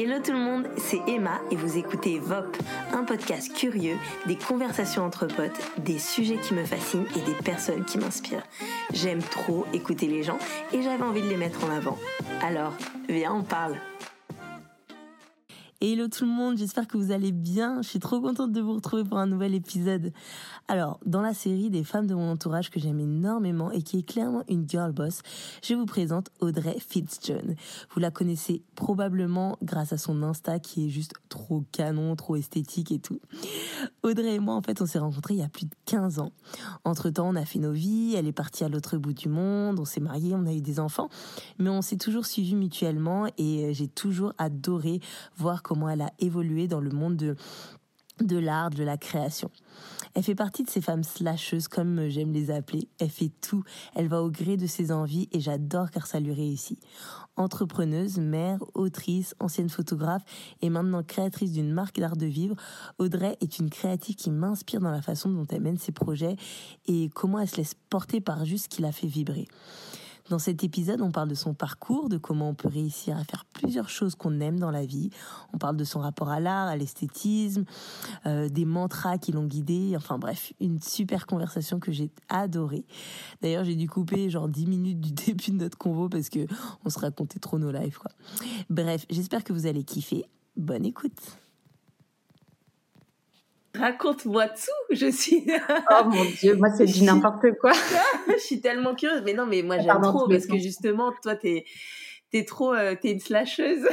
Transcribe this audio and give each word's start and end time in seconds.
Hello 0.00 0.20
tout 0.24 0.30
le 0.30 0.38
monde, 0.38 0.68
c'est 0.76 1.00
Emma 1.08 1.40
et 1.50 1.56
vous 1.56 1.76
écoutez 1.76 2.20
VOP, 2.20 2.56
un 2.92 3.02
podcast 3.02 3.52
curieux, 3.52 3.96
des 4.26 4.36
conversations 4.36 5.02
entre 5.02 5.26
potes, 5.26 5.60
des 5.78 5.98
sujets 5.98 6.36
qui 6.36 6.54
me 6.54 6.64
fascinent 6.64 7.08
et 7.16 7.20
des 7.22 7.34
personnes 7.34 7.84
qui 7.84 7.98
m'inspirent. 7.98 8.46
J'aime 8.92 9.20
trop 9.20 9.66
écouter 9.72 10.06
les 10.06 10.22
gens 10.22 10.38
et 10.72 10.84
j'avais 10.84 11.02
envie 11.02 11.22
de 11.22 11.28
les 11.28 11.36
mettre 11.36 11.64
en 11.64 11.70
avant. 11.70 11.98
Alors, 12.42 12.74
viens, 13.08 13.34
on 13.34 13.42
parle. 13.42 13.74
Hello 15.80 16.08
tout 16.08 16.24
le 16.24 16.32
monde, 16.32 16.58
j'espère 16.58 16.88
que 16.88 16.96
vous 16.96 17.12
allez 17.12 17.30
bien. 17.30 17.82
Je 17.82 17.88
suis 17.88 18.00
trop 18.00 18.20
contente 18.20 18.50
de 18.50 18.60
vous 18.60 18.74
retrouver 18.74 19.04
pour 19.04 19.18
un 19.18 19.28
nouvel 19.28 19.54
épisode. 19.54 20.12
Alors, 20.66 20.98
dans 21.06 21.22
la 21.22 21.34
série 21.34 21.70
des 21.70 21.84
femmes 21.84 22.08
de 22.08 22.16
mon 22.16 22.32
entourage 22.32 22.68
que 22.68 22.80
j'aime 22.80 22.98
énormément 22.98 23.70
et 23.70 23.82
qui 23.82 24.00
est 24.00 24.02
clairement 24.02 24.42
une 24.48 24.68
girl 24.68 24.90
boss, 24.90 25.20
je 25.62 25.74
vous 25.74 25.86
présente 25.86 26.30
Audrey 26.40 26.76
Fitzjohn. 26.80 27.54
Vous 27.92 28.00
la 28.00 28.10
connaissez 28.10 28.64
probablement 28.74 29.56
grâce 29.62 29.92
à 29.92 29.98
son 29.98 30.24
Insta 30.24 30.58
qui 30.58 30.86
est 30.86 30.88
juste 30.88 31.12
trop 31.28 31.62
canon, 31.70 32.16
trop 32.16 32.34
esthétique 32.34 32.90
et 32.90 32.98
tout. 32.98 33.20
Audrey 34.02 34.34
et 34.34 34.40
moi, 34.40 34.56
en 34.56 34.62
fait, 34.62 34.82
on 34.82 34.86
s'est 34.86 34.98
rencontrés 34.98 35.34
il 35.34 35.40
y 35.40 35.44
a 35.44 35.48
plus 35.48 35.66
de 35.66 35.74
15 35.86 36.18
ans. 36.18 36.32
Entre 36.82 37.08
temps, 37.10 37.28
on 37.28 37.36
a 37.36 37.44
fait 37.44 37.60
nos 37.60 37.70
vies, 37.70 38.16
elle 38.16 38.26
est 38.26 38.32
partie 38.32 38.64
à 38.64 38.68
l'autre 38.68 38.96
bout 38.96 39.12
du 39.12 39.28
monde, 39.28 39.78
on 39.78 39.84
s'est 39.84 40.00
mariés, 40.00 40.34
on 40.34 40.46
a 40.46 40.52
eu 40.52 40.60
des 40.60 40.80
enfants, 40.80 41.08
mais 41.60 41.70
on 41.70 41.82
s'est 41.82 41.98
toujours 41.98 42.26
suivis 42.26 42.56
mutuellement 42.56 43.26
et 43.38 43.66
euh, 43.66 43.72
j'ai 43.72 43.86
toujours 43.86 44.32
adoré 44.38 44.98
voir 45.36 45.62
comment 45.68 45.90
elle 45.90 46.00
a 46.00 46.12
évolué 46.18 46.66
dans 46.66 46.80
le 46.80 46.90
monde 46.90 47.16
de 47.16 47.36
de 48.20 48.36
l'art, 48.36 48.70
de 48.70 48.82
la 48.82 48.96
création. 48.96 49.48
Elle 50.14 50.24
fait 50.24 50.34
partie 50.34 50.64
de 50.64 50.70
ces 50.70 50.80
femmes 50.80 51.04
slasheuses 51.04 51.68
comme 51.68 52.08
j'aime 52.08 52.32
les 52.32 52.50
appeler. 52.50 52.88
Elle 52.98 53.10
fait 53.10 53.30
tout, 53.40 53.62
elle 53.94 54.08
va 54.08 54.22
au 54.22 54.30
gré 54.30 54.56
de 54.56 54.66
ses 54.66 54.90
envies 54.90 55.28
et 55.30 55.38
j'adore 55.38 55.92
car 55.92 56.08
ça 56.08 56.18
lui 56.18 56.32
réussit. 56.32 56.80
Entrepreneuse, 57.36 58.18
mère, 58.18 58.58
autrice, 58.74 59.36
ancienne 59.38 59.68
photographe 59.68 60.24
et 60.62 60.70
maintenant 60.70 61.04
créatrice 61.04 61.52
d'une 61.52 61.70
marque 61.70 62.00
d'art 62.00 62.16
de 62.16 62.26
vivre, 62.26 62.56
Audrey 62.98 63.36
est 63.40 63.60
une 63.60 63.70
créative 63.70 64.16
qui 64.16 64.30
m'inspire 64.30 64.80
dans 64.80 64.90
la 64.90 65.02
façon 65.02 65.30
dont 65.30 65.46
elle 65.50 65.60
mène 65.60 65.78
ses 65.78 65.92
projets 65.92 66.36
et 66.86 67.10
comment 67.14 67.38
elle 67.38 67.48
se 67.48 67.58
laisse 67.58 67.74
porter 67.88 68.20
par 68.20 68.44
juste 68.44 68.64
ce 68.64 68.68
qui 68.68 68.82
la 68.82 68.90
fait 68.90 69.06
vibrer. 69.06 69.46
Dans 70.28 70.38
cet 70.38 70.62
épisode, 70.62 71.00
on 71.00 71.10
parle 71.10 71.28
de 71.28 71.34
son 71.34 71.54
parcours, 71.54 72.10
de 72.10 72.18
comment 72.18 72.50
on 72.50 72.54
peut 72.54 72.68
réussir 72.68 73.16
à 73.16 73.24
faire 73.24 73.46
plusieurs 73.46 73.88
choses 73.88 74.14
qu'on 74.14 74.40
aime 74.40 74.58
dans 74.58 74.70
la 74.70 74.84
vie. 74.84 75.10
On 75.54 75.58
parle 75.58 75.76
de 75.76 75.84
son 75.84 76.00
rapport 76.00 76.28
à 76.28 76.38
l'art, 76.38 76.68
à 76.68 76.76
l'esthétisme, 76.76 77.64
euh, 78.26 78.48
des 78.50 78.66
mantras 78.66 79.16
qui 79.16 79.32
l'ont 79.32 79.46
guidé. 79.46 79.94
Enfin 79.96 80.18
bref, 80.18 80.52
une 80.60 80.82
super 80.82 81.26
conversation 81.26 81.80
que 81.80 81.92
j'ai 81.92 82.10
adorée. 82.28 82.84
D'ailleurs, 83.40 83.64
j'ai 83.64 83.76
dû 83.76 83.88
couper 83.88 84.28
genre 84.28 84.48
10 84.48 84.66
minutes 84.66 85.00
du 85.00 85.12
début 85.26 85.50
de 85.50 85.56
notre 85.56 85.78
convo 85.78 86.10
parce 86.10 86.28
que 86.28 86.46
on 86.84 86.90
se 86.90 86.98
racontait 86.98 87.38
trop 87.38 87.58
nos 87.58 87.72
lives. 87.72 87.98
Bref, 88.68 89.06
j'espère 89.08 89.44
que 89.44 89.54
vous 89.54 89.66
allez 89.66 89.84
kiffer. 89.84 90.24
Bonne 90.56 90.84
écoute. 90.84 91.38
Raconte-moi 93.78 94.48
tout, 94.48 94.94
je 94.94 95.10
suis. 95.10 95.46
oh 95.90 96.04
mon 96.04 96.24
dieu, 96.24 96.56
moi 96.56 96.68
c'est 96.76 96.86
du 96.86 97.04
n'importe 97.04 97.46
quoi. 97.60 97.72
je 98.28 98.42
suis 98.42 98.60
tellement 98.60 98.94
curieuse, 98.94 99.22
mais 99.24 99.34
non, 99.34 99.46
mais 99.46 99.62
moi 99.62 99.78
j'aime 99.78 100.02
trop 100.02 100.28
parce 100.28 100.46
que 100.46 100.58
justement, 100.58 101.12
toi 101.22 101.36
t'es 101.36 101.64
t'es 102.30 102.44
trop, 102.44 102.74
euh, 102.74 102.94
t'es 103.00 103.12
une 103.12 103.20
slasheuse. 103.20 103.88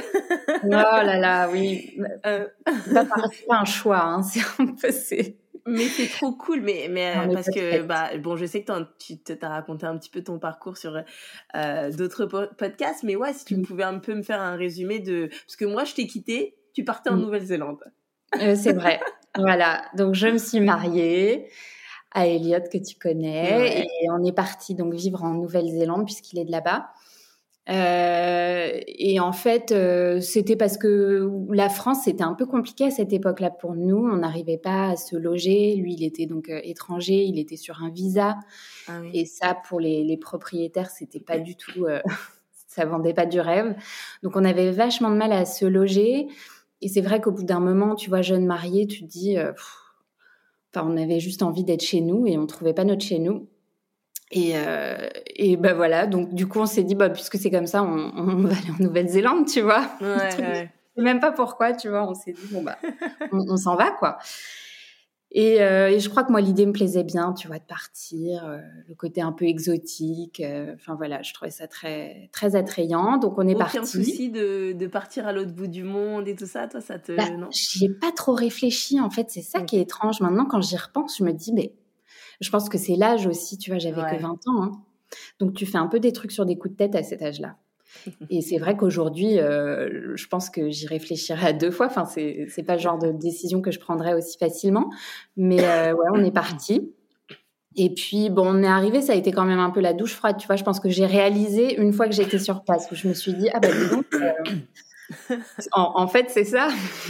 oh 0.63 0.67
là 0.67 1.17
là, 1.17 1.49
oui. 1.51 1.97
Euh... 2.25 2.47
Ça 2.91 3.05
pas 3.05 3.55
un 3.55 3.65
choix, 3.65 4.03
hein. 4.03 4.23
c'est 4.23 4.41
un 4.59 4.67
peu 4.67 4.91
c'est. 4.91 5.37
Mais 5.67 5.87
c'est 5.87 6.07
trop 6.07 6.31
cool, 6.31 6.61
mais 6.61 6.87
mais 6.91 7.15
euh, 7.17 7.33
parce 7.33 7.47
que 7.47 7.81
bah 7.81 8.15
bon, 8.19 8.35
je 8.35 8.45
sais 8.45 8.63
que 8.63 8.71
tu 8.99 9.17
t'as 9.17 9.49
raconté 9.49 9.87
un 9.87 9.97
petit 9.97 10.11
peu 10.11 10.21
ton 10.21 10.37
parcours 10.37 10.77
sur 10.77 11.01
euh, 11.55 11.91
d'autres 11.91 12.27
podcasts, 12.57 13.01
mais 13.01 13.15
ouais, 13.15 13.33
si 13.33 13.45
tu 13.45 13.57
mm. 13.57 13.65
pouvais 13.65 13.83
un 13.83 13.97
peu 13.97 14.13
me 14.13 14.21
faire 14.21 14.41
un 14.41 14.55
résumé 14.55 14.99
de 14.99 15.27
parce 15.27 15.55
que 15.55 15.65
moi 15.65 15.83
je 15.83 15.95
t'ai 15.95 16.05
quitté, 16.05 16.55
tu 16.73 16.83
partais 16.83 17.09
en 17.09 17.15
mm. 17.15 17.21
Nouvelle-Zélande. 17.21 17.79
Euh, 18.41 18.55
c'est 18.55 18.73
vrai. 18.73 18.99
voilà. 19.37 19.83
Donc, 19.95 20.15
je 20.15 20.27
me 20.27 20.37
suis 20.37 20.59
mariée 20.59 21.47
à 22.11 22.27
Elliot 22.27 22.61
que 22.71 22.77
tu 22.77 22.97
connais 22.97 23.81
et 23.81 24.09
on 24.09 24.23
est 24.23 24.31
parti 24.31 24.73
donc 24.73 24.93
vivre 24.93 25.23
en 25.23 25.31
Nouvelle-Zélande 25.31 26.05
puisqu'il 26.05 26.39
est 26.39 26.45
de 26.45 26.51
là-bas. 26.51 26.91
Euh, 27.67 28.79
et 28.87 29.19
en 29.19 29.33
fait, 29.33 29.71
euh, 29.71 30.21
c'était 30.21 30.55
parce 30.55 30.77
que 30.77 31.29
la 31.49 31.67
France, 31.67 32.03
c'était 32.05 32.23
un 32.23 32.33
peu 32.33 32.45
compliqué 32.45 32.85
à 32.85 32.91
cette 32.91 33.11
époque-là 33.11 33.49
pour 33.49 33.75
nous. 33.75 33.97
On 33.97 34.17
n'arrivait 34.17 34.59
pas 34.59 34.89
à 34.91 34.95
se 34.95 35.15
loger. 35.15 35.75
Lui, 35.75 35.95
il 35.95 36.03
était 36.05 36.25
donc 36.25 36.49
étranger, 36.49 37.23
il 37.23 37.39
était 37.39 37.57
sur 37.57 37.81
un 37.83 37.89
visa. 37.89 38.37
Ah 38.87 39.01
et 39.13 39.25
ça, 39.25 39.57
pour 39.67 39.79
les, 39.79 40.03
les 40.03 40.17
propriétaires, 40.17 40.91
c'était 40.91 41.19
pas 41.19 41.39
du 41.39 41.55
tout, 41.55 41.85
ça 42.67 42.85
vendait 42.85 43.13
pas 43.15 43.25
du 43.25 43.39
rêve. 43.39 43.75
Donc, 44.23 44.35
on 44.35 44.45
avait 44.45 44.71
vachement 44.71 45.09
de 45.09 45.17
mal 45.17 45.33
à 45.33 45.45
se 45.45 45.65
loger. 45.65 46.27
Et 46.81 46.89
c'est 46.89 47.01
vrai 47.01 47.21
qu'au 47.21 47.31
bout 47.31 47.43
d'un 47.43 47.59
moment, 47.59 47.95
tu 47.95 48.09
vois, 48.09 48.21
jeune 48.21 48.45
mariée, 48.45 48.87
tu 48.87 49.01
te 49.01 49.07
dis, 49.07 49.37
euh, 49.37 49.51
enfin, 50.73 50.87
on 50.87 50.97
avait 50.97 51.19
juste 51.19 51.43
envie 51.43 51.63
d'être 51.63 51.83
chez 51.83 52.01
nous 52.01 52.27
et 52.27 52.37
on 52.37 52.45
trouvait 52.45 52.73
pas 52.73 52.83
notre 52.83 53.03
chez 53.03 53.19
nous. 53.19 53.47
Et, 54.31 54.53
euh, 54.55 55.07
et 55.35 55.55
ben 55.55 55.73
voilà, 55.73 56.07
donc 56.07 56.33
du 56.33 56.47
coup, 56.47 56.59
on 56.59 56.65
s'est 56.65 56.83
dit, 56.83 56.95
bah, 56.95 57.09
puisque 57.09 57.37
c'est 57.37 57.51
comme 57.51 57.67
ça, 57.67 57.83
on, 57.83 58.11
on, 58.15 58.35
va 58.43 58.55
aller 58.55 58.71
en 58.77 58.83
Nouvelle-Zélande, 58.83 59.47
tu 59.47 59.61
vois. 59.61 59.87
Ouais, 60.01 60.37
ouais. 60.39 60.71
même 60.97 61.19
pas 61.19 61.31
pourquoi, 61.31 61.73
tu 61.73 61.89
vois. 61.89 62.09
On 62.09 62.13
s'est 62.13 62.33
dit, 62.33 62.47
bon, 62.51 62.63
bah, 62.63 62.77
on, 63.31 63.39
on 63.49 63.57
s'en 63.57 63.75
va, 63.75 63.91
quoi. 63.91 64.17
Euh, 65.35 65.87
et, 65.87 65.99
je 65.99 66.09
crois 66.09 66.23
que 66.23 66.31
moi, 66.31 66.39
l'idée 66.39 66.65
me 66.65 66.71
plaisait 66.71 67.03
bien, 67.03 67.33
tu 67.33 67.47
vois, 67.47 67.59
de 67.59 67.63
partir, 67.63 68.45
euh, 68.45 68.59
le 68.87 68.95
côté 68.95 69.21
un 69.21 69.33
peu 69.33 69.45
exotique. 69.45 70.39
Euh, 70.39 70.73
enfin 70.75 70.95
voilà, 70.95 71.21
je 71.23 71.33
trouvais 71.33 71.51
ça 71.51 71.67
très, 71.67 72.29
très 72.31 72.55
attrayant. 72.55 73.17
Donc 73.17 73.37
on 73.37 73.47
est 73.47 73.55
parti. 73.55 73.77
Aucun 73.77 73.85
souci 73.85 74.29
de, 74.29 74.71
de, 74.73 74.87
partir 74.87 75.27
à 75.27 75.33
l'autre 75.33 75.51
bout 75.51 75.67
du 75.67 75.83
monde 75.83 76.27
et 76.27 76.35
tout 76.35 76.45
ça, 76.45 76.67
toi, 76.67 76.79
ça 76.79 76.99
te. 76.99 77.11
Bah, 77.11 77.25
j'y 77.51 77.85
ai 77.85 77.89
pas 77.89 78.11
trop 78.11 78.33
réfléchi, 78.33 79.01
en 79.01 79.09
fait. 79.09 79.29
C'est 79.29 79.41
ça 79.41 79.61
qui 79.61 79.77
est 79.77 79.81
étrange. 79.81 80.21
Maintenant, 80.21 80.45
quand 80.45 80.61
j'y 80.61 80.77
repense, 80.77 81.17
je 81.17 81.23
me 81.23 81.33
dis, 81.33 81.51
mais 81.51 81.73
je 82.39 82.49
pense 82.49 82.69
que 82.69 82.77
c'est 82.77 82.95
l'âge 82.95 83.27
aussi, 83.27 83.57
tu 83.57 83.71
vois, 83.71 83.79
j'avais 83.79 84.01
que 84.01 84.21
20 84.21 84.47
ans. 84.47 84.63
Hein. 84.63 84.71
Donc 85.39 85.53
tu 85.53 85.65
fais 85.65 85.77
un 85.77 85.87
peu 85.87 85.99
des 85.99 86.11
trucs 86.11 86.31
sur 86.31 86.45
des 86.45 86.57
coups 86.57 86.73
de 86.73 86.77
tête 86.77 86.95
à 86.95 87.03
cet 87.03 87.21
âge-là. 87.21 87.57
Et 88.29 88.41
c'est 88.41 88.57
vrai 88.57 88.75
qu'aujourd'hui, 88.75 89.39
euh, 89.39 90.15
je 90.15 90.27
pense 90.27 90.49
que 90.49 90.69
j'y 90.69 90.87
réfléchirai 90.87 91.47
à 91.47 91.53
deux 91.53 91.71
fois. 91.71 91.87
Enfin, 91.87 92.05
c'est 92.05 92.47
c'est 92.49 92.63
pas 92.63 92.75
le 92.75 92.81
genre 92.81 92.99
de 92.99 93.11
décision 93.11 93.61
que 93.61 93.71
je 93.71 93.79
prendrais 93.79 94.13
aussi 94.13 94.37
facilement. 94.37 94.89
Mais 95.37 95.63
euh, 95.63 95.93
ouais, 95.93 96.07
on 96.13 96.23
est 96.23 96.31
parti. 96.31 96.91
Et 97.77 97.93
puis 97.93 98.29
bon, 98.29 98.47
on 98.47 98.63
est 98.63 98.67
arrivé, 98.67 99.01
ça 99.01 99.13
a 99.13 99.15
été 99.15 99.31
quand 99.31 99.43
même 99.43 99.59
un 99.59 99.69
peu 99.69 99.81
la 99.81 99.93
douche 99.93 100.13
froide. 100.13 100.37
Tu 100.37 100.47
vois, 100.47 100.55
je 100.55 100.63
pense 100.63 100.79
que 100.79 100.89
j'ai 100.89 101.05
réalisé 101.05 101.75
une 101.75 101.91
fois 101.91 102.07
que 102.07 102.13
j'étais 102.13 102.39
sur 102.39 102.63
place 102.63 102.87
où 102.91 102.95
je 102.95 103.07
me 103.07 103.13
suis 103.13 103.33
dit 103.33 103.49
ah 103.53 103.59
bah 103.59 103.67
dis 103.71 103.89
donc. 103.89 104.05
Euh, 104.13 104.31
en, 105.73 106.07
fait, 106.07 106.29
c'est 106.29 106.45
ça. 106.45 106.69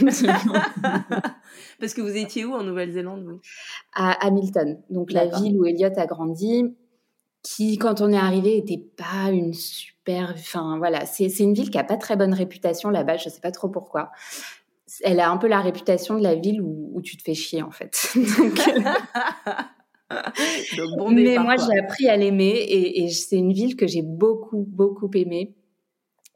Parce 1.80 1.94
que 1.94 2.00
vous 2.00 2.16
étiez 2.16 2.44
où 2.44 2.52
en 2.52 2.62
Nouvelle-Zélande, 2.62 3.24
vous? 3.24 3.40
À 3.94 4.12
Hamilton, 4.26 4.78
donc 4.90 5.12
la 5.12 5.26
ville 5.26 5.58
où 5.58 5.64
Elliot 5.64 5.88
a 5.96 6.06
grandi, 6.06 6.76
qui, 7.46 7.78
quand 7.78 8.00
on 8.00 8.12
est 8.12 8.18
arrivé, 8.18 8.56
était 8.56 8.84
pas 8.96 9.30
une 9.30 9.54
super 9.54 9.96
Enfin, 10.08 10.78
voilà, 10.78 11.04
c'est 11.04 11.26
une 11.40 11.54
ville 11.54 11.70
qui 11.70 11.78
a 11.78 11.84
pas 11.84 11.96
très 11.96 12.16
bonne 12.16 12.32
réputation 12.32 12.90
là-bas. 12.90 13.16
Je 13.16 13.28
sais 13.28 13.40
pas 13.40 13.50
trop 13.50 13.68
pourquoi. 13.68 14.10
Elle 15.02 15.20
a 15.20 15.30
un 15.30 15.36
peu 15.36 15.48
la 15.48 15.60
réputation 15.60 16.16
de 16.16 16.22
la 16.22 16.36
ville 16.36 16.62
où, 16.62 17.00
tu 17.02 17.16
te 17.16 17.22
fais 17.22 17.34
chier, 17.34 17.62
en 17.62 17.70
fait. 17.70 18.14
mais 21.10 21.38
moi, 21.38 21.56
j'ai 21.56 21.78
appris 21.78 22.08
à 22.08 22.16
l'aimer 22.16 22.66
et, 22.68 23.08
c'est 23.10 23.36
une 23.36 23.52
ville 23.52 23.76
que 23.76 23.86
j'ai 23.86 24.02
beaucoup, 24.02 24.64
beaucoup 24.68 25.10
aimée. 25.14 25.54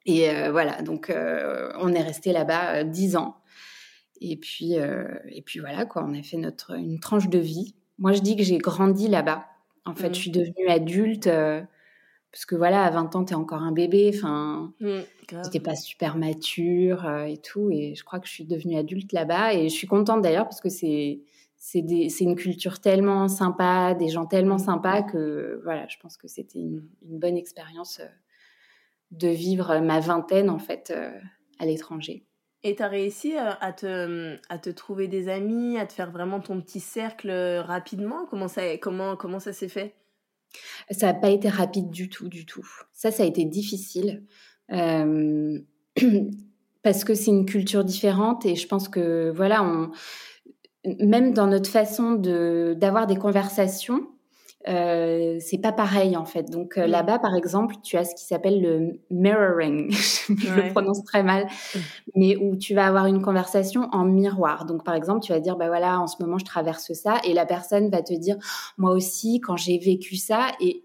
Et 0.06 0.30
euh, 0.30 0.50
voilà, 0.50 0.80
donc 0.82 1.10
euh, 1.10 1.70
on 1.78 1.92
est 1.92 2.02
resté 2.02 2.32
là-bas 2.32 2.76
euh, 2.76 2.84
dix 2.84 3.16
ans. 3.16 3.36
Et 4.20 4.36
puis, 4.36 4.74
et 4.74 5.42
puis 5.42 5.60
voilà, 5.60 5.86
quoi, 5.86 6.04
on 6.06 6.14
a 6.14 6.22
fait 6.22 6.36
notre, 6.36 6.76
une 6.76 7.00
tranche 7.00 7.30
de 7.30 7.38
vie. 7.38 7.74
Moi, 7.98 8.12
je 8.12 8.20
dis 8.20 8.36
que 8.36 8.42
j'ai 8.42 8.58
grandi 8.58 9.08
là-bas. 9.08 9.49
En 9.84 9.94
fait, 9.94 10.10
mmh. 10.10 10.14
je 10.14 10.20
suis 10.20 10.30
devenue 10.30 10.68
adulte 10.68 11.28
parce 12.32 12.46
que 12.46 12.54
voilà, 12.54 12.84
à 12.84 12.90
20 12.90 13.16
ans, 13.16 13.24
tu 13.24 13.32
es 13.32 13.36
encore 13.36 13.62
un 13.62 13.72
bébé, 13.72 14.12
enfin, 14.14 14.72
mmh, 14.80 15.00
pas 15.64 15.74
super 15.74 16.16
mature 16.16 17.04
euh, 17.04 17.24
et 17.24 17.38
tout. 17.38 17.70
Et 17.72 17.94
je 17.96 18.04
crois 18.04 18.20
que 18.20 18.28
je 18.28 18.32
suis 18.32 18.44
devenue 18.44 18.76
adulte 18.76 19.12
là-bas. 19.12 19.54
Et 19.54 19.68
je 19.68 19.74
suis 19.74 19.88
contente 19.88 20.22
d'ailleurs 20.22 20.44
parce 20.44 20.60
que 20.60 20.68
c'est 20.68 21.20
c'est 21.62 21.80
une 22.20 22.36
culture 22.36 22.80
tellement 22.80 23.28
sympa, 23.28 23.94
des 23.94 24.08
gens 24.08 24.24
tellement 24.24 24.56
sympas 24.56 25.02
que 25.02 25.60
voilà, 25.62 25.86
je 25.88 25.98
pense 25.98 26.16
que 26.16 26.26
c'était 26.26 26.58
une, 26.58 26.88
bonne 27.02 27.36
expérience 27.36 28.00
euh, 28.00 28.06
de 29.10 29.28
vivre 29.28 29.78
ma 29.80 30.00
vingtaine 30.00 30.48
en 30.48 30.58
fait 30.58 30.90
euh, 30.90 31.10
à 31.58 31.66
l'étranger. 31.66 32.24
Et 32.62 32.76
tu 32.76 32.82
as 32.82 32.88
réussi 32.88 33.34
à 33.36 33.72
te, 33.72 34.36
à 34.48 34.58
te 34.58 34.68
trouver 34.68 35.08
des 35.08 35.28
amis, 35.28 35.78
à 35.78 35.86
te 35.86 35.94
faire 35.94 36.10
vraiment 36.10 36.40
ton 36.40 36.60
petit 36.60 36.80
cercle 36.80 37.30
rapidement? 37.64 38.26
Comment 38.28 38.48
ça, 38.48 38.76
comment, 38.76 39.16
comment 39.16 39.40
ça 39.40 39.52
s'est 39.52 39.68
fait? 39.68 39.94
Ça 40.90 41.06
n'a 41.06 41.14
pas 41.14 41.30
été 41.30 41.48
rapide 41.48 41.90
du 41.90 42.08
tout, 42.08 42.28
du 42.28 42.44
tout. 42.44 42.66
Ça, 42.92 43.10
ça 43.10 43.22
a 43.22 43.26
été 43.26 43.44
difficile. 43.44 44.24
Euh, 44.72 45.58
parce 46.82 47.04
que 47.04 47.14
c'est 47.14 47.30
une 47.30 47.46
culture 47.46 47.84
différente 47.84 48.44
et 48.46 48.56
je 48.56 48.66
pense 48.66 48.88
que, 48.88 49.30
voilà, 49.30 49.62
on, 49.62 49.90
même 50.84 51.32
dans 51.32 51.46
notre 51.46 51.70
façon 51.70 52.14
d'avoir 52.14 53.06
des 53.06 53.16
conversations, 53.16 54.08
euh, 54.68 55.38
c'est 55.40 55.58
pas 55.58 55.72
pareil 55.72 56.16
en 56.16 56.26
fait. 56.26 56.50
Donc 56.50 56.76
euh, 56.76 56.86
là-bas, 56.86 57.18
par 57.18 57.34
exemple, 57.34 57.76
tu 57.82 57.96
as 57.96 58.04
ce 58.04 58.14
qui 58.14 58.24
s'appelle 58.24 58.60
le 58.60 59.00
mirroring, 59.10 59.90
je 59.92 60.54
le 60.54 60.70
prononce 60.70 61.02
très 61.04 61.22
mal, 61.22 61.46
mais 62.14 62.36
où 62.36 62.56
tu 62.56 62.74
vas 62.74 62.86
avoir 62.86 63.06
une 63.06 63.22
conversation 63.22 63.88
en 63.92 64.04
miroir. 64.04 64.66
Donc 64.66 64.84
par 64.84 64.94
exemple, 64.94 65.24
tu 65.24 65.32
vas 65.32 65.40
dire 65.40 65.56
bah 65.56 65.68
voilà, 65.68 65.98
en 65.98 66.06
ce 66.06 66.22
moment 66.22 66.36
je 66.36 66.44
traverse 66.44 66.92
ça, 66.92 67.16
et 67.24 67.32
la 67.32 67.46
personne 67.46 67.88
va 67.90 68.02
te 68.02 68.12
dire 68.12 68.36
moi 68.76 68.92
aussi 68.92 69.40
quand 69.40 69.56
j'ai 69.56 69.78
vécu 69.78 70.16
ça, 70.16 70.48
et 70.60 70.84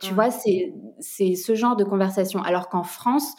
tu 0.00 0.12
vois 0.12 0.32
c'est 0.32 0.74
c'est 0.98 1.36
ce 1.36 1.54
genre 1.54 1.76
de 1.76 1.84
conversation. 1.84 2.42
Alors 2.42 2.68
qu'en 2.68 2.82
France 2.82 3.34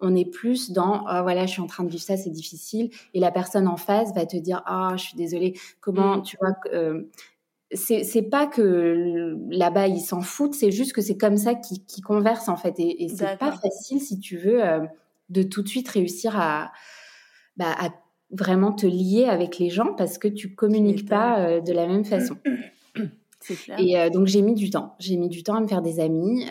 on 0.00 0.14
est 0.14 0.30
plus 0.30 0.70
dans 0.70 1.00
oh, 1.10 1.22
voilà 1.22 1.46
je 1.46 1.52
suis 1.52 1.60
en 1.60 1.66
train 1.66 1.82
de 1.82 1.90
vivre 1.90 2.04
ça 2.04 2.16
c'est 2.16 2.30
difficile. 2.30 2.90
Et 3.14 3.20
la 3.20 3.32
personne 3.32 3.66
en 3.66 3.76
face 3.76 4.14
va 4.14 4.26
te 4.26 4.36
dire 4.36 4.62
ah 4.66 4.92
je 4.96 5.02
suis 5.02 5.16
désolée. 5.16 5.58
Comment 5.80 6.18
mmh. 6.18 6.22
tu 6.22 6.36
vois 6.40 6.54
euh, 6.72 7.10
c'est 7.72 8.22
pas 8.22 8.46
que 8.46 9.36
là-bas 9.50 9.88
ils 9.88 10.00
s'en 10.00 10.22
foutent, 10.22 10.54
c'est 10.54 10.70
juste 10.70 10.92
que 10.92 11.02
c'est 11.02 11.16
comme 11.16 11.36
ça 11.36 11.54
qu'ils 11.54 12.02
conversent 12.02 12.48
en 12.48 12.56
fait. 12.56 12.74
Et, 12.78 13.04
et 13.04 13.08
c'est 13.08 13.38
pas 13.38 13.52
facile 13.52 14.00
si 14.00 14.18
tu 14.18 14.38
veux 14.38 14.64
euh, 14.64 14.80
de 15.28 15.42
tout 15.42 15.62
de 15.62 15.68
suite 15.68 15.88
réussir 15.88 16.38
à, 16.38 16.72
bah, 17.56 17.74
à 17.78 17.90
vraiment 18.30 18.72
te 18.72 18.86
lier 18.86 19.24
avec 19.24 19.58
les 19.58 19.68
gens 19.68 19.94
parce 19.94 20.18
que 20.18 20.28
tu 20.28 20.54
communiques 20.54 21.08
pas 21.08 21.40
euh, 21.40 21.60
de 21.60 21.72
la 21.72 21.86
même 21.86 22.04
façon. 22.04 22.36
Clair. 23.64 23.78
Et 23.80 23.98
euh, 23.98 24.10
donc 24.10 24.26
j'ai 24.26 24.42
mis 24.42 24.52
du 24.52 24.68
temps. 24.68 24.94
J'ai 24.98 25.16
mis 25.16 25.30
du 25.30 25.42
temps 25.42 25.54
à 25.54 25.60
me 25.60 25.68
faire 25.68 25.80
des 25.80 26.00
amis. 26.00 26.44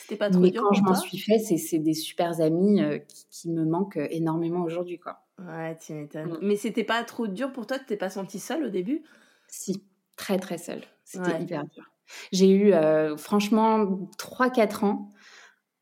C'était 0.00 0.16
pas 0.16 0.30
trop 0.30 0.40
Mais 0.40 0.50
quand 0.50 0.72
je 0.72 0.82
m'en 0.82 0.96
suis 0.96 1.18
fait, 1.18 1.38
c'est 1.38 1.78
des 1.78 1.94
super 1.94 2.40
amis 2.40 2.80
qui, 3.06 3.26
qui, 3.30 3.50
me 3.50 3.64
manquent 3.64 4.00
énormément 4.10 4.64
aujourd'hui, 4.64 4.98
quoi. 4.98 5.20
Ouais, 5.38 5.76
tu 5.78 5.92
m'étonnes. 5.92 6.30
Mm. 6.30 6.38
Mais 6.42 6.56
c'était 6.56 6.82
pas 6.82 7.04
trop 7.04 7.28
dur 7.28 7.52
pour 7.52 7.68
toi? 7.68 7.78
Tu 7.78 7.84
t'es 7.84 7.96
pas 7.96 8.08
sentie 8.08 8.40
seule 8.40 8.64
au 8.64 8.68
début? 8.68 9.04
Si 9.46 9.84
très 10.16 10.38
très 10.38 10.58
seule. 10.58 10.82
C'était 11.04 11.40
hyper 11.40 11.64
dur. 11.64 11.84
J'ai 12.32 12.48
eu 12.48 12.72
euh, 12.72 13.16
franchement 13.16 14.08
3-4 14.18 14.84
ans 14.84 15.10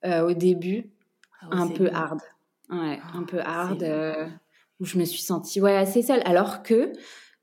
euh, 0.04 0.28
au 0.28 0.32
début, 0.32 0.90
ah 1.42 1.48
un 1.50 1.68
peu 1.68 1.90
hard. 1.92 2.20
Ouais, 2.70 2.98
un 3.14 3.22
peu 3.24 3.40
ah, 3.44 3.62
hard, 3.62 3.82
euh, 3.82 4.26
où 4.80 4.84
je 4.84 4.98
me 4.98 5.04
suis 5.04 5.22
sentie 5.22 5.60
ouais, 5.60 5.76
assez 5.76 6.02
seule, 6.02 6.22
alors 6.24 6.62
que 6.62 6.92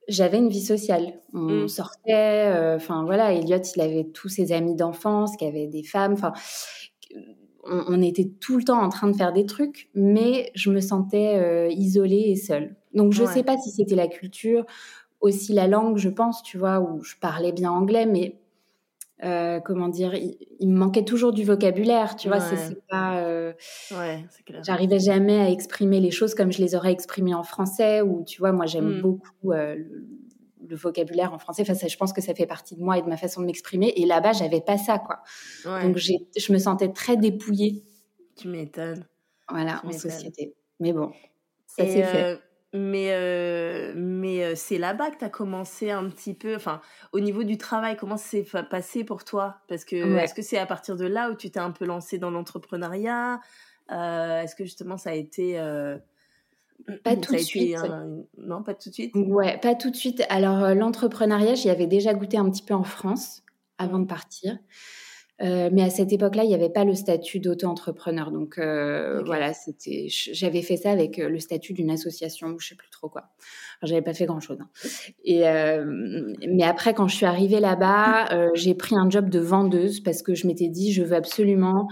j'avais 0.08 0.38
une 0.38 0.50
vie 0.50 0.64
sociale. 0.64 1.20
On 1.34 1.64
mmh. 1.64 1.68
sortait, 1.68 2.74
enfin 2.76 3.04
voilà, 3.06 3.34
Elliot, 3.34 3.62
il 3.76 3.82
avait 3.82 4.06
tous 4.14 4.30
ses 4.30 4.52
amis 4.52 4.76
d'enfance 4.76 5.38
qui 5.38 5.46
avaient 5.46 5.68
des 5.68 5.84
femmes, 5.84 6.14
enfin 6.14 6.34
on, 7.64 8.02
était 8.02 8.32
tout 8.40 8.58
le 8.58 8.64
temps 8.64 8.82
en 8.82 8.90
train 8.90 9.08
de 9.08 9.16
faire 9.16 9.32
des 9.32 9.46
trucs, 9.46 9.90
mais 9.94 10.52
je 10.56 10.72
me 10.72 10.82
sentais 10.82 11.72
isolée 11.72 12.32
et 12.32 12.36
seule. 12.36 12.76
Donc 12.94 13.14
je 13.14 13.22
ne 13.22 13.28
sais 13.28 13.44
pas 13.44 13.58
si 13.58 13.70
c'était 13.70 13.96
la 13.96 14.08
culture 14.08 14.66
aussi 15.21 15.53
la 15.53 15.68
langue, 15.68 15.97
je 15.97 16.09
pense, 16.09 16.44
tu 16.44 16.57
vois, 16.57 16.79
où 16.79 17.03
je 17.03 17.15
parlais 17.15 17.51
bien 17.51 17.71
anglais, 17.71 18.06
mais 18.06 18.41
euh, 19.23 19.59
comment 19.59 19.88
dire, 19.88 20.15
il, 20.15 20.68
me 20.68 20.77
manquait 20.77 21.06
toujours 21.06 21.31
du 21.31 21.44
vocabulaire, 21.44 22.15
tu 22.15 22.27
vois, 22.27 22.39
c'est 22.39 22.81
pas. 22.88 23.19
Euh, 23.19 23.53
ouais, 23.91 24.25
J'arrivais 24.63 25.00
jamais 25.00 25.39
à 25.39 25.50
exprimer 25.50 26.00
les 26.00 26.09
choses 26.09 26.33
comme 26.33 26.51
je 26.51 26.59
les 26.59 26.73
aurais 26.73 26.91
exprimées 26.91 27.35
en 27.35 27.44
français, 27.44 28.01
ou 28.01 28.23
tu 28.25 28.39
vois, 28.39 28.51
moi 28.51 28.65
j'aime 28.65 28.97
hmm. 28.97 29.01
beaucoup 29.01 29.51
euh, 29.51 29.75
le, 30.68 30.75
vocabulaire 30.75 31.33
en 31.33 31.38
français. 31.38 31.62
Enfin, 31.62 31.75
ça, 31.75 31.88
je 31.88 31.97
pense 31.97 32.13
que 32.13 32.21
ça 32.21 32.33
fait 32.33 32.47
partie 32.47 32.75
de 32.75 32.81
moi 32.81 32.97
et 32.97 33.03
de 33.03 33.07
ma 33.07 33.18
façon 33.18 33.41
de 33.41 33.45
m'exprimer. 33.45 33.94
Et 33.95 34.06
là-bas, 34.06 34.33
j'avais 34.33 34.62
pas 34.62 34.79
ça, 34.79 34.97
quoi. 34.97 35.19
Donc 35.83 35.97
je 35.97 36.53
me 36.53 36.57
sentais 36.57 36.91
très 36.91 37.15
dépouillée. 37.15 37.83
Tu 38.35 38.47
m'étonnes. 38.47 39.06
Voilà, 39.50 39.81
en 39.83 39.91
société. 39.91 40.56
Mais 40.79 40.94
bon, 40.94 41.12
ça 41.68 41.85
s'est 41.85 42.03
fait. 42.03 42.39
Mais, 42.73 43.12
euh, 43.12 43.91
mais 43.95 44.45
euh, 44.45 44.53
c'est 44.56 44.77
là-bas 44.77 45.12
que 45.12 45.18
tu 45.18 45.25
as 45.25 45.29
commencé 45.29 45.91
un 45.91 46.09
petit 46.09 46.33
peu, 46.33 46.56
enfin, 46.56 46.79
au 47.12 47.19
niveau 47.19 47.44
du 47.44 47.57
travail, 47.57 47.97
comment 47.97 48.15
c'est 48.15 48.45
passé 48.69 49.03
pour 49.03 49.25
toi? 49.25 49.57
Parce 49.68 49.83
que, 49.83 50.18
est-ce 50.18 50.33
que 50.33 50.41
c'est 50.41 50.57
à 50.57 50.65
partir 50.65 50.95
de 50.95 51.06
là 51.06 51.29
où 51.29 51.35
tu 51.35 51.51
t'es 51.51 51.59
un 51.59 51.71
peu 51.71 51.85
lancé 51.85 52.18
dans 52.18 52.31
l'entrepreneuriat? 52.31 53.41
Euh, 53.91 54.41
Est-ce 54.41 54.56
que 54.56 54.63
justement 54.63 54.97
ça 54.97 55.09
a 55.09 55.13
été. 55.13 55.57
pas 57.03 57.18
tout 57.18 57.33
de 57.33 57.39
suite. 57.39 57.75
Non, 58.38 58.63
pas 58.63 58.73
tout 58.73 58.89
de 58.89 58.94
suite? 58.94 59.15
Ouais, 59.15 59.57
pas 59.57 59.75
tout 59.75 59.91
de 59.91 59.97
suite. 59.97 60.23
Alors, 60.29 60.73
l'entrepreneuriat, 60.73 61.56
j'y 61.56 61.69
avais 61.69 61.88
déjà 61.88 62.13
goûté 62.13 62.38
un 62.38 62.50
petit 62.50 62.63
peu 62.63 62.73
en 62.73 62.83
France 62.83 63.44
avant 63.79 64.00
de 64.00 64.06
partir. 64.06 64.57
Euh, 65.42 65.70
mais 65.72 65.82
à 65.82 65.90
cette 65.90 66.14
époque-là, 66.14 66.44
il 66.44 66.50
n'y 66.50 66.56
avait 66.56 66.70
pas 66.70 66.84
le 66.84 66.94
statut 66.94 67.40
d'auto-entrepreneur. 67.40 68.32
Donc 68.32 68.58
euh, 68.58 69.24
voilà, 69.26 69.54
c'était, 69.54 70.08
j'avais 70.10 70.62
fait 70.62 70.78
ça 70.78 70.92
avec 70.92 71.20
euh, 71.20 71.30
le 71.30 71.40
statut 71.40 71.74
d'une 71.74 71.90
association, 71.90 72.56
je 72.60 72.70
sais 72.70 72.76
plus 72.76 72.90
trop 72.90 73.10
quoi. 73.10 73.24
J'avais 73.82 74.02
pas 74.02 74.14
fait 74.14 74.26
grand-chose. 74.26 74.60
Hein. 74.62 74.70
Et 75.26 75.42
mais 76.48 76.64
après, 76.64 76.94
quand 76.94 77.08
je 77.08 77.16
suis 77.16 77.26
arrivée 77.26 77.60
là-bas, 77.60 78.52
j'ai 78.54 78.76
pris 78.76 78.96
un 78.96 79.10
job 79.10 79.30
de 79.30 79.40
vendeuse 79.40 80.02
parce 80.02 80.22
que 80.22 80.36
je 80.36 80.46
m'étais 80.46 80.68
dit, 80.68 80.94
je 80.94 81.02
veux 81.02 81.16
absolument 81.16 81.88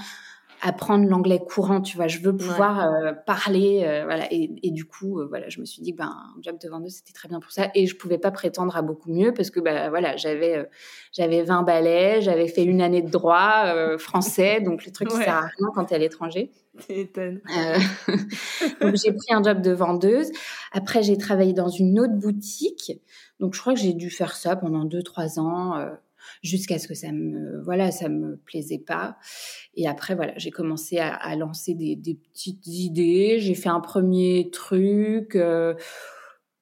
apprendre 0.61 1.07
l'anglais 1.07 1.39
courant, 1.39 1.81
tu 1.81 1.95
vois. 1.95 2.07
Je 2.07 2.19
veux 2.19 2.35
pouvoir 2.35 2.91
euh, 2.91 3.13
parler, 3.13 3.83
euh, 3.85 4.03
voilà. 4.03 4.31
Et, 4.31 4.51
et, 4.63 4.71
du 4.71 4.85
coup, 4.85 5.19
euh, 5.19 5.27
voilà, 5.27 5.49
je 5.49 5.59
me 5.59 5.65
suis 5.65 5.81
dit 5.81 5.93
que 5.93 5.97
ben, 5.97 6.05
un 6.07 6.41
job 6.41 6.57
de 6.61 6.69
vendeuse, 6.69 6.95
c'était 6.95 7.13
très 7.13 7.29
bien 7.29 7.39
pour 7.39 7.51
ça. 7.51 7.69
Et 7.75 7.87
je 7.87 7.95
pouvais 7.95 8.17
pas 8.17 8.31
prétendre 8.31 8.75
à 8.75 8.81
beaucoup 8.81 9.11
mieux 9.11 9.33
parce 9.33 9.49
que, 9.49 9.59
ben, 9.59 9.89
voilà, 9.89 10.17
j'avais 10.17 10.67
j'avais 11.11 11.43
20 11.43 11.63
balais, 11.63 12.21
j'avais 12.21 12.47
fait 12.47 12.63
une 12.63 12.81
année 12.81 13.01
de 13.01 13.09
droit 13.09 13.97
français, 13.97 14.61
donc 14.65 14.85
le 14.85 14.91
truc 14.91 15.07
qui 15.09 15.15
sert 15.15 15.35
à 15.35 15.41
rien 15.41 15.67
quand 15.73 15.85
tu 15.85 15.93
es 15.93 15.95
à 15.95 15.99
l'étranger. 15.99 16.51
donc 18.81 18.95
j'ai 18.95 19.11
pris 19.11 19.33
un 19.33 19.43
job 19.43 19.61
de 19.61 19.71
vendeuse. 19.71 20.31
Après, 20.71 21.03
j'ai 21.03 21.17
travaillé 21.17 21.53
dans 21.53 21.69
une 21.69 21.99
autre 21.99 22.13
boutique. 22.13 22.93
Donc 23.39 23.53
je 23.53 23.59
crois 23.59 23.73
que 23.73 23.79
j'ai 23.79 23.93
dû 23.93 24.09
faire 24.09 24.35
ça 24.35 24.55
pendant 24.55 24.85
2-3 24.85 25.39
ans 25.39 25.89
jusqu'à 26.41 26.79
ce 26.79 26.87
que 26.87 26.93
ça 26.93 27.11
me 27.11 27.61
voilà 27.63 27.91
ça 27.91 28.09
me 28.09 28.37
plaisait 28.37 28.79
pas. 28.79 29.17
Et 29.75 29.87
après 29.87 30.15
voilà 30.15 30.33
j'ai 30.37 30.51
commencé 30.51 30.97
à, 30.99 31.35
lancer 31.35 31.73
des, 31.73 31.97
petites 32.15 32.67
idées. 32.67 33.37
J'ai 33.39 33.55
fait 33.55 33.69
un 33.69 33.81
premier 33.81 34.49
truc 34.51 35.35
euh, 35.35 35.73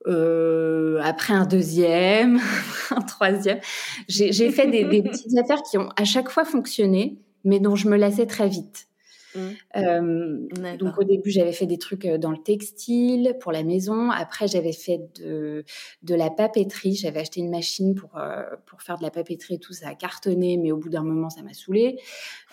euh, 0.08 1.00
après 1.04 1.34
un 1.34 1.46
deuxième 1.46 2.40
un 2.92 3.02
troisième. 3.02 3.60
J'ai 4.08 4.52
fait 4.52 4.68
des, 4.68 4.86
des 4.86 5.02
petites 5.10 5.38
affaires 5.38 5.62
qui 5.64 5.78
ont 5.78 5.90
à 5.96 6.04
chaque 6.04 6.30
fois 6.30 6.46
fonctionné 6.46 7.20
mais 7.44 7.60
dont 7.60 7.76
je 7.76 7.88
me 7.88 7.98
lassais 7.98 8.26
très 8.26 8.50
vite 8.50 8.88
Mmh. 9.36 10.78
donc 10.78 10.98
au 10.98 11.04
début, 11.04 11.30
j'avais 11.30 11.52
fait 11.52 11.66
des 11.66 11.78
trucs 11.78 12.08
dans 12.08 12.32
le 12.32 12.38
textile 12.38 13.36
pour 13.40 13.52
la 13.52 13.64
maison. 13.64 14.10
Après, 14.12 14.48
j'avais 14.48 14.74
fait 14.74 15.02
de, 15.20 15.64
de 16.04 16.16
la 16.16 16.30
papeterie. 16.30 16.96
J'avais 16.96 17.20
acheté 17.20 17.42
une 17.42 17.52
machine 17.52 17.96
pour, 17.96 18.20
pour 18.66 18.82
faire 18.82 18.98
de 18.98 19.04
la 19.04 19.12
papeterie 19.12 19.56
et 19.56 19.60
tout. 19.60 19.74
Ça 19.74 19.90
a 19.90 19.96
cartonné, 19.96 20.58
mais 20.58 20.72
au 20.72 20.78
bout 20.78 20.90
d'un 20.90 21.04
moment, 21.04 21.30
ça 21.30 21.42
m'a 21.42 21.54
saoulée. 21.54 22.00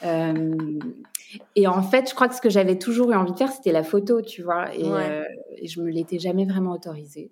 et 0.03 1.67
en 1.67 1.83
fait, 1.83 2.09
je 2.09 2.15
crois 2.15 2.29
que 2.29 2.35
ce 2.35 2.41
que 2.41 2.51
j'avais 2.51 2.79
toujours 2.79 3.13
eu 3.13 3.15
envie 3.15 3.33
de 3.33 3.39
faire, 3.39 3.53
c'était 3.53 3.73
la 3.73 3.85
photo, 3.85 4.21
tu 4.21 4.43
vois. 4.43 4.75
Et, 4.75 4.87
et 5.59 5.67
je 5.69 5.81
me 5.81 5.91
l'étais 5.91 6.19
jamais 6.19 6.45
vraiment 6.45 6.73
autorisée. 6.73 7.31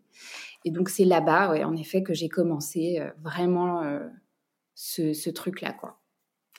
Et 0.64 0.70
donc 0.70 0.88
c'est 0.88 1.04
là-bas, 1.04 1.50
ouais, 1.50 1.64
en 1.64 1.76
effet, 1.76 2.02
que 2.02 2.14
j'ai 2.14 2.28
commencé 2.28 3.00
vraiment 3.22 3.82
ce, 4.74 5.12
ce 5.12 5.30
truc-là, 5.30 5.72
quoi. 5.72 6.01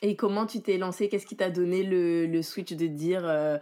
Et 0.02 0.16
comment 0.16 0.46
tu 0.46 0.60
t'es 0.60 0.78
lancé? 0.78 1.08
Qu'est-ce 1.08 1.26
qui 1.26 1.36
t'a 1.36 1.50
donné 1.50 1.82
le, 1.82 2.26
le, 2.26 2.42
switch 2.42 2.72
de 2.72 2.86
dire 2.86 3.22
euh, 3.24 3.58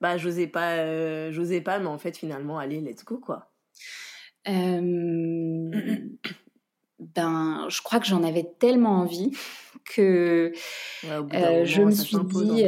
bah 0.00 0.16
j'osais 0.16 0.46
pas, 0.46 0.76
euh, 0.76 1.32
j'osais 1.32 1.60
pas, 1.60 1.78
mais 1.78 1.86
en 1.86 1.98
fait 1.98 2.16
finalement 2.16 2.58
allez 2.58 2.80
let's 2.80 3.04
go 3.04 3.18
quoi? 3.18 3.50
ben 4.46 5.68
je 7.68 7.82
crois 7.82 8.00
que 8.00 8.06
j'en 8.06 8.22
avais 8.22 8.48
tellement 8.58 9.00
envie 9.00 9.36
que 9.84 10.52
euh, 11.04 11.64
je 11.64 11.82
me 11.82 11.90
suis 11.90 12.18
dit 12.18 12.64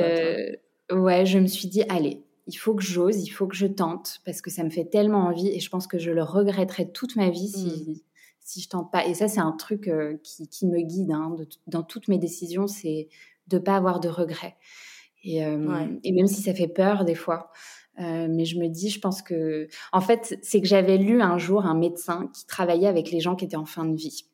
ouais 0.92 1.26
je 1.26 1.38
me 1.38 1.47
suis 1.47 1.68
dit 1.68 1.83
allez 1.88 2.23
il 2.47 2.54
faut 2.54 2.75
que 2.75 2.83
j'ose, 2.83 3.26
il 3.26 3.30
faut 3.30 3.47
que 3.47 3.56
je 3.56 3.66
tente 3.66 4.21
parce 4.25 4.40
que 4.40 4.50
ça 4.50 4.64
me 4.64 4.71
fait 4.71 4.85
tellement 4.85 5.25
envie 5.25 5.49
et 5.49 5.61
je 5.61 5.71
pense 5.71 5.87
que 5.87 5.99
je 5.99 6.11
le 6.11 6.23
regretterai 6.23 6.90
toute 6.92 7.16
ma 7.16 7.30
vie 7.30 7.49
si, 7.49 7.90
mmh 7.90 8.13
si 8.44 8.60
je 8.60 8.68
tente 8.68 8.92
pas. 8.92 9.06
Et 9.06 9.14
ça, 9.14 9.26
c'est 9.26 9.40
un 9.40 9.52
truc 9.52 9.88
euh, 9.88 10.18
qui, 10.22 10.66
me 10.66 10.80
guide 10.80 11.10
hein, 11.10 11.34
dans 11.66 11.82
toutes 11.82 12.08
mes 12.08 12.18
décisions, 12.18 12.66
c'est 12.66 13.08
de 13.48 13.58
pas 13.58 13.74
avoir 13.74 14.00
de 14.00 14.08
regrets. 14.08 14.56
Et, 15.24 15.44
euh, 15.44 15.86
et, 16.04 16.12
même 16.12 16.26
si 16.26 16.42
ça 16.42 16.52
fait 16.54 16.68
peur 16.68 17.06
des 17.06 17.14
fois, 17.14 17.50
euh, 17.98 18.28
mais 18.30 18.44
je 18.44 18.58
me 18.58 18.68
dis, 18.68 18.90
je 18.90 19.00
pense 19.00 19.22
que, 19.22 19.68
en 19.92 20.02
fait, 20.02 20.38
c'est 20.42 20.60
que 20.60 20.66
j'avais 20.66 20.98
lu 20.98 21.22
un 21.22 21.38
jour 21.38 21.64
un 21.64 21.74
médecin 21.74 22.30
qui 22.34 22.46
travaillait 22.46 22.86
avec 22.88 23.10
les 23.10 23.20
gens 23.20 23.34
qui 23.34 23.46
étaient 23.46 23.56
en 23.56 23.64
fin 23.64 23.86
de 23.86 23.96
vie 23.96 24.26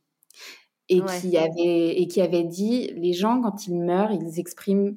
et 0.88 1.02
qui 1.02 1.38
avait 1.38 2.00
et 2.00 2.08
qui 2.08 2.20
avait 2.20 2.42
dit, 2.42 2.88
les 2.96 3.12
gens 3.12 3.40
quand 3.40 3.68
ils 3.68 3.76
meurent, 3.76 4.10
ils 4.10 4.40
expriment 4.40 4.96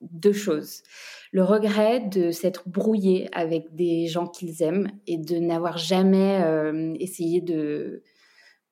deux 0.00 0.32
choses 0.32 0.82
le 1.32 1.44
regret 1.44 2.00
de 2.00 2.30
s'être 2.30 2.66
brouillé 2.66 3.28
avec 3.32 3.74
des 3.74 4.06
gens 4.06 4.26
qu'ils 4.26 4.62
aiment 4.62 4.90
et 5.06 5.18
de 5.18 5.36
n'avoir 5.36 5.76
jamais 5.76 6.40
essayé 6.98 7.42
de 7.42 8.02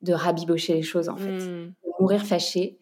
de 0.03 0.13
rabibocher 0.13 0.75
les 0.75 0.83
choses 0.83 1.09
en 1.09 1.17
fait, 1.17 1.33
mmh. 1.33 1.41
de 1.41 1.75
mourir 2.01 2.25
fâché 2.25 2.79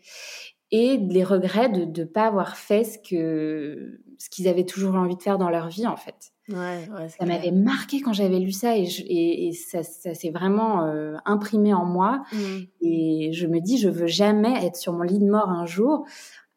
et 0.70 0.96
les 0.96 1.24
regrets 1.24 1.68
de 1.68 1.84
ne 1.84 2.04
pas 2.04 2.26
avoir 2.26 2.56
fait 2.56 2.84
ce 2.84 2.98
que 2.98 4.00
ce 4.18 4.28
qu'ils 4.30 4.48
avaient 4.48 4.64
toujours 4.64 4.94
envie 4.94 5.16
de 5.16 5.22
faire 5.22 5.38
dans 5.38 5.50
leur 5.50 5.68
vie 5.68 5.86
en 5.86 5.96
fait. 5.96 6.32
Ouais, 6.48 6.86
ça 7.16 7.24
m'avait 7.24 7.52
marqué 7.52 8.00
quand 8.00 8.12
j'avais 8.12 8.38
lu 8.38 8.52
ça 8.52 8.76
et, 8.76 8.84
et, 9.08 9.52
ça, 9.52 9.82
ça 9.82 10.12
s'est 10.12 10.30
vraiment 10.30 10.84
euh, 10.84 11.16
imprimé 11.24 11.72
en 11.72 11.86
moi. 11.86 12.22
Mmh. 12.32 12.38
Et 12.82 13.30
je 13.32 13.46
me 13.46 13.60
dis, 13.60 13.78
je 13.78 13.88
veux 13.88 14.06
jamais 14.06 14.66
être 14.66 14.76
sur 14.76 14.92
mon 14.92 15.02
lit 15.02 15.18
de 15.18 15.24
mort 15.24 15.48
un 15.48 15.64
jour 15.64 16.04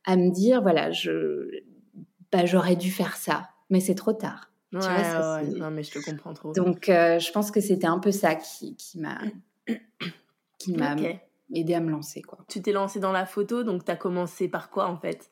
à 0.03 0.17
me 0.17 0.29
dire, 0.29 0.61
voilà, 0.61 0.91
je, 0.91 1.49
bah, 2.31 2.45
j'aurais 2.45 2.75
dû 2.75 2.91
faire 2.91 3.15
ça, 3.15 3.49
mais 3.69 3.79
c'est 3.79 3.95
trop 3.95 4.13
tard. 4.13 4.51
Ouais, 4.73 4.81
tu 4.81 4.87
vois, 4.87 5.41
non, 5.43 5.71
mais 5.71 5.83
je 5.83 5.91
te 5.91 5.99
comprends 6.03 6.33
trop. 6.33 6.51
Donc, 6.51 6.89
euh, 6.89 7.19
je 7.19 7.31
pense 7.31 7.51
que 7.51 7.61
c'était 7.61 7.87
un 7.87 7.99
peu 7.99 8.11
ça 8.11 8.35
qui, 8.35 8.75
qui 8.75 8.99
m'a 8.99 9.19
qui 10.73 10.77
m'a 10.77 10.95
aidé 11.53 11.73
à 11.73 11.79
me 11.79 11.89
lancer. 11.89 12.21
Quoi. 12.21 12.39
Tu 12.49 12.61
t'es 12.61 12.71
lancée 12.71 12.99
dans 12.99 13.11
la 13.11 13.25
photo, 13.25 13.63
donc 13.63 13.85
tu 13.85 13.91
as 13.91 13.95
commencé 13.95 14.47
par 14.47 14.69
quoi 14.69 14.87
en 14.87 14.97
fait? 14.97 15.29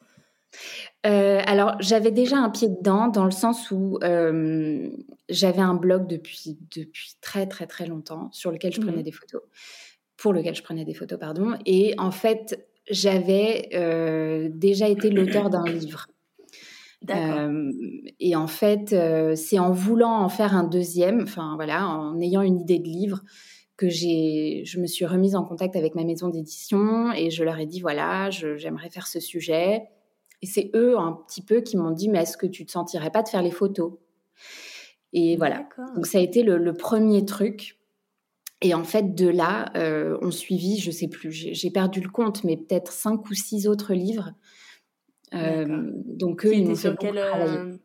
Euh, 1.05 1.41
alors, 1.45 1.75
j'avais 1.79 2.11
déjà 2.11 2.37
un 2.37 2.49
pied 2.49 2.69
dedans 2.69 3.07
dans 3.07 3.25
le 3.25 3.31
sens 3.31 3.71
où 3.71 3.99
euh, 4.03 4.89
j'avais 5.29 5.61
un 5.61 5.75
blog 5.75 6.07
depuis, 6.07 6.57
depuis 6.75 7.15
très 7.21 7.47
très 7.47 7.67
très 7.67 7.85
longtemps 7.85 8.29
sur 8.31 8.51
lequel 8.51 8.73
je 8.73 8.81
prenais 8.81 9.01
mmh. 9.01 9.03
des 9.03 9.11
photos, 9.11 9.41
pour 10.17 10.33
lequel 10.33 10.55
je 10.55 10.63
prenais 10.63 10.85
des 10.85 10.93
photos, 10.93 11.19
pardon. 11.19 11.57
Et 11.65 11.93
en 11.97 12.11
fait, 12.11 12.67
j'avais 12.89 13.69
euh, 13.73 14.49
déjà 14.51 14.87
été 14.87 15.09
l'auteur 15.09 15.49
d'un 15.49 15.65
livre. 15.65 16.07
et 18.19 18.35
en 18.35 18.47
fait, 18.47 18.95
c'est 19.35 19.59
en 19.59 19.71
voulant 19.71 20.21
en 20.21 20.29
faire 20.29 20.55
un 20.55 20.63
deuxième, 20.63 21.21
enfin 21.21 21.53
voilà, 21.55 21.87
en 21.87 22.19
ayant 22.19 22.41
une 22.41 22.59
idée 22.59 22.79
de 22.79 22.87
livre, 22.87 23.21
que 23.77 23.89
j'ai, 23.89 24.63
je 24.65 24.79
me 24.79 24.87
suis 24.87 25.05
remise 25.05 25.35
en 25.35 25.43
contact 25.43 25.75
avec 25.75 25.95
ma 25.95 26.03
maison 26.03 26.29
d'édition 26.29 27.11
et 27.11 27.29
je 27.29 27.43
leur 27.43 27.59
ai 27.59 27.65
dit 27.65 27.81
voilà, 27.81 28.29
j'aimerais 28.29 28.89
faire 28.89 29.07
ce 29.07 29.19
sujet. 29.19 29.83
Et 30.41 30.45
c'est 30.45 30.71
eux 30.75 30.97
un 30.97 31.13
petit 31.13 31.41
peu 31.41 31.61
qui 31.61 31.77
m'ont 31.77 31.91
dit, 31.91 32.09
mais 32.09 32.19
est-ce 32.19 32.37
que 32.37 32.45
tu 32.45 32.65
te 32.65 32.71
sentirais 32.71 33.11
pas 33.11 33.23
de 33.23 33.29
faire 33.29 33.41
les 33.41 33.51
photos? 33.51 33.93
Et 35.13 35.37
voilà. 35.37 35.67
Donc 35.95 36.05
ça 36.05 36.17
a 36.17 36.21
été 36.21 36.43
le, 36.43 36.73
premier 36.73 37.25
truc. 37.25 37.79
Et 38.61 38.73
en 38.73 38.83
fait, 38.83 39.15
de 39.15 39.27
là, 39.27 39.71
euh, 39.75 40.17
on 40.21 40.31
suivit, 40.31 40.79
je 40.79 40.91
sais 40.91 41.07
plus, 41.07 41.31
j'ai 41.31 41.71
perdu 41.71 41.99
le 41.99 42.09
compte, 42.09 42.43
mais 42.43 42.57
peut-être 42.57 42.91
cinq 42.91 43.29
ou 43.29 43.33
six 43.33 43.67
autres 43.67 43.93
livres. 43.93 44.33
Euh, 45.33 45.91
donc 46.05 46.45
eux, 46.45 46.53
ils 46.53 46.67
m'ont 46.67 46.75
sur 46.75 46.97
quel, 46.97 47.17
euh, 47.17 47.75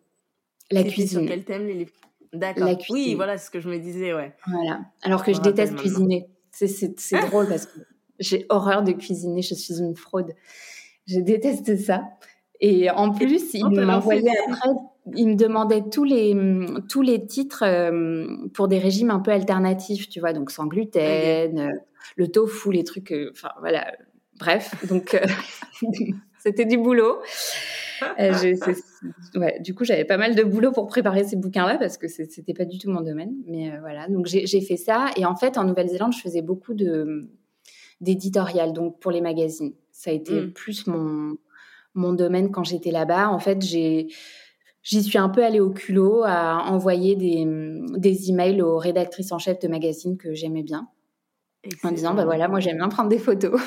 La 0.70 0.85
cuisine. 0.85 1.20
Sur 1.20 1.28
quel 1.28 1.44
thème 1.44 1.66
les 1.66 1.75
livres? 1.75 1.92
D'accord. 2.32 2.68
Oui, 2.90 3.14
voilà, 3.14 3.38
ce 3.38 3.50
que 3.50 3.60
je 3.60 3.68
me 3.68 3.78
disais, 3.78 4.14
ouais. 4.14 4.34
Voilà. 4.46 4.80
Alors 5.02 5.25
que 5.25 5.32
je, 5.32 5.40
déteste 5.40 5.76
cuisiner. 5.76 6.28
C'est 6.52 7.20
drôle 7.26 7.49
parce 7.49 7.66
que 7.66 7.80
j'ai 8.18 8.46
horreur 8.49 8.82
de 8.82 8.92
cuisiner. 8.92 9.42
Je 9.42 9.54
suis 9.54 9.78
une 9.78 9.96
fraude. 9.96 10.34
Je 11.06 11.20
déteste 11.20 11.76
ça. 11.76 12.04
Et 12.60 12.90
en 12.90 13.10
plus, 13.12 13.54
il 13.54 13.68
m'envoyait 13.68 14.30
après, 14.49 14.70
il 15.16 15.28
me 15.28 15.34
demandait 15.34 15.82
tous 15.90 16.04
les, 16.04 16.37
tous 16.88 17.02
les 17.02 17.26
titres 17.26 17.64
euh, 17.64 18.26
pour 18.52 18.68
des 18.68 18.78
régimes 18.78 19.10
un 19.10 19.20
peu 19.20 19.30
alternatifs, 19.30 20.08
tu 20.08 20.20
vois, 20.20 20.32
donc 20.32 20.50
sans 20.50 20.66
gluten, 20.66 21.58
euh, 21.58 21.68
le 22.16 22.28
tofu, 22.28 22.70
les 22.70 22.84
trucs, 22.84 23.12
euh, 23.12 23.30
enfin 23.32 23.50
voilà, 23.60 23.90
bref, 24.38 24.75
donc 24.88 25.18
c'était 26.42 26.64
du 26.64 26.78
boulot. 26.78 27.18
ouais, 29.37 29.61
du 29.61 29.75
coup, 29.75 29.85
j'avais 29.85 30.04
pas 30.04 30.16
mal 30.16 30.35
de 30.35 30.42
boulot 30.42 30.73
pour 30.73 30.87
préparer 30.87 31.25
ces 31.25 31.37
bouquins-là 31.37 31.76
parce 31.78 31.99
que 31.99 32.09
c'était 32.09 32.54
pas 32.54 32.64
du 32.64 32.78
tout 32.78 32.90
mon 32.90 33.02
domaine. 33.02 33.35
Mais 33.47 33.78
voilà, 33.80 34.09
donc 34.09 34.26
j'ai 34.26 34.61
fait 34.61 34.76
ça. 34.76 35.11
Et 35.16 35.25
en 35.25 35.37
fait, 35.37 35.59
en 35.59 35.64
Nouvelle-Zélande, 35.64 36.12
je 36.12 36.20
faisais 36.20 36.42
beaucoup 36.42 36.75
de 36.75 37.30
d'éditorial, 38.00 38.73
donc 38.73 38.99
pour 38.99 39.11
les 39.11 39.20
magazines. 39.20 39.75
Ça 39.92 40.11
a 40.11 40.14
été 40.14 40.40
mmh. 40.40 40.52
plus 40.52 40.87
mon, 40.87 41.37
mon 41.92 42.14
domaine 42.14 42.50
quand 42.50 42.64
j'étais 42.64 42.90
là-bas. 42.90 43.28
En 43.28 43.38
fait, 43.38 43.61
j'ai 43.61 44.09
J'y 44.82 45.02
suis 45.02 45.18
un 45.18 45.28
peu 45.28 45.44
allée 45.44 45.61
au 45.61 45.70
culot 45.70 46.23
à 46.25 46.64
envoyer 46.70 47.14
des, 47.14 47.44
des 47.99 48.30
emails 48.30 48.62
aux 48.62 48.78
rédactrices 48.78 49.30
en 49.30 49.38
chef 49.38 49.59
de 49.59 49.68
magazines 49.68 50.16
que 50.16 50.35
j'aimais 50.35 50.62
bien. 50.62 50.88
En 51.82 51.90
disant, 51.90 52.14
bah 52.14 52.25
voilà, 52.25 52.49
moi 52.49 52.61
j'aime 52.61 52.78
bien 52.78 52.88
prendre 52.88 53.11
des 53.11 53.18
photos. 53.18 53.61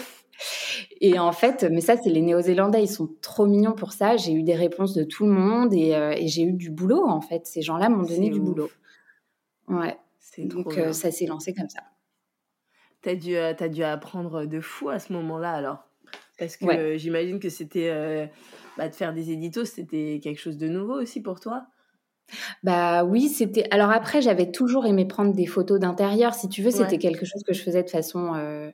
Et 1.06 1.20
en 1.20 1.34
fait, 1.34 1.68
mais 1.70 1.82
ça, 1.82 1.98
c'est 1.98 2.10
les 2.10 2.22
Néo-Zélandais, 2.22 2.82
ils 2.82 2.88
sont 2.88 3.10
trop 3.22 3.46
mignons 3.46 3.74
pour 3.74 3.92
ça. 3.92 4.16
J'ai 4.16 4.32
eu 4.32 4.42
des 4.42 4.56
réponses 4.56 4.94
de 4.94 5.04
tout 5.04 5.26
le 5.26 5.34
monde 5.34 5.74
et, 5.74 5.94
euh, 5.96 6.16
et 6.16 6.30
j'ai 6.30 6.44
eu 6.44 6.54
du 6.54 6.72
boulot, 6.72 7.06
en 7.06 7.20
fait. 7.20 7.46
Ces 7.46 7.62
gens-là 7.62 7.90
m'ont 7.90 8.04
donné 8.04 8.30
du 8.30 8.40
boulot. 8.40 8.72
Ouais. 9.68 9.98
Donc, 10.38 10.78
euh, 10.78 10.94
ça 10.94 11.12
s'est 11.12 11.26
lancé 11.26 11.54
comme 11.54 11.68
ça. 11.68 11.82
T'as 13.02 13.16
dû, 13.16 13.36
euh, 13.36 13.54
as 13.60 13.68
dû 13.68 13.84
apprendre 13.84 14.46
de 14.46 14.62
fou 14.62 14.88
à 14.88 15.00
ce 15.00 15.12
moment-là, 15.12 15.52
alors? 15.52 15.90
Parce 16.40 16.56
que 16.56 16.98
j'imagine 16.98 17.42
que 17.42 17.50
c'était 17.50 17.90
euh, 17.90 18.26
bah, 18.78 18.88
de 18.88 18.96
faire 18.96 19.14
des 19.14 19.30
éditos, 19.30 19.66
c'était 19.66 20.22
quelque 20.24 20.40
chose 20.40 20.58
de 20.58 20.70
nouveau 20.70 21.02
aussi 21.02 21.22
pour 21.22 21.42
toi? 21.42 21.66
Bah 22.64 23.04
oui, 23.04 23.28
c'était. 23.28 23.66
Alors 23.72 23.92
après, 23.92 24.22
j'avais 24.22 24.52
toujours 24.52 24.86
aimé 24.86 25.06
prendre 25.06 25.34
des 25.34 25.48
photos 25.48 25.82
d'intérieur. 25.82 26.34
Si 26.34 26.48
tu 26.48 26.62
veux, 26.62 26.72
c'était 26.72 26.98
quelque 26.98 27.26
chose 27.26 27.44
que 27.44 27.54
je 27.54 27.62
faisais 27.62 27.84
de 27.84 27.90
façon 27.90 28.72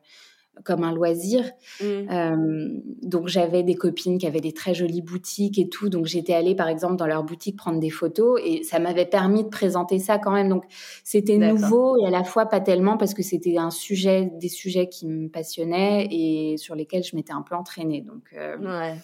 comme 0.63 0.83
un 0.83 0.93
loisir. 0.93 1.43
Mmh. 1.81 1.85
Euh, 1.85 2.67
donc 3.01 3.27
j'avais 3.27 3.63
des 3.63 3.75
copines 3.75 4.17
qui 4.17 4.27
avaient 4.27 4.41
des 4.41 4.53
très 4.53 4.73
jolies 4.73 5.01
boutiques 5.01 5.57
et 5.57 5.69
tout. 5.69 5.89
Donc 5.89 6.05
j'étais 6.05 6.33
allée 6.33 6.55
par 6.55 6.67
exemple 6.67 6.95
dans 6.95 7.07
leur 7.07 7.23
boutique 7.23 7.57
prendre 7.57 7.79
des 7.79 7.89
photos 7.89 8.39
et 8.43 8.63
ça 8.63 8.79
m'avait 8.79 9.05
permis 9.05 9.43
de 9.43 9.49
présenter 9.49 9.99
ça 9.99 10.17
quand 10.17 10.31
même. 10.31 10.49
Donc 10.49 10.65
c'était 11.03 11.37
nouveau 11.37 11.97
et 12.01 12.07
à 12.07 12.09
la 12.09 12.23
fois 12.23 12.45
pas 12.45 12.59
tellement 12.59 12.97
parce 12.97 13.13
que 13.13 13.23
c'était 13.23 13.57
un 13.57 13.71
sujet, 13.71 14.31
des 14.39 14.49
sujets 14.49 14.89
qui 14.89 15.07
me 15.07 15.29
passionnaient 15.29 16.07
et 16.11 16.57
sur 16.57 16.75
lesquels 16.75 17.03
je 17.03 17.15
m'étais 17.15 17.33
un 17.33 17.41
peu 17.41 17.55
entraînée. 17.55 18.01
Donc 18.01 18.33
euh, 18.33 18.57
ouais. 18.57 18.95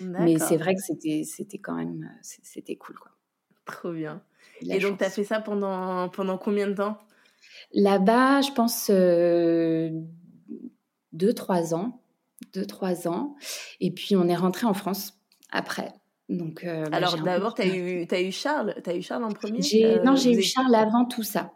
Mais 0.00 0.38
c'est 0.38 0.56
vrai 0.56 0.74
que 0.74 0.82
c'était 0.82 1.22
c'était 1.24 1.58
quand 1.58 1.74
même 1.74 2.08
c'était 2.22 2.76
cool 2.76 2.96
quoi. 2.98 3.10
Trop 3.64 3.92
bien. 3.92 4.22
Et 4.62 4.78
donc 4.78 4.98
tu 4.98 5.04
as 5.04 5.10
fait 5.10 5.24
ça 5.24 5.40
pendant 5.40 6.08
pendant 6.08 6.38
combien 6.38 6.68
de 6.68 6.74
temps? 6.74 6.98
Là-bas, 7.72 8.40
je 8.40 8.52
pense 8.52 8.90
euh, 8.90 9.90
deux, 11.12 11.32
trois 11.32 11.74
ans. 11.74 12.02
Deux, 12.54 12.66
trois 12.66 13.08
ans. 13.08 13.34
Et 13.80 13.90
puis, 13.90 14.16
on 14.16 14.28
est 14.28 14.36
rentré 14.36 14.66
en 14.66 14.74
France 14.74 15.14
après. 15.50 15.92
Donc, 16.28 16.64
euh, 16.64 16.84
bah, 16.84 16.98
Alors, 16.98 17.16
d'abord, 17.22 17.54
tu 17.54 17.62
as, 17.62 17.66
eu, 17.66 18.06
as 18.10 18.20
eu 18.20 18.32
Charles 18.32 18.74
as 18.84 18.94
eu 18.94 19.02
Charles 19.02 19.24
en 19.24 19.32
premier 19.32 19.60
euh, 19.84 20.02
Non, 20.02 20.14
j'ai 20.14 20.32
eu 20.32 20.42
Charles 20.42 20.74
avant 20.74 21.04
tout 21.06 21.22
ça. 21.22 21.52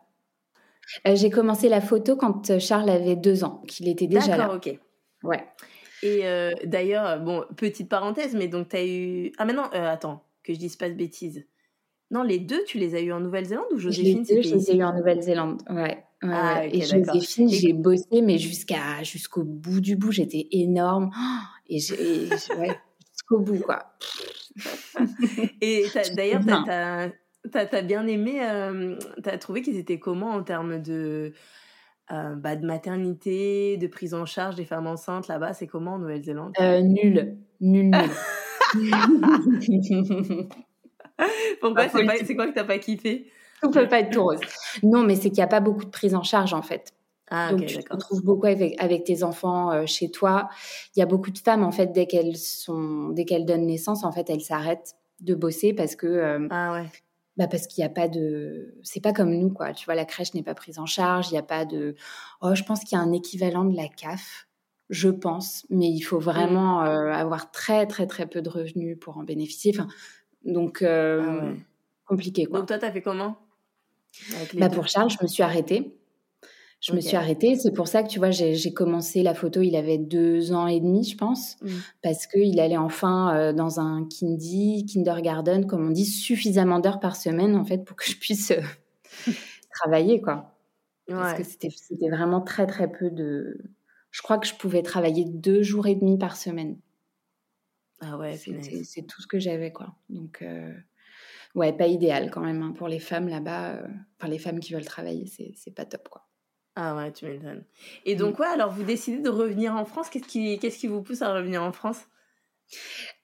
Euh, 1.07 1.15
j'ai 1.15 1.31
commencé 1.31 1.69
la 1.69 1.81
photo 1.81 2.17
quand 2.17 2.59
Charles 2.59 2.91
avait 2.91 3.17
deux 3.17 3.45
ans, 3.45 3.63
qu'il 3.69 3.89
était 3.89 4.07
déjà 4.07 4.37
là. 4.37 4.37
D'accord, 4.39 4.57
ok. 4.57 4.79
Ouais. 5.23 5.45
Et 6.03 6.25
d'ailleurs, 6.65 7.21
bon, 7.21 7.45
petite 7.57 7.89
parenthèse, 7.89 8.35
mais 8.35 8.49
donc 8.49 8.71
tu 8.71 8.77
as 8.77 8.87
eu. 8.87 9.33
Ah, 9.39 9.45
mais 9.45 9.53
non, 9.53 9.65
attends, 9.65 10.25
que 10.43 10.53
je 10.53 10.59
dise 10.59 10.77
pas 10.77 10.89
de 10.89 10.95
bêtises. 10.95 11.47
Non, 12.11 12.23
les 12.23 12.39
deux, 12.39 12.63
tu 12.65 12.79
les 12.79 12.95
as 12.95 13.01
eu 13.01 13.13
en 13.13 13.21
Nouvelle-Zélande 13.21 13.67
ou 13.73 13.79
Joséphine 13.79 14.25
Les 14.29 14.37
deux, 14.37 14.43
je 14.43 14.55
les 14.55 14.71
ai 14.71 14.77
eu 14.77 14.85
en 14.85 14.95
Nouvelle-Zélande, 14.95 15.63
ouais. 15.71 16.05
Ah, 16.23 16.65
et 16.67 16.83
Joséphine, 16.83 17.49
j'ai 17.49 17.73
bossé, 17.73 18.23
mais 18.23 18.39
jusqu'à 18.39 19.03
jusqu'au 19.03 19.43
bout 19.43 19.81
du 19.81 19.97
bout, 19.97 20.13
j'étais 20.13 20.47
énorme. 20.53 21.11
Et 21.69 21.79
ouais, 22.59 22.79
jusqu'au 23.13 23.39
bout, 23.39 23.61
quoi. 23.61 23.95
et 25.63 25.87
d'ailleurs, 26.17 26.43
t'as 26.45 27.09
as, 27.55 27.83
bien 27.83 28.07
aimé, 28.07 28.41
euh, 28.43 28.99
t'as 29.23 29.39
trouvé 29.39 29.63
qu'ils 29.63 29.79
étaient 29.79 29.99
comment 29.99 30.33
en 30.33 30.43
termes 30.43 30.83
de, 30.83 31.33
euh, 32.11 32.35
bah, 32.35 32.57
de 32.57 32.67
maternité, 32.67 33.79
de 33.79 33.87
prise 33.87 34.13
en 34.13 34.27
charge 34.27 34.57
des 34.57 34.67
femmes 34.67 34.87
enceintes 34.87 35.29
là-bas? 35.29 35.55
C'est 35.55 35.67
comment 35.67 35.95
en 35.95 35.99
Nouvelle-Zélande? 35.99 36.53
Euh, 36.61 36.83
Nul, 36.83 37.39
nul, 37.61 37.91
nul. 37.91 38.11
Pourquoi? 41.61 41.89
C'est 41.89 42.35
quoi 42.35 42.49
que 42.49 42.55
t'as 42.55 42.65
pas 42.65 42.79
kiffé? 42.79 43.31
Tout 43.63 43.71
peut 43.71 43.89
pas 43.89 44.01
être 44.01 44.11
tout 44.11 44.23
rose. 44.23 44.41
Non, 44.83 45.03
mais 45.05 45.15
c'est 45.15 45.31
qu'il 45.31 45.39
n'y 45.39 45.45
a 45.45 45.49
pas 45.49 45.61
beaucoup 45.61 45.85
de 45.85 45.91
prise 45.91 46.15
en 46.15 46.23
charge 46.23 46.55
en 46.55 46.63
fait. 46.63 46.93
Ah, 47.35 47.51
Donc 47.51 47.65
tu 47.65 47.79
te 47.79 47.93
retrouves 47.93 48.23
beaucoup 48.23 48.47
avec, 48.47 48.75
avec 48.79 49.05
tes 49.05 49.23
enfants 49.23 49.73
euh, 49.73 49.87
chez 49.87 50.11
toi. 50.11 50.51
Il 50.95 51.01
y 51.01 51.03
a 51.03 51.07
beaucoup 51.07 51.31
de 51.31 51.39
femmes 51.39 51.65
en 51.65 51.73
fait 51.73 51.87
dès 51.87 52.07
qu'elles 52.07 52.37
sont 52.37 53.09
dès 53.09 53.25
qu'elles 53.25 53.47
donnent 53.47 53.65
naissance 53.65 54.05
en 54.05 54.13
fait 54.13 54.29
elles 54.29 54.43
s'arrêtent 54.43 54.97
de 55.21 55.35
bosser 55.35 55.73
parce 55.73 55.97
que 55.97 56.07
euh, 56.07 56.47
ah 56.51 56.75
ouais. 56.75 56.87
Bah 57.39 57.47
parce 57.47 57.67
qu'il 57.67 57.81
n'y 57.81 57.87
a 57.87 57.91
pas 57.91 58.09
de 58.09 58.75
c'est 58.83 59.01
pas 59.01 59.15
comme 59.15 59.35
nous 59.35 59.49
quoi. 59.49 59.73
Tu 59.73 59.87
vois 59.87 59.95
la 59.95 60.05
crèche 60.05 60.35
n'est 60.35 60.43
pas 60.43 60.55
prise 60.55 60.79
en 60.79 60.85
charge. 60.85 61.31
Il 61.31 61.33
n'y 61.33 61.39
a 61.39 61.43
pas 61.43 61.65
de 61.65 61.95
oh 62.43 62.55
je 62.55 62.65
pense 62.65 62.81
qu'il 62.81 62.99
y 62.99 63.01
a 63.01 63.03
un 63.03 63.13
équivalent 63.13 63.65
de 63.65 63.75
la 63.75 63.89
CAF. 63.89 64.47
Je 64.91 65.09
pense, 65.09 65.65
mais 65.71 65.89
il 65.89 66.03
faut 66.03 66.19
vraiment 66.19 66.83
mmh. 66.83 66.87
euh, 66.87 67.15
avoir 67.15 67.51
très 67.51 67.87
très 67.87 68.07
très 68.07 68.27
peu 68.27 68.43
de 68.43 68.51
revenus 68.51 68.99
pour 69.01 69.17
en 69.17 69.23
bénéficier. 69.23 69.73
Enfin, 69.75 69.89
donc 70.45 70.83
ah 70.83 71.55
compliqué 72.05 72.45
quoi. 72.45 72.59
Donc 72.59 72.69
toi 72.69 72.77
t'as 72.77 72.93
fait 72.93 73.01
comment? 73.01 73.39
Bah 74.55 74.69
pour 74.69 74.89
Charles, 74.89 75.11
je 75.11 75.19
me 75.23 75.29
suis 75.29 75.43
arrêtée. 75.43 75.97
Je 76.83 76.93
me 76.95 77.01
suis 77.01 77.17
arrêtée. 77.17 77.55
C'est 77.55 77.71
pour 77.71 77.87
ça 77.87 78.03
que 78.03 78.09
tu 78.09 78.19
vois, 78.19 78.31
j'ai 78.31 78.75
commencé 78.75 79.23
la 79.23 79.35
photo. 79.35 79.63
Il 79.63 79.77
avait 79.77 79.99
deux 79.99 80.53
ans 80.53 80.67
et 80.67 80.81
demi, 80.81 81.05
je 81.05 81.17
pense, 81.17 81.57
mmh. 81.63 81.69
parce 82.03 82.27
qu'il 82.27 82.59
allait 82.59 82.77
enfin 82.77 83.37
euh, 83.37 83.53
dans 83.53 83.79
un 83.79 84.05
kindy, 84.05 84.85
kindergarten, 84.87 85.67
comme 85.67 85.87
on 85.87 85.91
dit, 85.91 86.05
suffisamment 86.05 86.81
d'heures 86.81 86.99
par 86.99 87.15
semaine 87.15 87.55
en 87.55 87.65
fait 87.65 87.85
pour 87.85 87.97
que 87.97 88.05
je 88.05 88.17
puisse 88.17 88.51
euh, 88.51 88.61
travailler, 89.71 90.21
quoi. 90.21 90.49
Parce 91.09 91.35
que 91.35 91.45
c'était 91.45 92.09
vraiment 92.09 92.41
très 92.41 92.67
très 92.67 92.91
peu 92.91 93.11
de. 93.11 93.59
Je 94.11 94.23
crois 94.23 94.39
que 94.39 94.47
je 94.47 94.55
pouvais 94.55 94.83
travailler 94.83 95.25
deux 95.25 95.63
jours 95.63 95.87
et 95.87 95.95
demi 95.95 96.19
par 96.19 96.37
semaine. 96.37 96.79
Ah 98.01 98.19
ouais, 98.19 98.37
c'est 98.37 99.07
tout 99.07 99.23
ce 99.23 99.29
que 99.29 99.39
j'avais, 99.39 99.71
quoi. 99.71 99.95
Donc. 100.09 100.43
Euh, 100.43 100.73
ouais, 101.55 101.73
pas 101.73 101.87
idéal 101.87 102.31
quand 102.31 102.41
même 102.41 102.63
hein, 102.63 102.73
pour 102.77 102.89
les 102.89 102.99
femmes 102.99 103.29
là-bas. 103.29 103.83
enfin, 104.19 104.29
les 104.29 104.39
femmes 104.39 104.61
qui 104.61 104.73
veulent 104.73 104.85
travailler, 104.85 105.27
c'est 105.27 105.75
pas 105.75 105.85
top, 105.85 106.09
quoi. 106.09 106.27
Ah 106.75 106.97
ouais, 106.97 107.13
tu 107.13 107.27
m'étonnes. 107.27 107.65
Et 108.07 108.15
donc, 108.15 108.39
ouais, 108.39 108.47
alors 108.47 108.73
vous 108.73 108.83
décidez 108.83 109.19
de 109.19 109.29
revenir 109.29 109.75
en 109.75 109.85
France. 109.85 110.09
Qu'est-ce 110.09 110.27
qui, 110.27 110.59
qu'est-ce 110.59 110.79
qui 110.79 110.87
vous 110.87 111.03
pousse 111.03 111.21
à 111.21 111.35
revenir 111.35 111.63
en 111.63 111.73
France? 111.73 112.07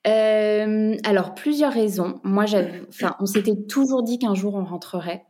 Alors, 0.04 1.34
plusieurs 1.34 1.72
raisons. 1.72 2.20
Moi, 2.24 2.46
j'avais, 2.46 2.82
enfin, 2.88 3.16
on 3.20 3.26
s'était 3.26 3.56
toujours 3.68 4.02
dit 4.02 4.18
qu'un 4.18 4.34
jour 4.34 4.54
on 4.54 4.64
rentrerait. 4.64 5.24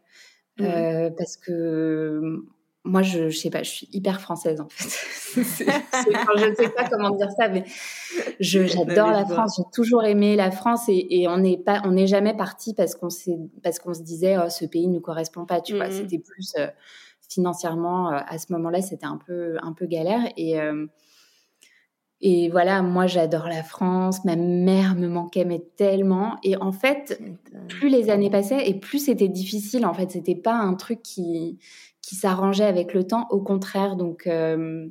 Mmh. 0.61 1.11
parce 1.17 1.37
que 1.37 2.43
moi, 2.89 3.03
je, 3.03 3.29
je 3.29 3.37
sais 3.39 3.51
pas, 3.51 3.63
je 3.63 3.71
suis 3.71 3.89
hyper 3.93 4.21
française 4.21 4.61
en 4.61 4.69
fait. 4.69 4.89
je 5.35 6.49
ne 6.49 6.55
sais 6.55 6.69
pas 6.71 6.89
comment 6.89 7.11
dire 7.11 7.31
ça, 7.39 7.49
mais 7.49 7.65
j'adore 8.41 9.11
la 9.11 9.27
France. 9.27 9.57
J'ai 9.59 9.71
toujours 9.73 10.05
aimé 10.05 10.37
la 10.37 10.51
France 10.51 10.89
et, 10.89 11.07
et 11.11 11.29
on 11.29 11.37
n'est 11.37 11.59
pas, 11.59 11.83
on 11.85 11.93
n'est 11.93 12.07
jamais 12.07 12.35
parti 12.35 12.75
parce 12.75 12.95
qu'on 12.95 13.09
parce 13.63 13.79
qu'on 13.79 13.95
se 13.95 14.03
disait, 14.03 14.39
oh, 14.39 14.49
ce 14.49 14.65
pays 14.65 14.89
ne 14.89 14.99
correspond 14.99 15.45
pas. 15.45 15.61
Tu 15.61 15.77
vois, 15.77 15.89
mmh. 15.89 15.93
c'était 15.93 16.19
plus 16.19 16.55
euh, 16.59 16.67
financièrement 17.29 18.11
euh, 18.11 18.21
à 18.27 18.39
ce 18.39 18.53
moment-là, 18.55 18.81
c'était 18.81 19.07
un 19.07 19.19
peu, 19.19 19.57
un 19.63 19.75
peu 19.75 19.87
galère 19.87 20.23
et 20.37 20.59
euh, 20.59 20.87
et 22.21 22.49
voilà, 22.49 22.83
moi 22.83 23.07
j'adore 23.07 23.47
la 23.47 23.63
France, 23.63 24.25
ma 24.25 24.35
mère 24.35 24.97
me 24.97 25.07
manquait 25.07 25.45
mais 25.45 25.63
tellement. 25.77 26.39
Et 26.43 26.57
en 26.57 26.73
fait, 26.73 27.21
plus 27.69 27.89
les 27.89 28.11
années 28.11 28.31
passaient 28.31 28.69
et 28.69 28.75
plus 28.75 29.05
c'était 29.05 29.29
difficile. 29.29 29.87
En 29.87 29.95
fait, 29.95 30.11
c'était 30.11 30.35
pas 30.35 30.55
un 30.55 30.75
truc 30.75 31.01
qui 31.03 31.59
qui 32.09 32.15
s'arrangeait 32.15 32.65
avec 32.65 32.95
le 32.95 33.05
temps. 33.05 33.27
Au 33.29 33.43
contraire, 33.43 33.95
donc 33.95 34.27
euh, 34.27 34.89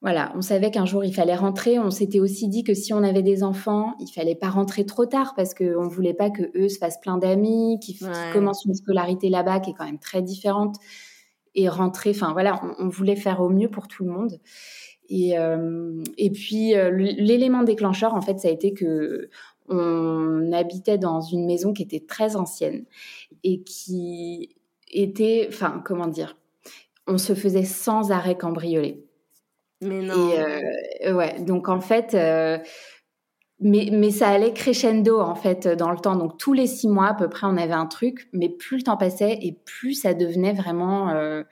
voilà, 0.00 0.32
on 0.36 0.42
savait 0.42 0.70
qu'un 0.70 0.86
jour 0.86 1.04
il 1.04 1.12
fallait 1.12 1.34
rentrer. 1.34 1.80
On 1.80 1.90
s'était 1.90 2.20
aussi 2.20 2.46
dit 2.46 2.62
que 2.62 2.72
si 2.72 2.92
on 2.92 3.02
avait 3.02 3.24
des 3.24 3.42
enfants, 3.42 3.94
il 3.98 4.06
fallait 4.06 4.36
pas 4.36 4.48
rentrer 4.48 4.86
trop 4.86 5.06
tard 5.06 5.34
parce 5.34 5.54
qu'on 5.54 5.84
ne 5.84 5.90
voulait 5.90 6.14
pas 6.14 6.30
que 6.30 6.56
eux 6.56 6.68
se 6.68 6.78
fassent 6.78 7.00
plein 7.00 7.18
d'amis, 7.18 7.80
qu'ils 7.82 7.98
commencent 8.32 8.64
une 8.64 8.74
scolarité 8.74 9.28
là-bas 9.28 9.58
qui 9.58 9.70
est 9.70 9.74
quand 9.74 9.86
même 9.86 9.98
très 9.98 10.22
différente 10.22 10.76
et 11.56 11.68
rentrer. 11.68 12.10
Enfin 12.10 12.32
voilà, 12.32 12.60
on, 12.78 12.86
voulait 12.86 13.16
faire 13.16 13.40
au 13.40 13.48
mieux 13.48 13.68
pour 13.68 13.88
tout 13.88 14.04
le 14.04 14.12
monde. 14.12 14.38
Et, 15.08 15.36
euh, 15.36 16.00
et 16.16 16.30
puis 16.30 16.76
euh, 16.76 16.92
l'élément 16.92 17.64
déclencheur, 17.64 18.14
en 18.14 18.20
fait, 18.20 18.38
ça 18.38 18.46
a 18.46 18.52
été 18.52 18.72
que 18.72 19.30
on 19.68 20.52
habitait 20.52 20.96
dans 20.96 21.20
une 21.20 21.44
maison 21.44 21.72
qui 21.72 21.82
était 21.82 22.04
très 22.06 22.36
ancienne 22.36 22.84
et 23.42 23.62
qui 23.64 24.54
était, 24.90 25.46
enfin, 25.48 25.82
comment 25.84 26.06
dire, 26.06 26.36
on 27.06 27.18
se 27.18 27.34
faisait 27.34 27.64
sans 27.64 28.10
arrêt 28.12 28.36
cambrioler. 28.36 29.04
Mais 29.80 30.02
non. 30.02 30.30
Et, 30.30 31.06
euh, 31.06 31.14
ouais, 31.14 31.40
donc 31.40 31.68
en 31.68 31.80
fait, 31.80 32.14
euh, 32.14 32.58
mais, 33.60 33.88
mais 33.92 34.10
ça 34.10 34.28
allait 34.28 34.52
crescendo 34.52 35.20
en 35.20 35.34
fait 35.34 35.68
dans 35.68 35.90
le 35.90 35.98
temps. 35.98 36.16
Donc 36.16 36.38
tous 36.38 36.52
les 36.52 36.66
six 36.66 36.88
mois 36.88 37.08
à 37.08 37.14
peu 37.14 37.28
près, 37.28 37.46
on 37.46 37.56
avait 37.56 37.72
un 37.72 37.86
truc, 37.86 38.28
mais 38.32 38.48
plus 38.48 38.78
le 38.78 38.82
temps 38.82 38.96
passait 38.96 39.38
et 39.42 39.58
plus 39.64 39.94
ça 39.94 40.14
devenait 40.14 40.52
vraiment 40.52 41.10
euh, 41.10 41.42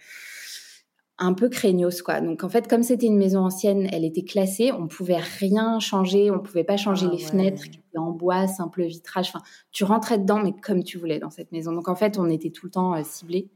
un 1.19 1.33
peu 1.33 1.49
craignos 1.49 2.03
quoi. 2.03 2.21
Donc 2.21 2.45
en 2.45 2.49
fait, 2.49 2.69
comme 2.69 2.83
c'était 2.83 3.07
une 3.07 3.17
maison 3.17 3.41
ancienne, 3.41 3.89
elle 3.93 4.05
était 4.05 4.23
classée, 4.23 4.73
on 4.73 4.87
pouvait 4.87 5.17
rien 5.17 5.79
changer, 5.81 6.31
on 6.31 6.41
pouvait 6.41 6.65
pas 6.65 6.77
changer 6.77 7.07
ah 7.09 7.13
les 7.13 7.19
fenêtres 7.19 7.63
qui 7.65 7.79
étaient 7.79 7.99
en 7.99 8.11
bois, 8.11 8.47
simple 8.47 8.85
vitrage. 8.85 9.29
Enfin, 9.29 9.43
tu 9.73 9.85
rentrais 9.85 10.19
dedans, 10.19 10.41
mais 10.43 10.53
comme 10.53 10.85
tu 10.85 10.99
voulais 10.99 11.19
dans 11.19 11.31
cette 11.31 11.53
maison. 11.53 11.73
Donc 11.73 11.89
en 11.89 11.95
fait, 11.95 12.19
on 12.19 12.29
était 12.29 12.51
tout 12.51 12.67
le 12.67 12.73
temps 12.73 12.95
euh, 12.95 13.03
ciblés. 13.03 13.51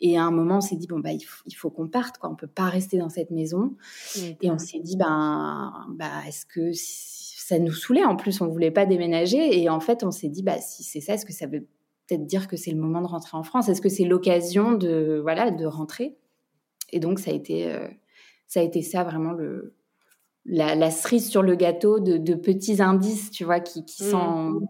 Et 0.00 0.16
à 0.16 0.22
un 0.22 0.30
moment, 0.30 0.58
on 0.58 0.60
s'est 0.60 0.76
dit 0.76 0.86
bon 0.86 1.00
bah 1.00 1.10
il 1.12 1.54
faut, 1.56 1.70
qu'on 1.70 1.88
parte 1.88 2.18
quoi. 2.18 2.30
On 2.30 2.36
peut 2.36 2.46
pas 2.46 2.68
rester 2.68 2.98
dans 2.98 3.08
cette 3.08 3.30
maison. 3.30 3.74
Et 4.40 4.50
on 4.50 4.58
s'est 4.58 4.78
dit 4.78 4.96
ben 4.96 5.72
bah 5.90 6.22
est-ce 6.26 6.46
que 6.46 6.70
ça 6.72 7.58
nous 7.58 7.72
saoulait? 7.72 8.04
En 8.04 8.14
plus, 8.14 8.40
on 8.40 8.46
voulait 8.46 8.70
pas 8.70 8.86
déménager. 8.86 9.60
Et 9.60 9.68
en 9.68 9.80
fait, 9.80 10.04
on 10.04 10.12
s'est 10.12 10.28
dit 10.28 10.42
bah 10.42 10.60
si 10.60 10.84
c'est 10.84 11.00
ça, 11.00 11.14
est-ce 11.14 11.26
que 11.26 11.32
ça 11.32 11.46
veut 11.46 11.66
peut-être 12.06 12.24
dire 12.26 12.46
que 12.46 12.56
c'est 12.56 12.70
le 12.70 12.78
moment 12.78 13.02
de 13.02 13.08
rentrer 13.08 13.36
en 13.36 13.42
France? 13.42 13.68
Est-ce 13.68 13.82
que 13.82 13.88
c'est 13.88 14.04
l'occasion 14.04 14.72
de 14.72 15.18
voilà 15.20 15.50
de 15.50 15.66
rentrer? 15.66 16.16
Et 16.90 17.00
donc, 17.00 17.18
ça 17.18 17.30
a 17.30 17.34
été, 17.34 17.72
euh, 17.72 17.88
ça, 18.46 18.60
a 18.60 18.62
été 18.62 18.82
ça 18.82 19.04
vraiment 19.04 19.32
le, 19.32 19.74
la, 20.44 20.90
cerise 20.90 21.28
sur 21.28 21.42
le 21.42 21.54
gâteau 21.54 22.00
de, 22.00 22.34
petits 22.34 22.80
indices, 22.80 23.30
tu 23.30 23.44
vois, 23.44 23.60
qui, 23.60 23.84
qui, 23.84 24.04
sont, 24.04 24.50
mmh. 24.50 24.66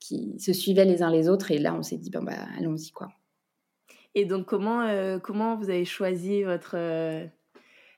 qui 0.00 0.38
se 0.38 0.52
suivaient 0.52 0.84
les 0.84 1.02
uns 1.02 1.10
les 1.10 1.28
autres. 1.28 1.50
Et 1.50 1.58
là, 1.58 1.74
on 1.74 1.82
s'est 1.82 1.98
dit, 1.98 2.10
bah, 2.10 2.32
allons-y, 2.58 2.90
quoi. 2.90 3.08
Et 4.14 4.24
donc, 4.24 4.46
comment, 4.46 4.80
euh, 4.80 5.18
comment 5.18 5.56
vous 5.56 5.68
avez 5.68 5.84
choisi 5.84 6.42
votre 6.42 6.76
euh, 6.76 7.26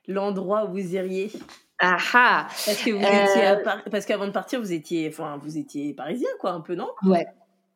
l'endroit 0.07 0.65
où 0.65 0.73
vous 0.73 0.95
iriez? 0.95 1.31
Ah, 1.79 1.97
ah 2.13 2.47
Parce 2.49 2.83
que 2.83 2.91
vous 2.91 2.97
étiez 2.97 3.63
parce 3.89 4.05
qu'avant 4.05 4.27
de 4.27 4.31
partir, 4.31 4.59
vous 4.59 4.73
étiez, 4.73 5.07
enfin, 5.07 5.39
vous 5.41 5.57
étiez 5.57 5.93
parisien, 5.93 6.27
quoi, 6.39 6.51
un 6.51 6.59
peu, 6.59 6.75
non? 6.75 6.89
Ouais. 7.03 7.25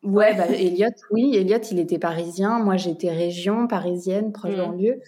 Ouais, 0.04 0.36
bah, 0.36 0.48
Elliot, 0.48 0.89
oui, 1.12 1.36
Elliot, 1.36 1.60
il 1.72 1.80
était 1.80 2.00
parisien. 2.00 2.60
Moi, 2.60 2.76
j'étais 2.76 3.12
région 3.12 3.68
parisienne, 3.68 4.34
proche 4.34 4.56
mmh. 4.56 4.78
lieu. 4.78 5.02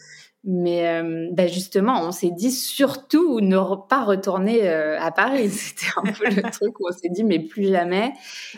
Mais 0.48 0.88
euh, 0.88 1.30
bah 1.32 1.48
justement, 1.48 2.04
on 2.04 2.12
s'est 2.12 2.30
dit 2.30 2.52
surtout 2.52 3.40
ne 3.42 3.58
pas 3.88 4.06
retourner 4.06 4.70
euh, 4.70 5.00
à 5.00 5.12
Paris. 5.12 5.50
C'était 5.50 5.88
un 5.98 6.04
peu 6.04 6.30
le 6.30 6.52
truc 6.52 6.80
où 6.80 6.88
on 6.88 6.94
s'est 6.94 7.10
dit 7.10 7.24
mais 7.24 7.40
plus 7.40 7.66
jamais 7.66 8.14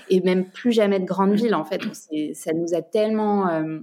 et 0.09 0.19
même 0.19 0.49
plus 0.49 0.73
jamais 0.73 0.99
de 0.99 1.05
grande 1.05 1.33
ville. 1.33 1.55
En 1.55 1.63
fait, 1.63 1.81
ça 2.33 2.51
nous 2.51 2.73
a 2.73 2.81
tellement 2.81 3.47
euh, 3.47 3.79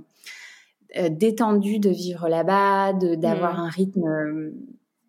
détendu 1.09 1.79
de 1.79 1.89
vivre 1.89 2.29
là-bas, 2.29 2.93
d'avoir 2.93 3.57
mmh. 3.57 3.61
un 3.61 3.69
rythme 3.69 4.53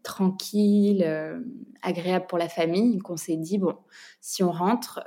tranquille, 0.01 1.05
agréable 1.81 2.27
pour 2.27 2.37
la 2.37 2.47
famille, 2.47 2.99
qu'on 2.99 3.17
s'est 3.17 3.35
dit 3.35 3.57
bon, 3.57 3.75
si 4.21 4.41
on 4.41 4.51
rentre, 4.51 5.03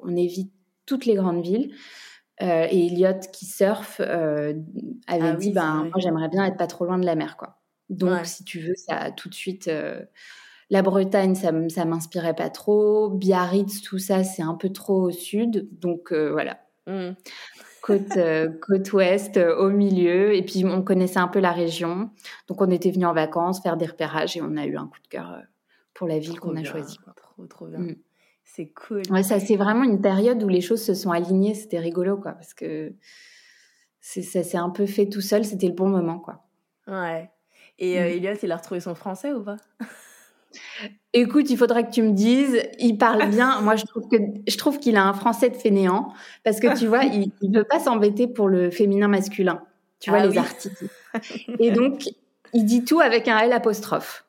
on 0.00 0.14
évite 0.14 0.52
toutes 0.86 1.04
les 1.04 1.14
grandes 1.14 1.42
villes. 1.42 1.74
Euh, 2.42 2.66
et 2.70 2.86
Elliot 2.86 3.20
qui 3.32 3.46
surfe 3.46 4.00
euh, 4.00 4.52
avait 5.06 5.28
ah 5.28 5.32
dit 5.32 5.52
ben 5.52 5.84
moi 5.84 5.94
j'aimerais 5.96 6.28
bien 6.28 6.44
être 6.44 6.58
pas 6.58 6.66
trop 6.66 6.84
loin 6.84 6.98
de 6.98 7.06
la 7.06 7.14
mer 7.14 7.38
quoi. 7.38 7.60
Donc 7.88 8.26
si 8.26 8.44
tu 8.44 8.60
veux 8.60 8.74
ça 8.76 9.10
tout 9.10 9.30
de 9.30 9.34
suite 9.34 9.68
euh, 9.68 10.04
la 10.68 10.82
Bretagne 10.82 11.34
ça 11.34 11.50
ça 11.70 11.86
m'inspirait 11.86 12.34
pas 12.34 12.50
trop, 12.50 13.08
Biarritz 13.08 13.80
tout 13.80 13.98
ça 13.98 14.22
c'est 14.22 14.42
un 14.42 14.54
peu 14.54 14.68
trop 14.68 15.04
au 15.04 15.10
sud 15.10 15.66
donc 15.80 16.12
voilà. 16.12 16.60
Mmh. 16.86 17.14
Côte, 17.80 18.18
côte 18.60 18.92
ouest 18.92 19.38
au 19.38 19.70
milieu 19.70 20.34
et 20.34 20.42
puis 20.42 20.66
on 20.66 20.82
connaissait 20.82 21.18
un 21.18 21.28
peu 21.28 21.40
la 21.40 21.52
région 21.52 22.10
donc 22.48 22.60
on 22.60 22.70
était 22.70 22.90
venu 22.90 23.06
en 23.06 23.14
vacances 23.14 23.62
faire 23.62 23.78
des 23.78 23.86
repérages 23.86 24.36
et 24.36 24.42
on 24.42 24.58
a 24.58 24.66
eu 24.66 24.76
un 24.76 24.88
coup 24.88 25.00
de 25.02 25.08
cœur 25.08 25.40
pour 25.94 26.06
la 26.06 26.18
ville 26.18 26.38
qu'on 26.38 26.54
a 26.56 26.64
choisie. 26.64 26.98
Trop 27.16 27.46
trop 27.46 27.66
bien. 27.66 27.78
Mmh. 27.78 27.96
C'est 28.46 28.72
cool. 28.72 29.02
Ouais, 29.10 29.22
ça 29.22 29.38
c'est 29.38 29.56
vraiment 29.56 29.82
une 29.82 30.00
période 30.00 30.42
où 30.42 30.48
les 30.48 30.62
choses 30.62 30.82
se 30.82 30.94
sont 30.94 31.10
alignées. 31.10 31.54
C'était 31.54 31.78
rigolo, 31.78 32.16
quoi, 32.16 32.32
parce 32.32 32.54
que 32.54 32.94
ça 34.00 34.42
s'est 34.42 34.56
un 34.56 34.70
peu 34.70 34.86
fait 34.86 35.08
tout 35.08 35.20
seul. 35.20 35.44
C'était 35.44 35.66
le 35.66 35.74
bon 35.74 35.88
moment, 35.88 36.18
quoi. 36.18 36.46
Ouais. 36.86 37.30
Et 37.78 38.00
euh, 38.00 38.04
mm. 38.04 38.12
Eliott, 38.12 38.42
il 38.42 38.52
a 38.52 38.56
retrouvé 38.56 38.80
son 38.80 38.94
français 38.94 39.32
ou 39.32 39.42
pas? 39.42 39.56
Écoute, 41.12 41.50
il 41.50 41.58
faudrait 41.58 41.86
que 41.86 41.90
tu 41.90 42.02
me 42.02 42.12
dises. 42.12 42.62
Il 42.78 42.96
parle 42.96 43.28
bien. 43.30 43.60
Moi, 43.60 43.76
je 43.76 43.84
trouve 43.84 44.08
que 44.08 44.16
je 44.46 44.56
trouve 44.56 44.78
qu'il 44.78 44.96
a 44.96 45.04
un 45.04 45.12
français 45.12 45.50
de 45.50 45.56
fainéant 45.56 46.12
parce 46.44 46.60
que 46.60 46.78
tu 46.78 46.86
vois, 46.86 47.04
il 47.04 47.32
ne 47.42 47.58
veut 47.58 47.64
pas 47.64 47.80
s'embêter 47.80 48.26
pour 48.28 48.48
le 48.48 48.70
féminin 48.70 49.08
masculin. 49.08 49.60
Tu 49.98 50.10
vois 50.10 50.20
ah 50.20 50.26
les 50.26 50.38
articles. 50.38 50.86
Et 51.58 51.72
donc, 51.72 52.04
il 52.52 52.64
dit 52.64 52.84
tout 52.84 53.00
avec 53.00 53.28
un 53.28 53.38
L 53.38 53.52
apostrophe. 53.52 54.24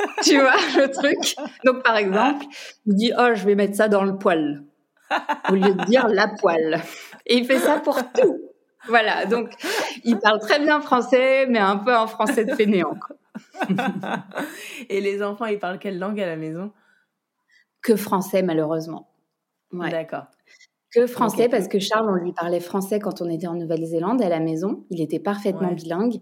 tu 0.22 0.38
vois 0.38 0.56
le 0.76 0.90
truc 0.90 1.36
Donc 1.64 1.82
par 1.82 1.96
exemple, 1.96 2.44
il 2.86 2.94
dit 2.94 3.12
oh 3.18 3.30
je 3.34 3.44
vais 3.44 3.54
mettre 3.54 3.76
ça 3.76 3.88
dans 3.88 4.04
le 4.04 4.16
poêle 4.16 4.64
au 5.50 5.54
lieu 5.54 5.74
de 5.74 5.84
dire 5.84 6.08
la 6.08 6.28
poêle. 6.28 6.80
Et 7.26 7.36
il 7.36 7.46
fait 7.46 7.58
ça 7.58 7.80
pour 7.80 7.96
tout. 8.12 8.40
Voilà, 8.88 9.26
donc 9.26 9.50
il 10.04 10.18
parle 10.18 10.40
très 10.40 10.58
bien 10.58 10.80
français, 10.80 11.46
mais 11.46 11.58
un 11.58 11.76
peu 11.76 11.94
en 11.94 12.06
français 12.06 12.44
de 12.44 12.54
fainéant. 12.54 12.94
Et 14.88 15.00
les 15.00 15.22
enfants, 15.22 15.44
ils 15.46 15.58
parlent 15.58 15.78
quelle 15.78 15.98
langue 15.98 16.20
à 16.20 16.26
la 16.26 16.36
maison? 16.36 16.72
Que 17.82 17.96
français, 17.96 18.42
malheureusement. 18.42 19.10
D'accord. 19.72 20.26
Que 20.92 21.06
français, 21.06 21.48
parce 21.48 21.68
que 21.68 21.78
Charles, 21.78 22.10
on 22.10 22.14
lui 22.14 22.32
parlait 22.32 22.60
français 22.60 22.98
quand 22.98 23.20
on 23.20 23.28
était 23.28 23.46
en 23.46 23.54
Nouvelle-Zélande 23.54 24.22
à 24.22 24.28
la 24.28 24.40
maison. 24.40 24.84
Il 24.90 25.00
était 25.00 25.20
parfaitement 25.20 25.72
bilingue. 25.72 26.20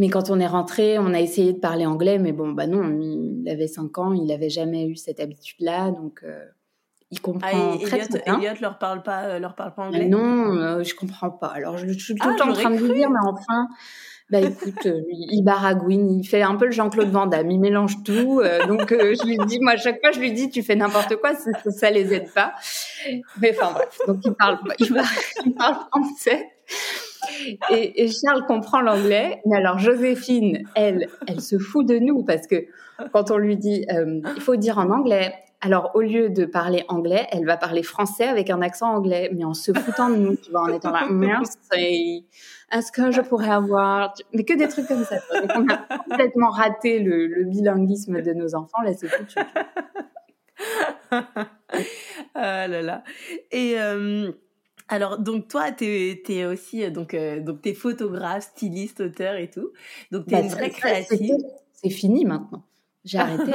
Mais 0.00 0.08
quand 0.08 0.30
on 0.30 0.40
est 0.40 0.46
rentré, 0.46 0.98
on 0.98 1.12
a 1.12 1.20
essayé 1.20 1.52
de 1.52 1.58
parler 1.58 1.84
anglais, 1.84 2.18
mais 2.18 2.32
bon, 2.32 2.52
bah 2.52 2.66
non, 2.66 2.98
il 2.98 3.46
avait 3.46 3.66
5 3.66 3.98
ans, 3.98 4.14
il 4.14 4.24
n'avait 4.24 4.48
jamais 4.48 4.86
eu 4.86 4.96
cette 4.96 5.20
habitude-là, 5.20 5.90
donc 5.90 6.20
euh, 6.22 6.42
il 7.10 7.20
comprend 7.20 7.74
ah, 7.74 7.76
très, 7.82 8.08
bien. 8.08 8.40
Elliot 8.40 8.54
leur 8.62 8.78
parle 8.78 9.02
pas, 9.02 9.24
euh, 9.24 9.38
leur 9.38 9.54
parle 9.54 9.74
pas 9.74 9.82
anglais? 9.82 10.08
non, 10.08 10.56
euh, 10.56 10.82
je 10.84 10.94
comprends 10.94 11.28
pas. 11.30 11.48
Alors 11.48 11.76
je, 11.76 11.86
suis 11.92 12.14
tout 12.14 12.26
le 12.26 12.34
ah, 12.34 12.38
temps 12.38 12.48
en 12.48 12.54
train 12.54 12.70
de 12.70 12.78
lui 12.78 12.94
dire, 12.94 13.10
mais 13.10 13.18
enfin, 13.22 13.68
bah 14.30 14.40
écoute, 14.40 14.88
il 15.10 15.42
baragouine, 15.44 16.10
il 16.18 16.24
fait 16.24 16.40
un 16.40 16.56
peu 16.56 16.64
le 16.64 16.72
Jean-Claude 16.72 17.10
Van 17.10 17.26
Damme, 17.26 17.50
il 17.50 17.60
mélange 17.60 18.02
tout. 18.02 18.40
donc 18.68 18.88
je 18.88 19.26
lui 19.26 19.36
dis, 19.48 19.60
moi 19.60 19.72
à 19.72 19.76
chaque 19.76 20.00
fois 20.00 20.12
je 20.12 20.20
lui 20.20 20.32
dis, 20.32 20.48
tu 20.48 20.62
fais 20.62 20.76
n'importe 20.76 21.16
quoi, 21.16 21.34
ça, 21.34 21.50
ça, 21.70 21.90
les 21.90 22.14
aide 22.14 22.32
pas. 22.32 22.54
Mais 23.38 23.54
enfin 23.54 23.72
bref, 23.74 23.98
donc 24.06 24.20
il 24.24 24.32
parle, 24.32 24.60
il 24.78 25.52
parle 25.52 25.76
français. 25.90 26.48
Et, 27.70 28.08
Charles 28.08 28.44
comprend 28.46 28.80
l'anglais, 28.80 29.40
mais 29.46 29.56
alors 29.56 29.78
Joséphine, 29.78 30.62
elle, 30.74 31.08
elle 31.26 31.40
se 31.40 31.58
fout 31.58 31.86
de 31.86 31.98
nous 31.98 32.24
parce 32.24 32.46
que 32.46 32.66
quand 33.12 33.30
on 33.30 33.38
lui 33.38 33.56
dit, 33.56 33.86
euh, 33.92 34.20
il 34.36 34.42
faut 34.42 34.56
dire 34.56 34.78
en 34.78 34.90
anglais, 34.90 35.34
alors 35.60 35.90
au 35.94 36.00
lieu 36.00 36.30
de 36.30 36.44
parler 36.46 36.84
anglais, 36.88 37.26
elle 37.32 37.44
va 37.44 37.56
parler 37.56 37.82
français 37.82 38.24
avec 38.24 38.50
un 38.50 38.62
accent 38.62 38.94
anglais, 38.94 39.30
mais 39.32 39.44
en 39.44 39.54
se 39.54 39.72
foutant 39.72 40.08
de 40.08 40.16
nous, 40.16 40.36
tu 40.36 40.50
vois, 40.50 40.62
en 40.62 40.68
étant 40.68 40.90
là, 40.90 41.06
merci, 41.10 42.26
est-ce 42.72 42.92
que 42.92 43.10
je 43.10 43.20
pourrais 43.20 43.50
avoir, 43.50 44.14
mais 44.32 44.44
que 44.44 44.54
des 44.54 44.68
trucs 44.68 44.86
comme 44.86 45.04
ça. 45.04 45.16
on 45.56 45.68
a 45.68 45.98
complètement 45.98 46.50
raté 46.50 46.98
le, 47.00 47.44
bilinguisme 47.44 48.22
de 48.22 48.32
nos 48.32 48.54
enfants, 48.54 48.80
là 48.82 48.92
c'est 48.94 49.08
foutu. 49.08 49.38
ah 52.34 52.68
là 52.68 52.82
là. 52.82 53.02
Et 53.50 53.74
euh, 53.78 54.32
alors, 54.92 55.18
donc 55.18 55.46
toi, 55.46 55.70
tu 55.70 55.84
es, 55.84 56.44
aussi 56.44 56.82
euh, 56.84 56.90
donc, 56.90 57.14
euh, 57.14 57.40
donc 57.40 57.64
es 57.64 57.74
photographe, 57.74 58.42
styliste, 58.42 59.00
auteur 59.00 59.36
et 59.36 59.48
tout. 59.48 59.70
Donc 60.10 60.26
tu 60.26 60.34
es 60.34 60.38
bah, 60.38 60.42
une 60.42 60.50
vraie 60.50 60.70
créative. 60.70 61.36
C'est 61.72 61.90
fini 61.90 62.24
maintenant. 62.24 62.64
J'ai 63.04 63.18
arrêté. 63.20 63.52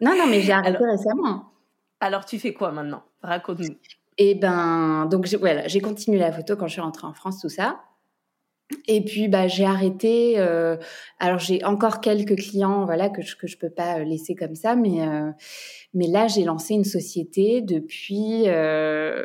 non, 0.00 0.16
non, 0.18 0.26
mais 0.26 0.40
j'ai 0.40 0.52
arrêté 0.52 0.84
récemment. 0.84 1.52
Alors, 2.00 2.24
tu 2.24 2.40
fais 2.40 2.52
quoi 2.52 2.72
maintenant? 2.72 3.04
Raconte-nous. 3.22 3.76
Et 4.20 4.30
eh 4.30 4.34
ben, 4.34 5.06
donc 5.06 5.28
voilà, 5.38 5.68
j'ai 5.68 5.80
continué 5.80 6.18
la 6.18 6.32
photo 6.32 6.56
quand 6.56 6.66
je 6.66 6.72
suis 6.72 6.80
rentrée 6.80 7.06
en 7.06 7.12
France, 7.12 7.40
tout 7.40 7.48
ça. 7.48 7.80
Et 8.86 9.02
puis 9.04 9.28
bah 9.28 9.46
j'ai 9.46 9.64
arrêté. 9.64 10.34
Euh, 10.38 10.76
alors 11.20 11.38
j'ai 11.38 11.64
encore 11.64 12.00
quelques 12.00 12.36
clients, 12.36 12.84
voilà 12.84 13.08
que 13.08 13.22
je 13.22 13.36
que 13.36 13.46
je 13.46 13.56
peux 13.56 13.70
pas 13.70 14.00
laisser 14.00 14.34
comme 14.34 14.56
ça, 14.56 14.74
mais 14.74 15.00
euh, 15.06 15.30
mais 15.94 16.08
là 16.08 16.26
j'ai 16.26 16.44
lancé 16.44 16.74
une 16.74 16.84
société 16.84 17.62
depuis. 17.62 18.42
Euh, 18.46 19.24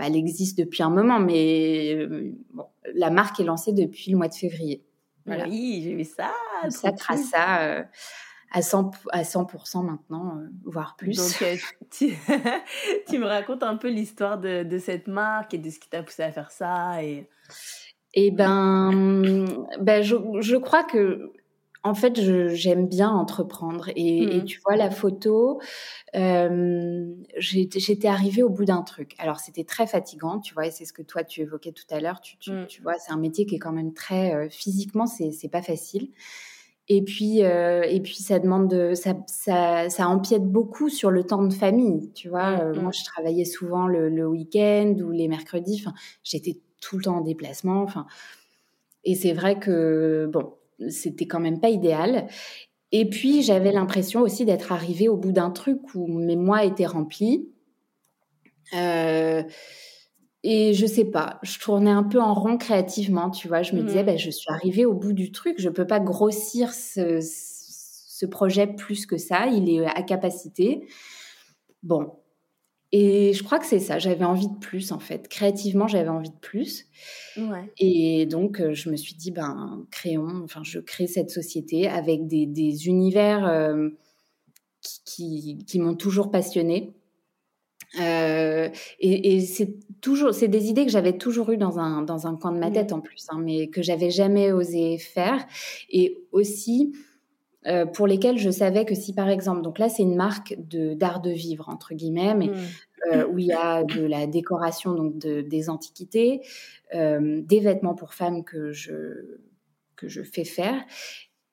bah, 0.00 0.06
elle 0.08 0.16
existe 0.16 0.58
depuis 0.58 0.82
un 0.82 0.90
moment, 0.90 1.20
mais 1.20 2.06
bon, 2.54 2.66
la 2.94 3.10
marque 3.10 3.38
est 3.38 3.44
lancée 3.44 3.72
depuis 3.72 4.10
le 4.10 4.16
mois 4.16 4.28
de 4.28 4.34
février. 4.34 4.82
Oui, 5.26 5.82
j'ai 5.84 5.94
vu 5.94 6.04
ça. 6.04 6.32
Ça 6.70 6.92
trace 6.92 7.28
ça 7.30 7.84
à 8.50 8.62
100, 8.62 8.90
à 9.12 9.22
100% 9.22 9.84
maintenant, 9.84 10.38
euh, 10.38 10.48
voire 10.64 10.96
plus. 10.96 11.16
Donc, 11.16 11.42
euh, 11.42 11.56
tu, 11.90 12.16
tu, 13.08 13.18
me 13.18 13.26
racontes 13.26 13.62
un 13.62 13.76
peu 13.76 13.88
l'histoire 13.88 14.38
de, 14.38 14.64
de, 14.64 14.78
cette 14.78 15.06
marque 15.06 15.54
et 15.54 15.58
de 15.58 15.70
ce 15.70 15.78
qui 15.78 15.88
t'a 15.88 16.02
poussé 16.02 16.22
à 16.22 16.32
faire 16.32 16.50
ça 16.50 17.02
et... 17.02 17.28
Eh 18.12 18.32
ben, 18.32 19.46
ben 19.80 20.02
je, 20.02 20.16
je 20.40 20.56
crois 20.56 20.82
que 20.82 21.32
en 21.82 21.94
fait, 21.94 22.20
j'aime 22.54 22.86
bien 22.86 23.10
entreprendre. 23.10 23.88
Et, 23.96 24.22
et, 24.22 24.42
mmh. 24.42 24.44
tu 24.44 24.60
vois, 24.60 24.76
la 24.76 24.90
photo, 24.90 25.60
euh, 26.14 27.06
j'étais 27.36 28.08
arrivée 28.08 28.42
au 28.42 28.50
bout 28.50 28.66
d'un 28.66 28.82
truc. 28.82 29.14
Alors, 29.18 29.40
c'était 29.40 29.64
très 29.64 29.86
fatigant, 29.86 30.40
tu 30.40 30.52
vois, 30.52 30.66
et 30.66 30.70
c'est 30.70 30.84
ce 30.84 30.92
que 30.92 31.02
toi, 31.02 31.24
tu 31.24 31.40
évoquais 31.40 31.72
tout 31.72 31.86
à 31.90 32.00
l'heure. 32.00 32.20
Tu, 32.20 32.36
tu, 32.38 32.52
mmh. 32.52 32.66
tu, 32.66 32.82
vois, 32.82 32.94
c'est 32.98 33.12
un 33.12 33.18
métier 33.18 33.46
qui 33.46 33.56
est 33.56 33.58
quand 33.58 33.72
même 33.72 33.94
très... 33.94 34.34
Euh, 34.34 34.48
physiquement, 34.50 35.06
c'est 35.06 35.48
pas 35.48 35.62
facile. 35.62 36.10
Et 36.92 37.02
puis, 37.02 37.44
euh, 37.44 37.82
et 37.82 38.00
puis 38.00 38.16
ça 38.16 38.40
demande 38.40 38.68
de, 38.68 38.94
ça, 38.94 39.14
ça, 39.28 39.88
ça, 39.88 40.08
empiète 40.08 40.44
beaucoup 40.44 40.88
sur 40.88 41.12
le 41.12 41.22
temps 41.22 41.44
de 41.44 41.52
famille. 41.54 42.10
Tu 42.14 42.28
vois, 42.28 42.56
mmh, 42.56 42.60
euh, 42.60 42.80
moi, 42.82 42.90
je 42.92 43.04
travaillais 43.04 43.44
souvent 43.44 43.86
le, 43.86 44.08
le 44.08 44.26
week-end 44.26 44.96
ou 45.00 45.12
les 45.12 45.28
mercredis. 45.28 45.80
Enfin, 45.80 45.94
j'étais 46.24 46.58
tout 46.80 46.98
le 46.98 47.04
temps 47.04 47.18
en 47.18 47.20
déplacement. 47.20 47.82
Enfin, 47.82 48.06
et 49.04 49.14
c'est 49.14 49.32
vrai 49.32 49.58
que 49.58 50.28
bon, 50.32 50.52
c'était 50.88 51.26
quand 51.26 51.40
même 51.40 51.60
pas 51.60 51.68
idéal. 51.68 52.28
Et 52.92 53.08
puis, 53.08 53.42
j'avais 53.42 53.72
l'impression 53.72 54.20
aussi 54.20 54.44
d'être 54.44 54.72
arrivée 54.72 55.08
au 55.08 55.16
bout 55.16 55.32
d'un 55.32 55.50
truc 55.50 55.94
où 55.94 56.06
mes 56.08 56.36
mois 56.36 56.64
étaient 56.64 56.86
remplis. 56.86 57.48
Euh, 58.74 59.42
et 60.42 60.72
je 60.72 60.86
sais 60.86 61.04
pas, 61.04 61.38
je 61.42 61.58
tournais 61.58 61.90
un 61.90 62.02
peu 62.02 62.20
en 62.20 62.34
rond 62.34 62.56
créativement, 62.56 63.30
tu 63.30 63.46
vois. 63.46 63.62
Je 63.62 63.74
me 63.74 63.82
disais, 63.82 64.02
mmh. 64.02 64.06
ben, 64.06 64.18
je 64.18 64.30
suis 64.30 64.50
arrivée 64.50 64.86
au 64.86 64.94
bout 64.94 65.12
du 65.12 65.32
truc, 65.32 65.56
je 65.58 65.68
peux 65.68 65.86
pas 65.86 66.00
grossir 66.00 66.72
ce, 66.72 67.20
ce 67.20 68.26
projet 68.26 68.66
plus 68.66 69.06
que 69.06 69.18
ça, 69.18 69.46
il 69.46 69.68
est 69.70 69.86
à 69.86 70.02
capacité. 70.02 70.86
Bon. 71.82 72.12
Et 72.92 73.32
je 73.32 73.42
crois 73.44 73.60
que 73.60 73.66
c'est 73.66 73.78
ça, 73.78 73.98
j'avais 73.98 74.24
envie 74.24 74.48
de 74.48 74.58
plus 74.58 74.90
en 74.90 74.98
fait. 74.98 75.28
Créativement, 75.28 75.86
j'avais 75.86 76.08
envie 76.08 76.30
de 76.30 76.40
plus. 76.40 76.86
Ouais. 77.36 77.72
Et 77.78 78.26
donc, 78.26 78.60
euh, 78.60 78.74
je 78.74 78.90
me 78.90 78.96
suis 78.96 79.14
dit, 79.14 79.30
ben, 79.30 79.86
créons, 79.92 80.42
enfin, 80.42 80.62
je 80.64 80.80
crée 80.80 81.06
cette 81.06 81.30
société 81.30 81.88
avec 81.88 82.26
des, 82.26 82.46
des 82.46 82.88
univers 82.88 83.46
euh, 83.46 83.90
qui, 84.82 85.00
qui, 85.04 85.64
qui 85.64 85.78
m'ont 85.78 85.94
toujours 85.94 86.32
passionnée. 86.32 86.94
Euh, 88.00 88.68
et, 89.00 89.34
et 89.34 89.40
c'est 89.40 89.74
toujours, 90.00 90.32
c'est 90.32 90.48
des 90.48 90.66
idées 90.66 90.84
que 90.84 90.92
j'avais 90.92 91.16
toujours 91.16 91.50
eues 91.50 91.56
dans 91.56 91.78
un 91.80 92.02
dans 92.02 92.28
un 92.28 92.36
coin 92.36 92.52
de 92.52 92.58
ma 92.58 92.70
mmh. 92.70 92.72
tête 92.72 92.92
en 92.92 93.00
plus, 93.00 93.26
hein, 93.30 93.38
mais 93.40 93.68
que 93.68 93.82
j'avais 93.82 94.10
jamais 94.10 94.52
osé 94.52 94.98
faire. 94.98 95.44
Et 95.90 96.18
aussi 96.32 96.92
euh, 97.66 97.84
pour 97.84 98.06
lesquelles 98.06 98.38
je 98.38 98.50
savais 98.50 98.86
que 98.86 98.94
si 98.94 99.12
par 99.12 99.28
exemple, 99.28 99.60
donc 99.60 99.78
là 99.78 99.90
c'est 99.90 100.02
une 100.02 100.16
marque 100.16 100.54
de 100.58 100.94
d'art 100.94 101.20
de 101.20 101.30
vivre 101.30 101.68
entre 101.68 101.94
guillemets, 101.94 102.34
mais 102.34 102.46
mmh. 102.46 102.54
euh, 103.12 103.26
où 103.26 103.38
il 103.38 103.46
y 103.46 103.52
a 103.52 103.84
de 103.84 104.02
la 104.02 104.26
décoration 104.26 104.94
donc 104.94 105.18
de, 105.18 105.42
des 105.42 105.68
antiquités, 105.68 106.40
euh, 106.94 107.42
des 107.44 107.60
vêtements 107.60 107.94
pour 107.94 108.14
femmes 108.14 108.44
que 108.44 108.72
je 108.72 109.38
que 109.96 110.08
je 110.08 110.22
fais 110.22 110.44
faire 110.44 110.82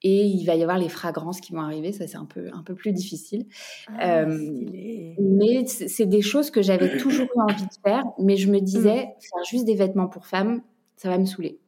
et 0.01 0.23
il 0.23 0.45
va 0.45 0.55
y 0.55 0.61
avoir 0.61 0.77
les 0.77 0.87
fragrances 0.87 1.41
qui 1.41 1.51
vont 1.51 1.59
arriver, 1.59 1.91
ça 1.91 2.07
c'est 2.07 2.17
un 2.17 2.25
peu 2.25 2.51
un 2.53 2.63
peu 2.63 2.73
plus 2.73 2.93
difficile. 2.93 3.45
Ah, 3.89 4.25
mais 4.25 5.65
c'est 5.65 6.05
des 6.05 6.21
choses 6.21 6.51
que 6.51 6.61
j'avais 6.61 6.97
toujours 6.97 7.25
eu 7.35 7.41
envie 7.41 7.65
de 7.65 7.81
faire, 7.83 8.05
mais 8.17 8.37
je 8.37 8.49
me 8.49 8.61
disais 8.61 9.07
mmh. 9.07 9.21
faire 9.21 9.43
juste 9.49 9.65
des 9.65 9.75
vêtements 9.75 10.07
pour 10.07 10.25
femmes, 10.25 10.61
ça 10.95 11.09
va 11.09 11.17
me 11.17 11.25
saouler. 11.25 11.59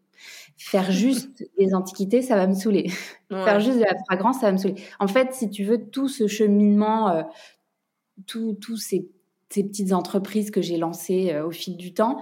Faire 0.60 0.92
juste 0.92 1.50
des 1.58 1.74
antiquités, 1.74 2.22
ça 2.22 2.36
va 2.36 2.46
me 2.46 2.54
saouler. 2.54 2.90
Faire 3.30 3.60
juste 3.60 3.78
de 3.78 3.84
la 3.84 3.96
fragrance, 4.06 4.40
ça 4.40 4.48
va 4.48 4.52
me 4.52 4.58
saouler. 4.58 4.82
En 5.00 5.08
fait, 5.08 5.34
si 5.34 5.50
tu 5.50 5.64
veux 5.64 5.90
tout 5.90 6.08
ce 6.08 6.28
cheminement, 6.28 7.10
euh, 7.10 7.24
tous 8.28 8.78
ces, 8.78 9.10
ces, 9.50 9.64
petites 9.64 9.94
entreprises 9.94 10.52
que 10.52 10.62
j'ai 10.62 10.78
lancées 10.78 11.32
euh, 11.32 11.46
au 11.46 11.52
fil 11.52 11.78
du 11.78 11.94
temps, 11.94 12.22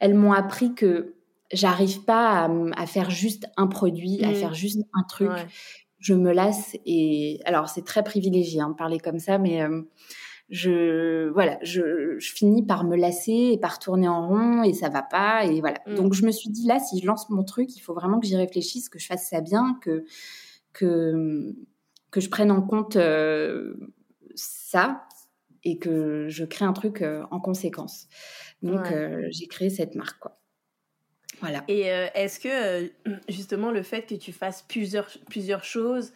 elles 0.00 0.14
m'ont 0.14 0.32
appris 0.32 0.74
que 0.74 1.14
j'arrive 1.52 2.02
pas 2.02 2.50
à, 2.76 2.86
faire 2.86 3.10
juste 3.10 3.46
un 3.56 3.68
produit, 3.68 4.22
à 4.24 4.30
mmh. 4.30 4.34
faire 4.34 4.54
juste 4.54 4.80
un 4.92 5.02
truc. 5.04 5.30
Je 5.98 6.14
me 6.14 6.32
lasse 6.32 6.76
et 6.84 7.40
alors 7.46 7.68
c'est 7.68 7.84
très 7.84 8.04
privilégié 8.04 8.60
hein, 8.60 8.70
de 8.70 8.74
parler 8.74 8.98
comme 8.98 9.18
ça, 9.18 9.38
mais 9.38 9.62
euh, 9.62 9.82
je 10.48 11.28
voilà, 11.30 11.58
je, 11.62 12.16
je, 12.18 12.32
finis 12.32 12.64
par 12.64 12.84
me 12.84 12.96
lasser 12.96 13.50
et 13.52 13.58
par 13.58 13.78
tourner 13.78 14.08
en 14.08 14.28
rond 14.28 14.62
et 14.62 14.72
ça 14.72 14.88
va 14.88 15.02
pas 15.02 15.44
et 15.44 15.60
voilà. 15.60 15.78
Mmh. 15.86 15.94
Donc 15.94 16.14
je 16.14 16.24
me 16.24 16.30
suis 16.30 16.50
dit 16.50 16.66
là, 16.66 16.78
si 16.78 17.00
je 17.00 17.06
lance 17.06 17.28
mon 17.30 17.44
truc, 17.44 17.74
il 17.76 17.80
faut 17.80 17.94
vraiment 17.94 18.20
que 18.20 18.26
j'y 18.26 18.36
réfléchisse, 18.36 18.88
que 18.88 18.98
je 18.98 19.06
fasse 19.06 19.28
ça 19.28 19.40
bien, 19.40 19.78
que 19.82 20.04
que 20.72 21.54
que 22.10 22.20
je 22.20 22.28
prenne 22.28 22.50
en 22.50 22.62
compte 22.62 22.96
euh, 22.96 23.74
ça 24.34 25.06
et 25.64 25.78
que 25.78 26.28
je 26.28 26.44
crée 26.44 26.64
un 26.64 26.72
truc 26.72 27.02
euh, 27.02 27.24
en 27.30 27.40
conséquence. 27.40 28.06
Donc 28.62 28.86
j'ai 29.30 29.46
créé 29.46 29.68
cette 29.68 29.94
marque 29.94 30.18
quoi. 30.18 30.36
Voilà. 31.40 31.64
Et 31.68 31.92
euh, 31.92 32.06
est-ce 32.14 32.40
que 32.40 32.48
euh, 32.48 32.88
justement 33.28 33.70
le 33.70 33.82
fait 33.82 34.02
que 34.02 34.14
tu 34.14 34.32
fasses 34.32 34.62
plusieurs, 34.62 35.08
plusieurs 35.28 35.64
choses, 35.64 36.12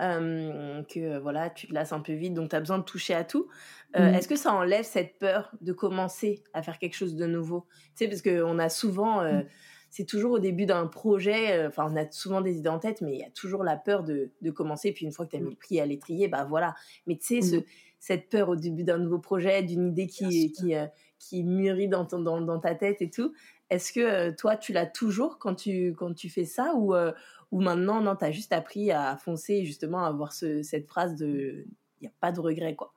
euh, 0.00 0.82
que 0.84 1.18
voilà, 1.18 1.50
tu 1.50 1.66
te 1.66 1.74
lasses 1.74 1.92
un 1.92 2.00
peu 2.00 2.12
vite, 2.12 2.34
donc 2.34 2.50
tu 2.50 2.56
as 2.56 2.60
besoin 2.60 2.78
de 2.78 2.84
toucher 2.84 3.14
à 3.14 3.24
tout, 3.24 3.48
mmh. 3.94 4.00
est-ce 4.00 4.28
que 4.28 4.36
ça 4.36 4.52
enlève 4.52 4.84
cette 4.84 5.18
peur 5.18 5.52
de 5.60 5.72
commencer 5.72 6.42
à 6.54 6.62
faire 6.62 6.78
quelque 6.78 6.94
chose 6.94 7.14
de 7.14 7.26
nouveau? 7.26 7.66
Tu 7.96 8.04
sais, 8.04 8.08
parce 8.08 8.22
qu'on 8.22 8.58
a 8.58 8.68
souvent, 8.68 9.22
mmh. 9.22 9.44
c'est 9.90 10.06
toujours 10.06 10.32
au 10.32 10.38
début 10.38 10.66
d'un 10.66 10.86
projet, 10.86 11.66
enfin 11.66 11.86
on 11.90 11.96
a 11.96 12.10
souvent 12.10 12.40
des 12.40 12.56
idées 12.56 12.70
en 12.70 12.78
tête, 12.78 13.02
mais 13.02 13.12
il 13.12 13.20
y 13.20 13.24
a 13.24 13.30
toujours 13.30 13.64
la 13.64 13.76
peur 13.76 14.02
de, 14.02 14.30
de 14.40 14.50
commencer, 14.50 14.92
puis 14.92 15.04
une 15.04 15.12
fois 15.12 15.26
que 15.26 15.30
tu 15.32 15.36
as 15.36 15.40
mis 15.40 15.50
le 15.50 15.56
prix 15.56 15.80
à 15.80 15.86
l'étrier, 15.86 16.28
bah 16.28 16.46
voilà. 16.48 16.74
Mais 17.06 17.16
tu 17.16 17.26
sais, 17.26 17.42
ce, 17.42 17.56
mmh. 17.56 17.64
cette 17.98 18.28
peur 18.30 18.48
au 18.48 18.56
début 18.56 18.84
d'un 18.84 18.98
nouveau 18.98 19.18
projet, 19.18 19.62
d'une 19.62 19.88
idée 19.88 20.06
qui, 20.06 20.52
qui, 20.52 20.74
qui 21.18 21.44
mûrit 21.44 21.88
dans, 21.88 22.04
ton, 22.04 22.18
dans, 22.18 22.40
dans 22.40 22.58
ta 22.58 22.74
tête 22.74 23.00
et 23.02 23.10
tout, 23.10 23.32
est-ce 23.72 23.92
que 23.92 24.00
euh, 24.00 24.32
toi, 24.36 24.56
tu 24.56 24.72
l'as 24.72 24.86
toujours 24.86 25.38
quand 25.38 25.54
tu, 25.54 25.94
quand 25.96 26.12
tu 26.12 26.28
fais 26.28 26.44
ça 26.44 26.74
ou, 26.76 26.94
euh, 26.94 27.12
ou 27.50 27.60
maintenant, 27.60 28.02
non, 28.02 28.16
tu 28.16 28.24
as 28.24 28.30
juste 28.30 28.52
appris 28.52 28.92
à 28.92 29.16
foncer 29.16 29.54
et 29.54 29.64
justement 29.64 30.04
à 30.04 30.08
avoir 30.08 30.32
cette 30.32 30.86
phrase 30.86 31.16
de 31.16 31.64
il 32.00 32.06
n'y 32.06 32.08
a 32.08 32.12
pas 32.20 32.32
de 32.32 32.40
regret, 32.40 32.74
quoi 32.74 32.92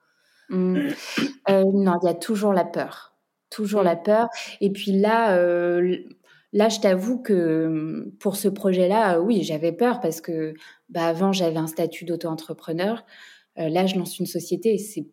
mmh. 0.49 0.87
euh, 1.49 1.63
Non, 1.73 1.93
il 2.03 2.07
y 2.07 2.09
a 2.09 2.13
toujours 2.13 2.51
la 2.51 2.65
peur. 2.65 3.15
Toujours 3.49 3.83
la 3.83 3.95
mmh. 3.95 4.03
peur. 4.03 4.27
Et 4.59 4.69
puis 4.69 4.91
là, 4.91 5.39
là 6.51 6.69
je 6.69 6.79
t'avoue 6.81 7.21
que 7.21 7.67
mmh, 7.67 8.11
pour 8.19 8.35
ce 8.35 8.49
projet-là, 8.49 9.21
oui, 9.21 9.43
j'avais 9.43 9.71
peur 9.71 10.01
parce 10.01 10.19
que 10.19 10.55
bah, 10.89 11.05
avant, 11.05 11.31
j'avais 11.31 11.57
un 11.57 11.67
statut 11.67 12.03
d'auto-entrepreneur. 12.03 13.05
là, 13.55 13.85
je 13.85 13.95
lance 13.95 14.19
une 14.19 14.25
société. 14.25 14.77
C'est 14.77 15.07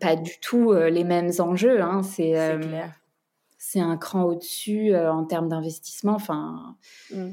pas 0.00 0.14
du 0.14 0.38
tout 0.40 0.72
les 0.72 1.04
mêmes 1.04 1.32
enjeux. 1.40 1.80
Hein. 1.80 2.04
C'est 2.04 2.32
clair 2.60 2.99
c'est 3.70 3.78
un 3.78 3.96
cran 3.96 4.24
au-dessus 4.24 4.92
euh, 4.92 5.12
en 5.12 5.24
termes 5.24 5.48
d'investissement. 5.48 6.14
Enfin, 6.14 6.76
mm. 7.12 7.28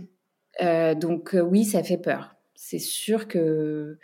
euh, 0.62 0.93
donc 0.93 1.34
euh, 1.34 1.41
oui, 1.41 1.65
ça 1.65 1.82
fait 1.82 1.97
peur. 1.97 2.36
C'est 2.54 2.80
sûr 2.80 3.28
que. 3.28 3.97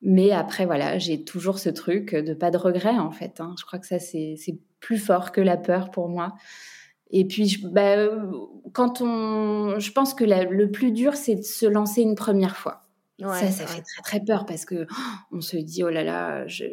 Mais 0.00 0.30
après, 0.30 0.64
voilà, 0.64 0.98
j'ai 0.98 1.24
toujours 1.24 1.58
ce 1.58 1.68
truc 1.68 2.14
de 2.14 2.34
pas 2.34 2.52
de 2.52 2.56
regret 2.56 2.96
en 2.96 3.10
fait. 3.10 3.40
Hein. 3.40 3.56
Je 3.58 3.64
crois 3.64 3.80
que 3.80 3.86
ça 3.86 3.98
c'est 3.98 4.36
plus 4.78 4.98
fort 4.98 5.32
que 5.32 5.40
la 5.40 5.56
peur 5.56 5.90
pour 5.90 6.08
moi. 6.08 6.34
Et 7.10 7.26
puis, 7.26 7.64
bah, 7.72 7.96
quand 8.72 9.00
on, 9.00 9.78
je 9.78 9.90
pense 9.90 10.14
que 10.14 10.24
le 10.24 10.70
plus 10.70 10.92
dur, 10.92 11.14
c'est 11.14 11.36
de 11.36 11.42
se 11.42 11.66
lancer 11.66 12.02
une 12.02 12.14
première 12.14 12.56
fois. 12.56 12.82
ça, 13.18 13.50
ça 13.50 13.66
fait 13.66 13.82
très 13.82 14.02
très 14.02 14.20
peur 14.24 14.44
parce 14.44 14.64
que 14.64 14.86
oh, 14.88 14.94
on 15.32 15.40
se 15.40 15.56
dit 15.56 15.82
oh 15.82 15.90
là 15.90 16.04
là, 16.04 16.46
je, 16.46 16.66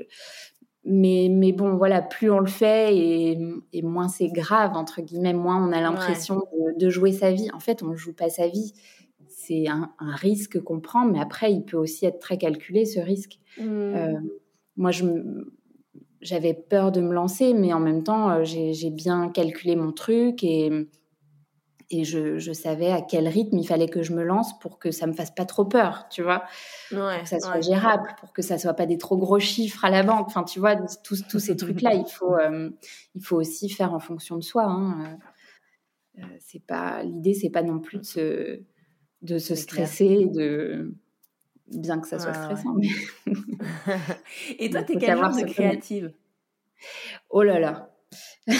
mais, 0.85 1.29
mais 1.31 1.53
bon, 1.53 1.75
voilà, 1.75 2.01
plus 2.01 2.29
on 2.29 2.39
le 2.39 2.49
fait 2.49 2.95
et, 2.95 3.37
et 3.71 3.81
moins 3.81 4.09
c'est 4.09 4.27
grave, 4.27 4.75
entre 4.75 5.01
guillemets, 5.01 5.33
moins 5.33 5.65
on 5.65 5.71
a 5.71 5.79
l'impression 5.79 6.41
de, 6.77 6.89
jouer 6.89 7.13
sa 7.13 7.31
vie. 7.31 7.49
En 7.53 7.59
fait, 7.59 7.83
on 7.83 7.87
ne 7.87 7.95
joue 7.95 8.13
pas 8.13 8.29
sa 8.29 8.47
vie. 8.47 8.73
C'est 9.29 9.67
un, 9.67 9.91
un, 9.99 10.15
risque 10.15 10.61
qu'on 10.61 10.79
prend, 10.81 11.05
mais 11.05 11.19
après, 11.19 11.53
il 11.53 11.63
peut 11.63 11.77
aussi 11.77 12.05
être 12.05 12.19
très 12.19 12.37
calculé, 12.37 12.85
ce 12.85 12.99
risque. 12.99 13.39
Mmh. 13.57 13.63
Euh, 13.63 14.13
moi, 14.75 14.91
je, 14.91 15.05
j'avais 16.21 16.53
peur 16.53 16.91
de 16.91 17.01
me 17.01 17.13
lancer, 17.13 17.53
mais 17.53 17.73
en 17.73 17.79
même 17.79 18.03
temps, 18.03 18.29
euh, 18.31 18.43
j'ai 18.43 18.89
bien 18.89 19.29
calculé 19.29 19.75
mon 19.75 19.91
truc 19.91 20.43
et, 20.43 20.69
et 21.89 22.03
je, 22.03 22.37
je, 22.37 22.53
savais 22.53 22.91
à 22.91 23.01
quel 23.01 23.27
rythme 23.27 23.57
il 23.57 23.67
fallait 23.67 23.87
que 23.87 24.03
je 24.03 24.13
me 24.13 24.23
lance 24.23 24.57
pour 24.59 24.79
que 24.79 24.91
ça 24.91 25.07
me 25.07 25.13
fasse 25.13 25.31
pas 25.31 25.45
trop 25.45 25.65
peur, 25.65 26.07
tu 26.09 26.23
vois, 26.23 26.43
pour 26.89 26.99
que 27.21 27.29
ça 27.29 27.39
soit 27.39 27.61
gérable, 27.61 28.15
pour 28.19 28.33
que 28.33 28.41
ça 28.41 28.57
soit 28.57 28.73
pas 28.73 28.85
des 28.85 28.97
trop 28.97 29.17
gros 29.17 29.39
chiffres 29.39 29.83
à 29.85 29.89
la 29.89 30.03
banque. 30.03 30.27
Enfin, 30.27 30.43
tu 30.43 30.59
vois, 30.59 30.75
tous, 30.75 31.39
ces 31.39 31.55
trucs-là, 31.55 31.93
il 31.93 32.05
faut, 32.05 32.35
euh, 32.35 32.69
il 33.15 33.23
faut 33.23 33.37
aussi 33.37 33.69
faire 33.69 33.93
en 33.93 33.99
fonction 33.99 34.37
de 34.37 34.43
soi. 34.43 34.65
Hein. 34.65 35.17
Euh, 36.19 36.21
c'est 36.39 36.63
pas 36.63 37.03
l'idée, 37.03 37.33
c'est 37.33 37.49
pas 37.49 37.63
non 37.63 37.79
plus 37.79 37.99
de 37.99 38.05
se, 38.05 38.59
de 39.21 39.37
se 39.37 39.55
stresser, 39.55 40.25
de 40.25 40.93
bien 41.67 41.99
que 41.99 42.07
ça 42.07 42.19
soit 42.19 42.33
stressant. 42.33 42.75
Et 44.59 44.69
toi, 44.71 44.83
tu 44.83 44.93
es 44.93 44.97
quel 44.97 45.17
genre 45.17 45.35
de 45.35 45.45
créative? 45.45 46.13
Oh 47.29 47.43
là 47.43 47.59
là. 47.59 47.92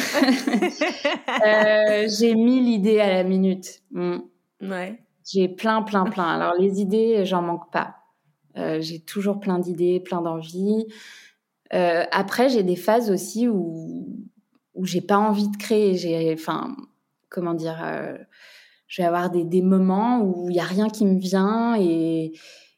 Euh, 1.46 2.08
j'ai 2.08 2.36
mille 2.36 2.70
idées 2.70 3.00
à 3.00 3.10
la 3.10 3.24
minute. 3.24 3.82
Mm. 3.92 4.20
Ouais. 4.62 5.00
J'ai 5.30 5.50
plein, 5.50 5.82
plein, 5.82 6.06
plein. 6.06 6.26
Alors 6.26 6.54
les 6.58 6.80
idées, 6.80 7.26
j'en 7.26 7.42
manque 7.42 7.72
pas. 7.72 7.96
Euh, 8.56 8.80
j'ai 8.82 9.00
toujours 9.00 9.40
plein 9.40 9.60
d'idées, 9.60 10.00
plein 10.00 10.22
d'envies. 10.22 10.86
Euh, 11.74 12.04
après, 12.12 12.50
j'ai 12.50 12.64
des 12.64 12.76
phases 12.76 13.10
aussi 13.12 13.48
où 13.48 14.08
où 14.74 14.86
j'ai 14.86 15.02
pas 15.02 15.18
envie 15.18 15.50
de 15.50 15.58
créer. 15.58 15.96
J'ai, 15.96 16.34
enfin, 16.34 16.76
comment 17.30 17.54
dire, 17.54 17.78
je 18.88 19.02
vais 19.02 19.08
avoir 19.08 19.30
des, 19.32 19.44
des 19.44 19.62
moments 19.62 20.22
où 20.22 20.50
il 20.50 20.56
y 20.56 20.60
a 20.60 20.66
rien 20.66 20.88
qui 20.88 21.06
me 21.06 21.20
vient 21.20 21.76
et 21.80 22.32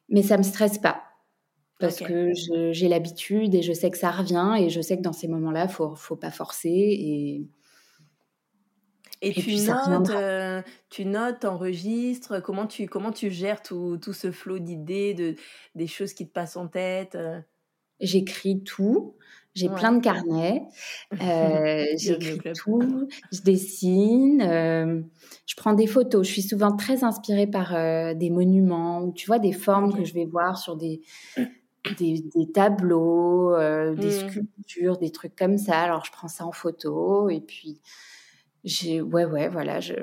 mais 0.10 0.24
ça 0.24 0.38
me 0.38 0.44
stresse 0.44 0.78
pas 0.78 1.04
parce 1.80 2.00
que 2.00 2.32
j'ai 2.72 2.88
l'habitude 2.88 3.54
et 3.54 3.62
je 3.62 3.74
sais 3.74 3.92
que 3.92 3.98
ça 3.98 4.12
revient 4.12 4.56
et 4.60 4.70
je 4.70 4.82
sais 4.82 4.98
que 4.98 5.02
dans 5.02 5.14
ces 5.14 5.28
moments-là, 5.28 5.68
faut 5.68 5.96
faut 5.96 6.16
pas 6.16 6.32
forcer 6.32 6.70
et 6.70 7.48
et, 9.22 9.34
tu 9.34 9.56
notes, 9.56 10.10
euh, 10.12 10.62
tu 10.90 11.06
notes, 11.06 11.46
enregistres. 11.46 12.42
Comment 12.44 12.68
tu 12.68 12.86
comment 12.88 13.12
tu 13.12 13.32
gères 13.32 13.62
tout, 13.62 13.98
tout 13.98 14.14
ce 14.14 14.32
flot 14.32 14.60
d'idées, 14.60 15.14
de 15.14 15.36
des 15.74 15.88
choses 15.88 16.14
qui 16.14 16.28
te 16.28 16.34
passent 16.34 16.58
en 16.58 16.68
tête. 16.68 17.16
Euh? 17.16 17.40
J'écris 18.00 18.62
tout. 18.64 19.16
J'ai 19.54 19.70
plein 19.70 19.94
de 19.94 20.02
carnets. 20.02 20.64
Euh, 21.22 21.86
J'écris 21.98 22.40
tout. 22.54 23.08
Je 23.32 23.42
dessine. 23.42 24.42
Je 25.46 25.56
prends 25.56 25.74
des 25.74 25.88
photos. 25.88 26.28
Je 26.28 26.32
suis 26.32 26.42
souvent 26.42 26.76
très 26.76 27.06
inspirée 27.06 27.48
par 27.48 27.72
des 28.16 28.30
monuments 28.30 29.02
ou 29.02 29.14
tu 29.14 29.28
vois 29.28 29.40
des 29.40 29.54
formes 29.54 29.94
que 29.96 30.04
je 30.04 30.14
vais 30.14 30.26
voir 30.26 30.58
sur 30.58 30.76
des 30.76 31.02
des, 31.98 32.24
des 32.36 32.52
tableaux, 32.52 33.54
euh, 33.54 33.96
des 33.96 34.08
mmh. 34.08 34.30
sculptures, 34.30 34.98
des 34.98 35.12
trucs 35.12 35.36
comme 35.36 35.58
ça. 35.58 35.80
Alors 35.80 36.06
je 36.06 36.12
prends 36.12 36.28
ça 36.28 36.46
en 36.46 36.52
photo 36.52 37.30
et 37.30 37.42
puis 37.42 37.82
j'ai 38.64 39.02
ouais 39.02 39.26
ouais 39.26 39.48
voilà 39.48 39.80
je 39.80 39.94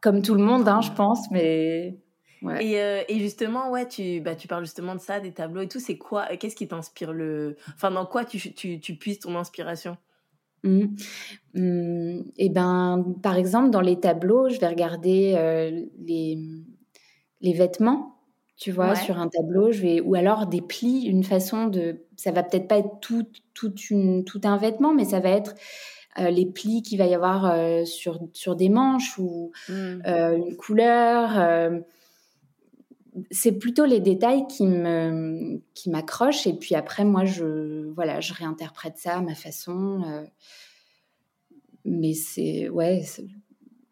comme 0.00 0.22
tout 0.22 0.34
le 0.34 0.42
monde 0.42 0.68
hein, 0.68 0.80
je 0.80 0.90
pense 0.92 1.30
mais 1.30 1.98
et, 2.42 2.80
euh, 2.80 3.02
et, 3.08 3.18
justement, 3.18 3.70
ouais, 3.70 3.88
tu, 3.88 4.20
bah, 4.20 4.36
tu 4.36 4.46
parles 4.48 4.64
justement 4.64 4.94
de 4.94 5.00
ça, 5.00 5.20
des 5.20 5.32
tableaux 5.32 5.62
et 5.62 5.68
tout. 5.68 5.80
C'est 5.80 5.98
quoi 5.98 6.36
Qu'est-ce 6.36 6.56
qui 6.56 6.68
t'inspire 6.68 7.12
le 7.12 7.56
Enfin, 7.74 7.90
dans 7.90 8.06
quoi 8.06 8.24
tu, 8.24 8.38
tu, 8.54 8.80
tu 8.80 8.94
puisses 8.94 9.20
ton 9.20 9.34
inspiration? 9.36 9.96
Mmh. 10.62 10.86
Mmh. 11.54 12.20
Et 12.36 12.48
ben, 12.48 13.04
par 13.22 13.36
exemple, 13.36 13.70
dans 13.70 13.80
les 13.80 13.98
tableaux, 13.98 14.48
je 14.48 14.58
vais 14.60 14.68
regarder 14.68 15.34
euh, 15.36 15.84
les, 15.98 16.38
les 17.40 17.52
vêtements. 17.52 18.17
Tu 18.58 18.72
vois, 18.72 18.96
sur 18.96 19.18
un 19.18 19.28
tableau, 19.28 19.70
je 19.70 19.80
vais 19.80 20.00
ou 20.00 20.16
alors 20.16 20.46
des 20.46 20.60
plis, 20.60 21.04
une 21.04 21.22
façon 21.22 21.68
de. 21.68 22.04
Ça 22.16 22.32
va 22.32 22.42
peut-être 22.42 22.66
pas 22.66 22.78
être 22.78 22.98
tout, 23.00 23.24
tout, 23.54 23.72
une, 23.90 24.24
tout 24.24 24.40
un 24.42 24.56
vêtement, 24.56 24.92
mais 24.92 25.04
ça 25.04 25.20
va 25.20 25.30
être 25.30 25.54
euh, 26.18 26.30
les 26.30 26.44
plis 26.44 26.82
qu'il 26.82 26.98
va 26.98 27.06
y 27.06 27.14
avoir 27.14 27.86
sur, 27.86 28.18
sur 28.32 28.56
des 28.56 28.68
manches 28.68 29.16
ou 29.18 29.52
mmh. 29.68 30.02
une 30.04 30.56
couleur 30.56 31.84
c'est 33.30 33.52
plutôt 33.52 33.84
les 33.84 34.00
détails 34.00 34.46
qui 34.46 34.66
me 34.66 35.60
qui 35.74 35.90
m'accrochent 35.90 36.46
et 36.46 36.52
puis 36.52 36.74
après 36.74 37.04
moi 37.04 37.24
je 37.24 37.88
voilà 37.92 38.20
je 38.20 38.34
réinterprète 38.34 38.98
ça 38.98 39.16
à 39.16 39.20
ma 39.20 39.34
façon 39.34 40.02
euh. 40.06 40.24
mais 41.84 42.14
c'est 42.14 42.68
ouais 42.68 43.02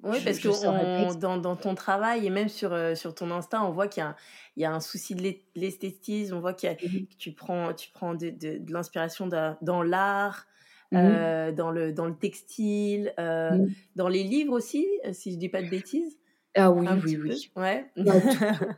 oui 0.06 0.18
parce 0.24 0.38
que 0.38 1.18
dans, 1.18 1.36
dans, 1.36 1.56
ton 1.56 1.74
travail 1.74 2.26
et 2.26 2.30
même 2.30 2.48
sur 2.48 2.72
euh, 2.72 2.94
sur 2.94 3.14
ton 3.14 3.30
instinct 3.30 3.62
on 3.62 3.72
voit 3.72 3.88
qu'il 3.88 4.02
y 4.02 4.06
a 4.06 4.16
il 4.56 4.62
y 4.62 4.64
a 4.64 4.72
un 4.72 4.80
souci 4.80 5.14
de 5.14 5.34
l'esthétisme 5.54 6.36
on 6.36 6.40
voit 6.40 6.54
qu'il 6.54 6.70
mmh 6.70 7.06
que 7.06 7.16
tu 7.18 7.32
prends 7.32 7.72
tu 7.72 7.90
prends 7.92 8.14
de, 8.14 8.30
de, 8.30 8.72
l'inspiration 8.72 9.26
dans 9.26 9.82
l'art 9.82 10.46
mmh 10.92 10.96
euh, 10.96 11.52
dans 11.52 11.70
le 11.70 11.92
dans 11.92 12.06
le 12.06 12.14
textile 12.14 13.12
mmh. 13.18 13.66
dans 13.96 14.08
les 14.08 14.22
livres 14.22 14.52
aussi 14.52 14.86
si 15.12 15.32
je 15.32 15.36
dis 15.38 15.48
pas 15.48 15.62
de 15.62 15.68
bêtises 15.68 16.16
ah 16.58 16.70
oui, 16.70 16.86
oui, 17.04 17.18
oui. 17.22 17.50
Ouais. 17.54 17.84
Bah, 17.96 18.14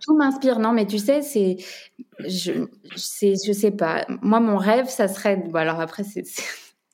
tout, 0.00 0.16
m'inspire. 0.16 0.58
Non, 0.58 0.72
mais 0.72 0.84
tu 0.84 0.98
sais, 0.98 1.22
c'est, 1.22 1.56
je, 2.18 2.66
c'est, 2.96 3.34
je 3.46 3.52
sais 3.52 3.70
pas. 3.70 4.04
Moi, 4.20 4.40
mon 4.40 4.56
rêve, 4.56 4.88
ça 4.88 5.06
serait, 5.06 5.36
bon, 5.36 5.54
alors 5.54 5.80
après, 5.80 6.02
c'est, 6.02 6.24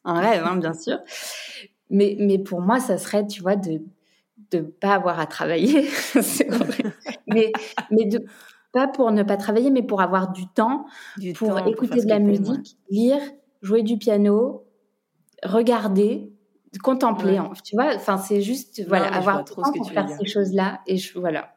un 0.05 0.21
rêve, 0.21 0.45
hein, 0.45 0.57
bien 0.57 0.75
sûr. 0.75 0.99
Mais, 1.89 2.17
mais 2.21 2.39
pour 2.39 2.61
moi, 2.61 2.81
ça 2.81 2.99
serait, 2.99 3.27
tu 3.27 3.41
vois, 3.41 3.57
de, 3.57 3.81
de 4.51 4.61
pas 4.61 4.95
avoir 4.95 5.21
à 5.21 5.27
travailler. 5.27 5.89
c'est 6.23 6.49
mais, 7.27 7.53
mais 7.91 8.05
de, 8.07 8.25
pas 8.73 8.89
pour 8.89 9.11
ne 9.13 9.23
pas 9.23 9.37
travailler, 9.37 9.71
mais 9.71 9.83
pour 9.83 10.01
avoir 10.01 10.33
du 10.33 10.47
temps, 10.49 10.87
pour 11.37 11.59
écouter 11.67 12.01
de 12.03 12.09
la 12.09 12.19
musique, 12.19 12.77
lire, 12.91 13.21
jouer 13.63 13.83
du 13.83 13.99
piano, 13.99 14.67
regarder, 15.43 16.33
contempler, 16.83 17.41
tu 17.63 17.77
vois. 17.77 17.95
Enfin, 17.95 18.19
c'est 18.19 18.43
juste 18.43 18.85
voilà 18.89 19.07
avoir 19.15 19.45
trop 19.45 19.63
temps 19.63 19.73
pour 19.73 19.91
faire 19.91 20.09
ces 20.09 20.27
choses-là. 20.27 20.81
Et 20.87 20.97
je, 20.97 21.19
voilà, 21.19 21.55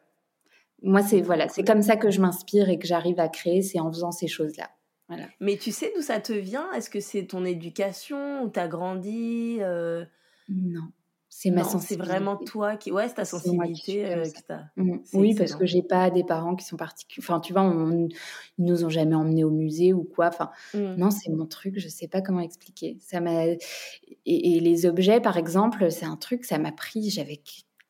moi 0.83 1.01
c'est 1.01 1.21
voilà, 1.21 1.49
c'est 1.49 1.63
comme 1.63 1.81
ça 1.81 1.97
que 1.97 2.11
je 2.11 2.21
m'inspire 2.21 2.69
et 2.69 2.77
que 2.77 2.87
j'arrive 2.87 3.19
à 3.19 3.27
créer, 3.27 3.61
c'est 3.61 3.79
en 3.79 3.91
faisant 3.91 4.11
ces 4.11 4.27
choses-là. 4.27 4.69
Voilà. 5.07 5.23
Mais 5.39 5.57
tu 5.57 5.71
sais 5.71 5.91
d'où 5.95 6.01
ça 6.01 6.19
te 6.19 6.33
vient? 6.33 6.71
Est-ce 6.73 6.89
que 6.89 6.99
c'est 6.99 7.25
ton 7.25 7.45
éducation? 7.45 8.43
Ou 8.43 8.49
t'as 8.49 8.67
grandi 8.67 9.57
euh? 9.61 10.03
Non. 10.49 10.89
C'est 11.39 11.51
ma 11.51 11.63
sensibilité. 11.63 12.03
C'est 12.03 12.13
vraiment 12.13 12.35
toi 12.35 12.77
qui. 12.77 12.91
Ouais, 12.91 13.07
c'est 13.07 13.13
ta 13.13 13.23
sensibilité 13.23 14.11
euh, 14.11 14.25
mmh. 14.75 14.97
Oui, 15.13 15.35
parce 15.35 15.53
que 15.53 15.67
j'ai 15.67 15.83
pas 15.83 16.09
des 16.09 16.23
parents 16.23 16.55
qui 16.55 16.65
sont 16.65 16.77
particuliers. 16.77 17.23
Enfin, 17.23 17.39
tu 17.39 17.53
vois, 17.53 17.61
on... 17.61 18.07
ils 18.57 18.65
nous 18.65 18.83
ont 18.83 18.89
jamais 18.89 19.13
emmenés 19.13 19.43
au 19.43 19.51
musée 19.51 19.93
ou 19.93 20.03
quoi. 20.03 20.29
Enfin, 20.29 20.49
mmh. 20.73 20.95
non, 20.95 21.11
c'est 21.11 21.29
mon 21.29 21.45
truc. 21.45 21.77
Je 21.77 21.89
sais 21.89 22.07
pas 22.07 22.21
comment 22.21 22.39
expliquer. 22.39 22.97
Ça 23.01 23.21
m'a. 23.21 23.45
Et, 23.45 24.59
les 24.59 24.85
objets, 24.87 25.21
par 25.21 25.37
exemple, 25.37 25.91
c'est 25.91 26.07
un 26.07 26.15
truc. 26.15 26.43
Ça 26.43 26.57
m'a 26.57 26.71
pris. 26.71 27.11
J'avais 27.11 27.39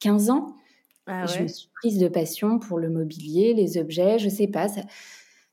15 0.02 0.30
ans. 0.30 0.58
Ah 1.06 1.26
Je 1.26 1.44
me 1.44 1.48
suis 1.48 1.70
prise 1.74 2.00
de 2.00 2.10
passion 2.10 2.60
pour 2.60 2.80
le 2.80 2.90
mobilier, 2.90 3.54
les 3.54 3.78
objets. 3.78 4.20
Je 4.20 4.28
sais 4.28 4.48
pas. 4.48 4.68
Ça, 4.68 4.82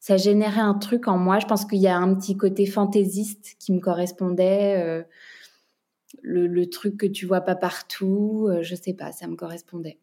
ça 0.01 0.17
générait 0.17 0.63
un 0.63 0.75
truc 0.75 1.07
en 1.07 1.17
moi. 1.17 1.39
Je 1.39 1.47
pense 1.47 1.65
qu'il 1.65 1.79
y 1.79 1.87
a 1.87 1.97
un 1.97 2.13
petit 2.17 2.37
côté 2.37 2.67
fantaisiste 2.67 3.55
qui 3.61 3.73
me 3.73 3.79
correspondait. 3.79 4.83
Euh, 4.83 5.05
le, 6.23 6.65
truc 6.67 6.97
que 6.97 7.07
tu 7.07 7.27
vois 7.27 7.41
pas 7.41 7.55
partout, 7.55 8.49
euh, 8.49 8.63
je 8.63 8.75
sais 8.75 8.95
pas, 8.95 9.13
ça 9.13 9.27
me 9.27 9.37
correspondait. 9.37 9.99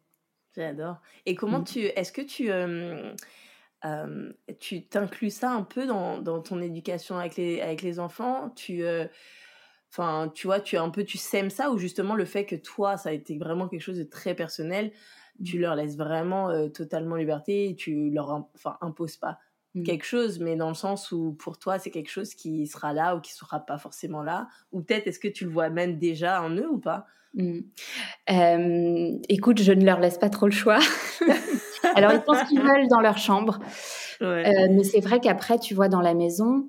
J'adore. 0.56 1.02
Et 1.26 1.36
comment 1.36 1.60
mm. 1.60 1.66
tu, 1.66 1.80
est-ce 1.80 2.12
que 2.12 2.22
tu, 2.22 2.52
euh, 2.52 3.14
euh, 3.86 4.34
tu 4.60 4.86
t'inclus 4.88 5.32
ça 5.32 5.52
un 5.52 5.64
peu 5.64 5.86
dans, 5.86 6.20
dans, 6.20 6.42
ton 6.42 6.62
éducation 6.62 7.18
avec 7.18 7.36
les, 7.38 7.62
avec 7.62 7.82
les 7.82 8.00
enfants? 8.00 8.50
Tu, 8.56 8.84
enfin, 9.92 10.32
tu 10.34 10.48
vois, 10.48 10.60
tu 10.60 10.78
un 10.78 10.90
peu, 10.90 11.04
tu 11.04 11.18
sèmes 11.18 11.50
ça 11.50 11.72
ou 11.72 11.78
justement 11.78 12.16
le 12.16 12.26
fait 12.26 12.46
que 12.46 12.56
toi, 12.56 12.98
ça 12.98 13.10
a 13.10 13.14
été 13.14 13.38
vraiment 13.38 13.68
quelque 13.68 13.82
chose 13.82 13.98
de 13.98 14.04
très 14.04 14.36
personnel, 14.36 14.92
tu 15.44 15.58
mm. 15.58 15.62
leur 15.62 15.76
laisses 15.76 15.98
vraiment 15.98 16.70
totalement 16.70 17.16
liberté, 17.16 17.70
et 17.70 17.76
tu 17.76 18.10
leur, 18.10 18.50
enfin, 18.56 18.78
imposes 18.82 19.18
pas? 19.18 19.40
Mmh. 19.74 19.84
quelque 19.84 20.06
chose, 20.06 20.40
mais 20.40 20.58
dans 20.58 20.68
le 20.68 20.76
sens 20.76 21.14
où 21.14 21.32
pour 21.32 21.58
toi, 21.58 21.80
c'est 21.80 21.92
quelque 21.92 22.10
chose 22.10 22.34
qui 22.34 22.68
sera 22.68 22.92
là 22.92 23.16
ou 23.16 23.22
qui 23.22 23.32
sera 23.34 23.62
pas 23.62 23.78
forcément 23.78 24.22
là 24.22 24.50
Ou 24.74 24.82
peut-être 24.82 25.08
est-ce 25.08 25.20
que 25.20 25.30
tu 25.30 25.46
le 25.46 25.52
vois 25.52 25.70
même 25.70 25.98
déjà 25.98 26.42
en 26.44 26.50
eux 26.50 26.70
ou 26.70 26.78
pas? 26.78 27.06
Mmh. 27.36 27.62
Écoute, 29.30 29.62
je 29.62 29.72
ne 29.72 29.86
leur 29.86 30.02
laisse 30.02 30.18
pas 30.18 30.30
trop 30.30 30.48
le 30.48 30.52
choix. 30.52 30.80
Alors, 31.96 32.12
ils 32.12 32.22
pensent 32.22 32.44
qu'ils 32.50 32.62
veulent 32.62 32.90
dans 32.90 33.00
leur 33.00 33.18
chambre. 33.18 33.60
Euh, 34.22 34.44
mais 34.70 34.84
c'est 34.84 35.00
vrai 35.00 35.22
qu'après, 35.22 35.58
tu 35.58 35.74
vois, 35.74 35.88
dans 35.88 36.02
la 36.02 36.14
maison, 36.14 36.68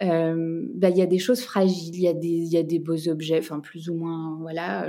bah, 0.00 0.88
il 0.88 0.96
y 0.96 1.02
a 1.02 1.06
des 1.06 1.18
choses 1.18 1.42
fragiles, 1.42 1.94
il 1.94 2.02
y, 2.02 2.08
a 2.08 2.14
des, 2.14 2.28
y 2.28 2.56
a 2.56 2.62
des 2.62 2.78
beaux 2.78 3.08
objets, 3.08 3.38
enfin, 3.38 3.60
plus 3.60 3.90
ou 3.90 3.94
moins, 3.94 4.38
voilà. 4.40 4.88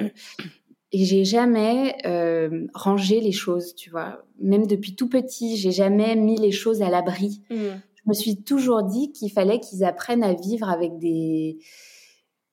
Et 0.96 1.06
j'ai 1.06 1.26
jamais 1.26 1.96
euh, 2.06 2.68
rangé 2.76 3.20
les 3.20 3.32
choses, 3.32 3.74
tu 3.74 3.90
vois. 3.90 4.24
Même 4.40 4.68
depuis 4.68 4.96
tout 4.96 5.10
petit, 5.10 5.58
j'ai 5.58 5.72
jamais 5.72 6.16
mis 6.16 6.38
les 6.38 6.52
choses 6.52 6.84
à 6.84 6.90
l'abri. 6.90 7.42
Mmh. 7.50 7.56
Je 7.96 8.02
me 8.06 8.14
suis 8.14 8.44
toujours 8.44 8.84
dit 8.84 9.12
qu'il 9.12 9.32
fallait 9.32 9.60
qu'ils 9.60 9.84
apprennent 9.84 10.24
à 10.24 10.34
vivre 10.34 10.70
avec 10.70 11.00
des, 11.00 11.58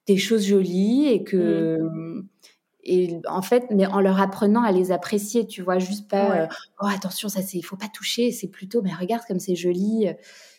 des 0.07 0.16
choses 0.16 0.46
jolies 0.46 1.07
et 1.09 1.22
que. 1.22 1.79
Mmh. 1.83 2.29
Et 2.83 3.20
en 3.29 3.42
fait, 3.42 3.66
mais 3.70 3.85
en 3.85 4.00
leur 4.00 4.22
apprenant 4.22 4.62
à 4.62 4.72
les 4.72 4.90
apprécier, 4.90 5.46
tu 5.46 5.61
vois, 5.61 5.79
juste 5.79 6.09
pas, 6.09 6.44
euh, 6.44 6.46
oh 6.81 6.87
attention, 6.87 7.29
ça 7.29 7.42
c'est, 7.42 7.59
il 7.59 7.62
faut 7.62 7.76
pas 7.76 7.88
toucher, 7.92 8.33
c'est 8.33 8.48
plutôt, 8.48 8.81
mais 8.81 8.90
regarde 8.94 9.22
comme 9.29 9.38
c'est 9.38 9.55
joli, 9.55 10.09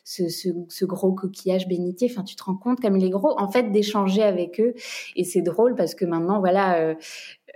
ce, 0.04 0.30
ce, 0.30 0.50
ce, 0.70 0.86
gros 0.86 1.13
coquillage 1.13 1.67
bénitier. 1.67 2.10
Enfin, 2.12 2.24
tu 2.24 2.36
te 2.36 2.44
rends 2.44 2.56
compte 2.56 2.80
comme 2.80 2.98
il 2.98 3.06
est 3.06 3.10
gros. 3.10 3.38
En 3.39 3.50
fait, 3.50 3.72
d'échanger 3.72 4.24
avec 4.24 4.60
eux, 4.60 4.74
et 5.15 5.24
c'est 5.24 5.41
drôle 5.41 5.76
parce 5.76 5.96
que 5.96 6.06
maintenant, 6.06 6.39
voilà, 6.39 6.78
euh, 6.80 6.96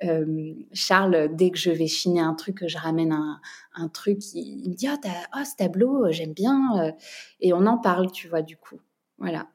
euh, 0.03 0.53
Charles, 0.73 1.29
dès 1.35 1.51
que 1.51 1.57
je 1.57 1.71
vais 1.71 1.87
chiner 1.87 2.19
un 2.21 2.33
truc, 2.33 2.67
je 2.67 2.77
ramène 2.77 3.11
un, 3.11 3.39
un 3.73 3.87
truc, 3.87 4.19
il, 4.33 4.69
me 4.69 4.75
dit 4.75 4.87
oh, 4.91 5.07
oh, 5.35 5.43
ce 5.43 5.55
tableau, 5.55 6.11
j'aime 6.11 6.33
bien, 6.33 6.93
et 7.39 7.53
on 7.53 7.65
en 7.65 7.77
parle, 7.77 8.11
tu 8.11 8.27
vois, 8.27 8.41
du 8.41 8.57
coup, 8.57 8.79
voilà. 9.17 9.47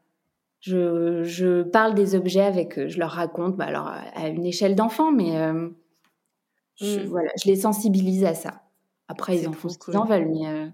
Je, 0.61 1.23
je, 1.25 1.63
parle 1.63 1.95
des 1.95 2.15
objets 2.15 2.43
avec 2.43 2.79
eux, 2.79 2.89
je 2.89 2.99
leur 2.99 3.13
raconte, 3.13 3.57
bah 3.57 3.65
alors 3.65 3.89
à 3.89 4.29
une 4.29 4.45
échelle 4.45 4.75
d'enfant, 4.75 5.11
mais 5.11 5.39
euh, 5.39 5.71
je, 6.81 7.01
mmh. 7.01 7.05
voilà, 7.05 7.31
je 7.43 7.49
les 7.49 7.57
sensibilise 7.57 8.25
à 8.25 8.35
ça. 8.35 8.63
Après, 9.09 9.37
ils 9.37 9.49
en 9.49 9.53
font 9.53 9.69
ce 9.69 9.79
qu'ils 9.79 9.97
en 9.97 10.05
veulent, 10.05 10.29
mais, 10.29 10.47
euh, 10.47 10.69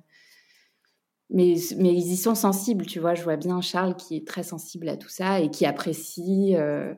mais, 1.31 1.55
mais, 1.79 1.94
ils 1.94 2.12
y 2.12 2.16
sont 2.16 2.35
sensibles, 2.35 2.85
tu 2.85 3.00
vois. 3.00 3.14
Je 3.14 3.22
vois 3.22 3.37
bien 3.37 3.61
Charles 3.61 3.96
qui 3.96 4.16
est 4.16 4.26
très 4.26 4.42
sensible 4.42 4.88
à 4.88 4.96
tout 4.96 5.09
ça 5.09 5.40
et 5.40 5.50
qui 5.50 5.64
apprécie. 5.64 6.55
Euh, 6.55 6.94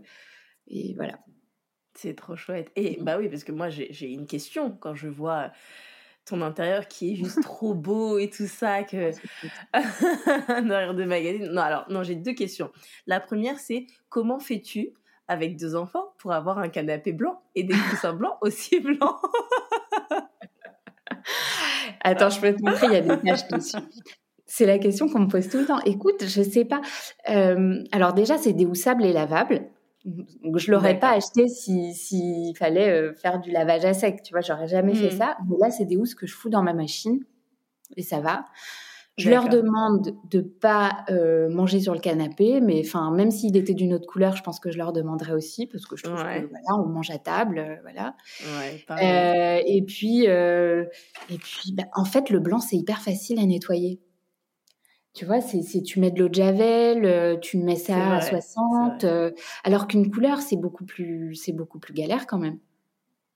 et 0.67 0.95
voilà. 0.95 1.19
C'est 2.01 2.15
trop 2.15 2.37
chouette. 2.37 2.71
Et 2.77 2.97
mmh. 2.97 3.05
bah 3.05 3.19
oui, 3.19 3.29
parce 3.29 3.43
que 3.43 3.51
moi, 3.51 3.71
j'ai 3.71 4.13
une 4.13 4.27
question 4.27 4.71
quand 4.71 4.95
je 4.95 5.09
vois 5.09 5.51
ton 6.25 6.43
intérieur 6.43 6.87
qui 6.87 7.13
est 7.13 7.17
juste 7.17 7.43
trop 7.43 7.75
beau 7.75 8.19
et 8.19 8.31
tout 8.31 8.47
ça 8.47 8.85
que 8.85 9.11
un 9.73 10.93
de 10.95 11.05
magazine. 11.05 11.49
Non, 11.51 11.63
alors 11.63 11.87
non, 11.91 12.05
j'ai 12.05 12.15
deux 12.15 12.35
questions. 12.35 12.71
La 13.09 13.19
première 13.19 13.59
c'est 13.59 13.87
comment 14.11 14.39
fais-tu 14.39 14.91
avec 15.27 15.59
deux 15.59 15.75
enfants 15.75 16.13
pour 16.19 16.33
avoir 16.33 16.59
un 16.59 16.69
canapé 16.69 17.13
blanc 17.13 17.43
et 17.57 17.65
des 17.65 17.75
coussins 17.75 18.13
blancs 18.13 18.37
aussi 18.43 18.79
blancs? 18.79 19.17
Attends, 22.03 22.31
je 22.31 22.41
peux 22.41 22.55
te 22.55 22.63
montrer, 22.63 22.87
il 22.87 22.93
y 22.93 22.97
a 22.97 23.01
des 23.01 23.19
taches 23.21 23.49
dessus. 23.49 23.77
C'est 24.47 24.67
la 24.67 24.79
question 24.79 25.09
qu'on 25.09 25.21
me 25.21 25.29
pose 25.29 25.49
tout 25.49 25.59
le 25.59 25.67
temps. 25.67 25.81
Écoute, 25.81 26.25
je 26.25 26.43
sais 26.43 26.65
pas. 26.65 26.81
Euh, 27.29 27.83
alors 27.91 28.15
déjà, 28.15 28.39
c'est 28.39 28.53
déhoussable 28.53 29.05
et 29.05 29.13
lavable. 29.13 29.69
Donc, 30.05 30.59
je 30.59 30.71
l'aurais 30.71 30.99
pas 30.99 31.11
acheté 31.11 31.49
s'il 31.49 31.93
si, 31.93 32.55
fallait 32.57 32.89
euh, 32.89 33.15
faire 33.15 33.41
du 33.41 33.51
lavage 33.51 33.85
à 33.85 33.95
sec, 33.95 34.23
tu 34.23 34.33
vois, 34.33 34.41
j'aurais 34.41 34.69
jamais 34.69 34.95
fait 34.95 35.15
mmh. 35.15 35.19
ça. 35.19 35.37
Mais 35.49 35.57
là, 35.61 35.71
c'est 35.71 35.85
des 35.85 35.97
housses 35.97 36.15
que 36.15 36.27
je 36.27 36.35
fous 36.35 36.49
dans 36.49 36.63
ma 36.63 36.73
machine 36.73 37.21
et 37.97 38.03
ça 38.03 38.21
va. 38.21 38.45
Je 39.17 39.31
leur 39.31 39.49
demande 39.49 40.15
de 40.31 40.41
pas 40.41 41.05
euh, 41.11 41.49
manger 41.49 41.81
sur 41.81 41.93
le 41.93 41.99
canapé, 41.99 42.61
mais 42.61 42.83
enfin, 42.87 43.11
même 43.11 43.33
s'il 43.33 43.57
était 43.57 43.75
d'une 43.75 43.93
autre 43.93 44.07
couleur, 44.07 44.37
je 44.37 44.45
pense 44.45 44.61
que 44.61 44.71
je 44.71 44.79
leur 44.79 44.93
demanderais 44.93 45.33
aussi 45.33 45.67
parce 45.67 45.87
que 45.87 45.97
je 45.97 46.05
trouve 46.05 46.19
que 46.19 46.23
voilà, 46.23 46.81
on 46.81 46.87
mange 46.87 47.11
à 47.11 47.19
table, 47.19 47.59
euh, 47.59 47.75
voilà. 47.83 48.15
Ouais, 48.61 49.65
et 49.67 49.83
puis, 49.83 50.27
et 50.27 51.39
puis, 51.39 51.73
bah, 51.73 51.89
en 51.97 52.05
fait, 52.05 52.31
le 52.31 52.39
blanc 52.39 52.61
c'est 52.61 52.77
hyper 52.77 53.01
facile 53.01 53.41
à 53.41 53.45
nettoyer. 53.45 54.01
Tu 55.19 55.25
vois, 55.25 55.41
c'est, 55.41 55.83
tu 55.83 55.99
mets 55.99 56.13
de 56.13 56.21
l'eau 56.21 56.29
de 56.29 56.35
javel, 56.35 57.05
euh, 57.05 57.37
tu 57.39 57.59
mets 57.59 57.75
ça 57.75 58.19
à 58.19 58.21
60, 58.21 59.03
euh, 59.03 59.33
alors 59.65 59.89
qu'une 59.89 60.13
couleur, 60.13 60.41
c'est 60.41 60.57
beaucoup 60.57 60.85
plus, 60.85 61.35
c'est 61.35 61.51
beaucoup 61.51 61.81
plus 61.81 61.93
galère 61.93 62.29
quand 62.29 62.39
même. 62.39 62.61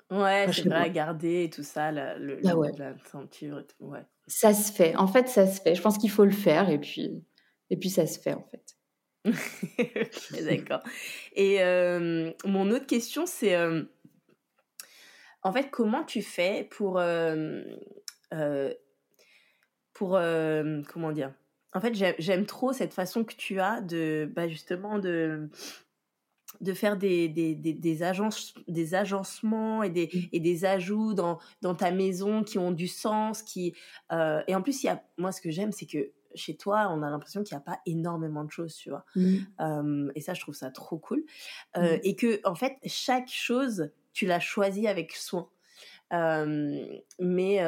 Ouais, 0.09 0.47
c'est 0.53 0.68
vrai 0.68 0.77
à 0.79 0.88
garder 0.88 1.42
et 1.42 1.51
tout 1.51 1.64
ça, 1.64 1.90
la, 1.90 2.16
le, 2.16 2.38
ah 2.47 2.55
la 2.79 2.95
ceinture 3.11 3.59
et 3.59 3.66
tout, 3.66 3.87
ouais. 3.87 4.05
Ça 4.29 4.55
se 4.55 4.71
fait. 4.71 4.95
En 4.95 5.09
fait, 5.09 5.29
ça 5.29 5.49
se 5.49 5.61
fait. 5.61 5.75
Je 5.75 5.83
pense 5.83 5.99
qu'il 5.99 6.12
faut 6.12 6.25
le 6.25 6.31
faire 6.31 6.71
et 6.71 6.79
puis, 6.79 7.21
et 7.68 7.77
puis 7.77 7.90
ça 7.90 8.07
se 8.07 8.21
fait 8.21 8.35
en 8.35 8.45
fait. 8.45 8.77
D'accord. 10.45 10.85
Et 11.35 11.64
euh, 11.64 12.31
mon 12.45 12.71
autre 12.71 12.87
question, 12.87 13.27
c'est 13.27 13.57
en 15.42 15.53
fait, 15.53 15.68
comment 15.73 16.05
tu 16.05 16.23
fais 16.23 16.68
pour. 16.71 17.03
pour. 19.95 20.11
comment 20.12 21.11
dire 21.11 21.33
en 21.74 21.80
fait, 21.80 21.94
j'aime 22.18 22.46
trop 22.46 22.72
cette 22.72 22.92
façon 22.92 23.24
que 23.24 23.35
tu 23.35 23.61
as 23.61 23.80
de, 23.80 24.30
bah 24.35 24.48
justement, 24.48 24.98
de, 24.98 25.48
de 26.61 26.72
faire 26.74 26.96
des, 26.96 27.28
des, 27.28 27.54
des, 27.54 28.02
agences, 28.02 28.54
des 28.68 28.94
agencements 28.94 29.82
et 29.82 29.90
des, 29.90 30.11
mmh. 30.12 30.18
et 30.32 30.40
des 30.40 30.64
ajouts 30.64 31.14
dans, 31.14 31.38
dans 31.62 31.74
ta 31.74 31.90
maison 31.90 32.44
qui 32.44 32.58
ont 32.58 32.72
du 32.72 32.88
sens. 32.88 33.42
Qui, 33.42 33.74
euh, 34.12 34.42
et 34.46 34.54
en 34.54 34.62
plus, 34.62 34.82
il 34.82 34.87
y 34.87 34.90
a, 34.90 35.02
moi, 35.16 35.32
ce 35.32 35.40
que 35.40 35.50
j'aime, 35.50 35.72
c'est 35.72 35.87
que 35.87 36.12
chez 36.35 36.56
toi, 36.56 36.88
on 36.90 37.02
a 37.02 37.11
l'impression 37.11 37.42
qu'il 37.42 37.54
n'y 37.56 37.62
a 37.62 37.64
pas 37.64 37.80
énormément 37.87 38.44
de 38.44 38.50
choses, 38.50 38.74
tu 38.74 38.90
vois. 38.90 39.04
Mmh. 39.16 40.11
et 40.14 40.20
ça, 40.20 40.35
je 40.35 40.40
trouve 40.40 40.54
ça 40.54 40.70
trop 40.70 40.98
cool. 40.98 41.24
Euh, 41.76 41.96
mmh. 41.96 42.00
Et 42.04 42.16
que, 42.16 42.40
en 42.44 42.54
fait, 42.54 42.76
chaque 42.87 43.28
chose, 43.28 43.90
tu 44.12 44.26
l'as 44.26 44.40
choisie 44.40 44.87
avec 44.87 45.12
soin 45.12 45.48
mais 46.12 47.59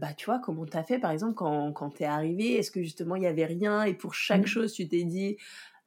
bah, 0.00 0.12
tu 0.16 0.26
vois, 0.26 0.38
comment 0.40 0.66
t'as 0.66 0.82
fait, 0.82 0.98
par 0.98 1.10
exemple, 1.10 1.34
quand, 1.34 1.72
quand 1.72 1.90
t'es 1.90 2.04
arrivé 2.04 2.54
Est-ce 2.54 2.70
que 2.70 2.82
justement, 2.82 3.16
il 3.16 3.20
n'y 3.20 3.26
avait 3.26 3.46
rien 3.46 3.84
et 3.84 3.94
pour 3.94 4.14
chaque 4.14 4.42
mmh. 4.42 4.46
chose, 4.46 4.72
tu 4.72 4.88
t'es 4.88 5.04
dit, 5.04 5.36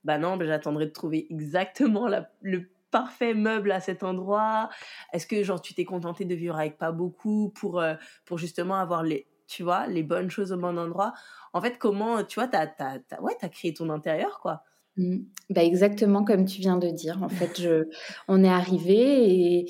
bah 0.03 0.17
non, 0.17 0.37
bah, 0.37 0.45
j'attendrai 0.45 0.85
de 0.85 0.91
trouver 0.91 1.27
exactement 1.29 2.07
le 2.41 2.69
parfait 2.91 3.33
meuble 3.33 3.73
à 3.73 3.81
cet 3.81 4.03
endroit 4.03 4.69
Est-ce 5.11 5.27
que 5.27 5.43
genre 5.43 5.61
tu 5.61 5.73
t'es 5.73 5.83
contenté 5.83 6.23
de 6.23 6.33
vivre 6.33 6.57
avec 6.57 6.77
pas 6.77 6.93
beaucoup 6.93 7.49
pour, 7.49 7.83
pour 8.25 8.37
justement 8.37 8.75
avoir 8.75 9.03
les, 9.03 9.27
tu 9.47 9.63
vois, 9.63 9.87
les 9.87 10.03
bonnes 10.03 10.29
choses 10.29 10.53
au 10.53 10.57
bon 10.57 10.77
endroit? 10.77 11.13
En 11.51 11.61
fait, 11.61 11.77
comment, 11.77 12.23
tu 12.23 12.39
vois, 12.39 12.47
t'as 12.47 12.67
as, 12.79 13.21
ouais, 13.21 13.35
as 13.41 13.49
créé 13.49 13.73
ton 13.73 13.89
intérieur, 13.89 14.39
quoi. 14.39 14.63
Mmh. 14.97 15.17
Bah 15.49 15.63
exactement 15.63 16.23
comme 16.23 16.45
tu 16.45 16.61
viens 16.61 16.77
de 16.77 16.87
dire. 16.87 17.21
En 17.21 17.27
fait, 17.27 17.61
je, 17.61 17.89
on 18.29 18.43
est 18.45 18.49
arrivé 18.49 19.59
et, 19.59 19.65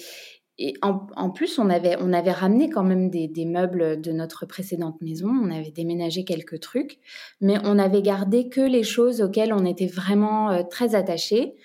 et 0.58 0.74
en, 0.82 1.30
plus, 1.32 1.60
on 1.60 1.70
avait, 1.70 1.98
on 2.00 2.14
avait 2.14 2.32
ramené 2.32 2.70
quand 2.70 2.84
même 2.84 3.10
des, 3.10 3.46
meubles 3.46 4.00
de 4.00 4.12
notre 4.14 4.46
précédente 4.46 5.02
maison. 5.02 5.28
On 5.28 5.52
avait 5.52 5.72
déménagé 5.72 6.24
quelques 6.24 6.62
trucs, 6.62 7.00
mais 7.42 7.58
on 7.66 7.78
avait 7.78 8.02
gardé 8.02 8.48
que 8.48 8.62
les 8.62 8.84
choses 8.84 9.22
auxquelles 9.22 9.52
on 9.52 9.66
était 9.66 9.88
vraiment 9.88 10.52
euh, 10.52 10.64
très 10.64 10.96
attachés. 10.96 11.56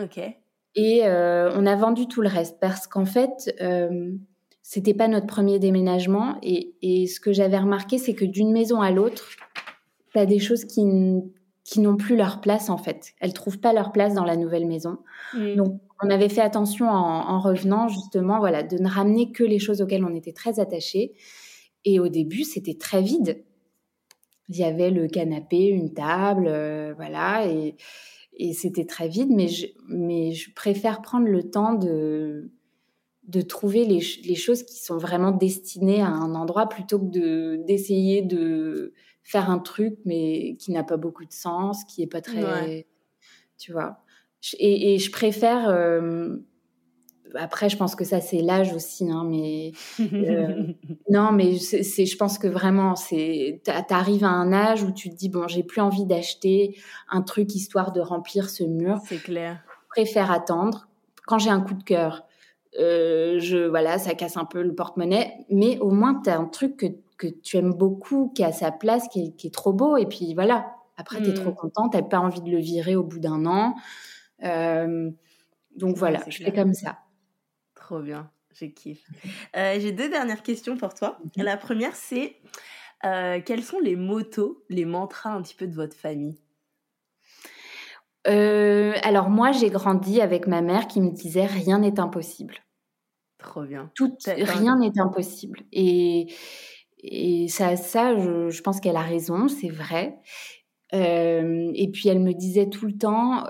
Ok. 0.00 0.20
Et 0.76 1.06
euh, 1.06 1.50
on 1.56 1.66
a 1.66 1.74
vendu 1.74 2.06
tout 2.06 2.22
le 2.22 2.28
reste 2.28 2.60
parce 2.60 2.86
qu'en 2.86 3.06
fait, 3.06 3.52
euh, 3.60 4.12
c'était 4.62 4.94
pas 4.94 5.08
notre 5.08 5.26
premier 5.26 5.58
déménagement. 5.58 6.38
Et, 6.44 6.74
et 6.82 7.08
ce 7.08 7.18
que 7.18 7.32
j'avais 7.32 7.58
remarqué, 7.58 7.98
c'est 7.98 8.14
que 8.14 8.24
d'une 8.24 8.52
maison 8.52 8.80
à 8.80 8.92
l'autre, 8.92 9.28
tu 10.12 10.18
as 10.20 10.26
des 10.26 10.38
choses 10.38 10.64
qui, 10.66 10.84
qui 11.64 11.80
n'ont 11.80 11.96
plus 11.96 12.16
leur 12.16 12.40
place 12.40 12.70
en 12.70 12.78
fait. 12.78 13.14
Elles 13.20 13.32
trouvent 13.32 13.58
pas 13.58 13.72
leur 13.72 13.90
place 13.90 14.14
dans 14.14 14.24
la 14.24 14.36
nouvelle 14.36 14.66
maison. 14.66 14.98
Mmh. 15.34 15.56
Donc 15.56 15.80
on 16.02 16.10
avait 16.10 16.28
fait 16.28 16.40
attention 16.40 16.88
en, 16.88 17.40
revenant 17.40 17.88
justement, 17.88 18.38
voilà, 18.38 18.62
de 18.62 18.76
ne 18.76 18.88
ramener 18.88 19.32
que 19.32 19.44
les 19.44 19.58
choses 19.58 19.80
auxquelles 19.80 20.04
on 20.04 20.14
était 20.14 20.32
très 20.32 20.60
attachés. 20.60 21.14
Et 21.84 22.00
au 22.00 22.08
début, 22.08 22.44
c'était 22.44 22.74
très 22.74 23.02
vide. 23.02 23.44
Il 24.48 24.56
y 24.56 24.64
avait 24.64 24.90
le 24.90 25.08
canapé, 25.08 25.66
une 25.66 25.94
table, 25.94 26.46
euh, 26.48 26.92
voilà, 26.94 27.46
et, 27.46 27.76
c'était 28.52 28.84
très 28.84 29.08
vide. 29.08 29.30
Mais 29.30 29.48
je, 29.48 29.66
mais 29.88 30.32
je 30.32 30.52
préfère 30.52 31.00
prendre 31.00 31.26
le 31.26 31.50
temps 31.50 31.74
de 31.74 32.50
de 33.26 33.40
trouver 33.40 33.84
les, 33.84 34.00
choses 34.36 34.62
qui 34.62 34.78
sont 34.78 34.98
vraiment 34.98 35.32
destinées 35.32 36.00
à 36.00 36.06
un 36.06 36.36
endroit 36.36 36.68
plutôt 36.68 37.00
que 37.00 37.10
de 37.10 37.56
d'essayer 37.66 38.22
de 38.22 38.92
faire 39.24 39.50
un 39.50 39.58
truc 39.58 39.98
mais 40.04 40.54
qui 40.60 40.70
n'a 40.70 40.84
pas 40.84 40.96
beaucoup 40.96 41.24
de 41.24 41.32
sens, 41.32 41.84
qui 41.84 42.02
est 42.02 42.06
pas 42.06 42.20
très, 42.20 42.86
tu 43.58 43.72
vois. 43.72 43.98
Et, 44.58 44.98
je 44.98 45.10
préfère. 45.10 45.68
Euh, 45.68 46.36
après, 47.34 47.68
je 47.68 47.76
pense 47.76 47.94
que 47.94 48.04
ça, 48.04 48.20
c'est 48.20 48.40
l'âge 48.40 48.72
aussi, 48.72 49.10
hein, 49.10 49.24
mais 49.28 49.72
euh, 50.00 50.72
non, 51.10 51.32
mais 51.32 51.58
c'est, 51.58 52.06
je 52.06 52.16
pense 52.16 52.38
que 52.38 52.46
vraiment, 52.46 52.96
c'est, 52.96 53.60
t'arrives 53.88 54.24
à 54.24 54.30
un 54.30 54.52
âge 54.52 54.82
où 54.82 54.92
tu 54.92 55.10
te 55.10 55.16
dis 55.16 55.28
bon, 55.28 55.48
j'ai 55.48 55.62
plus 55.62 55.80
envie 55.80 56.06
d'acheter 56.06 56.76
un 57.10 57.22
truc 57.22 57.54
histoire 57.54 57.92
de 57.92 58.00
remplir 58.00 58.48
ce 58.48 58.64
mur. 58.64 58.98
C'est 59.04 59.22
clair. 59.22 59.62
Je 59.68 60.02
préfère 60.02 60.30
attendre. 60.30 60.88
Quand 61.26 61.38
j'ai 61.38 61.50
un 61.50 61.60
coup 61.60 61.74
de 61.74 61.82
cœur, 61.82 62.24
euh, 62.78 63.38
je 63.38 63.66
voilà, 63.68 63.98
ça 63.98 64.14
casse 64.14 64.36
un 64.36 64.44
peu 64.44 64.62
le 64.62 64.74
porte-monnaie, 64.74 65.44
mais 65.50 65.78
au 65.80 65.90
moins 65.90 66.20
tu 66.22 66.30
as 66.30 66.38
un 66.38 66.44
truc 66.44 66.76
que, 66.76 66.86
que 67.18 67.26
tu 67.26 67.56
aimes 67.56 67.74
beaucoup, 67.74 68.32
qui 68.34 68.44
a 68.44 68.52
sa 68.52 68.70
place, 68.70 69.08
qui 69.08 69.26
est, 69.26 69.30
qui 69.32 69.48
est 69.48 69.54
trop 69.54 69.72
beau, 69.72 69.96
et 69.96 70.06
puis 70.06 70.34
voilà. 70.34 70.66
Après, 70.98 71.20
tu 71.20 71.28
es 71.28 71.34
trop 71.34 71.50
mm. 71.50 71.56
content, 71.56 71.88
tu 71.90 72.02
pas 72.04 72.20
envie 72.20 72.40
de 72.40 72.50
le 72.50 72.58
virer 72.58 72.96
au 72.96 73.02
bout 73.02 73.18
d'un 73.18 73.44
an. 73.44 73.74
Euh, 74.42 75.10
donc 75.76 75.96
voilà, 75.96 76.22
je 76.28 76.44
fais 76.44 76.52
comme 76.52 76.74
ça. 76.74 76.98
Trop 77.74 78.00
bien, 78.00 78.30
je 78.54 78.66
kiffe. 78.66 79.06
Euh, 79.56 79.78
j'ai 79.80 79.92
deux 79.92 80.08
dernières 80.08 80.42
questions 80.42 80.76
pour 80.76 80.94
toi. 80.94 81.18
La 81.36 81.56
première, 81.56 81.94
c'est 81.94 82.36
euh, 83.04 83.40
quels 83.44 83.62
sont 83.62 83.80
les 83.80 83.96
motos, 83.96 84.64
les 84.68 84.84
mantras 84.84 85.30
un 85.30 85.42
petit 85.42 85.54
peu 85.54 85.66
de 85.66 85.74
votre 85.74 85.96
famille? 85.96 86.40
Alors 88.28 89.30
moi, 89.30 89.52
j'ai 89.52 89.70
grandi 89.70 90.20
avec 90.20 90.48
ma 90.48 90.60
mère 90.60 90.88
qui 90.88 91.00
me 91.00 91.12
disait 91.12 91.46
rien 91.46 91.78
n'est 91.78 92.00
impossible. 92.00 92.56
Trop 93.38 93.62
bien. 93.62 93.92
Tout, 93.94 94.16
rien 94.26 94.76
n'est 94.78 94.98
impossible. 94.98 95.60
Et, 95.70 96.34
et 96.98 97.46
ça, 97.46 97.76
ça, 97.76 98.18
je, 98.18 98.50
je 98.50 98.62
pense 98.62 98.80
qu'elle 98.80 98.96
a 98.96 99.02
raison, 99.02 99.46
c'est 99.46 99.68
vrai. 99.68 100.18
Et 100.92 101.90
puis 101.92 102.08
elle 102.08 102.20
me 102.20 102.32
disait 102.32 102.68
tout 102.68 102.86
le 102.86 102.96
temps, 102.96 103.44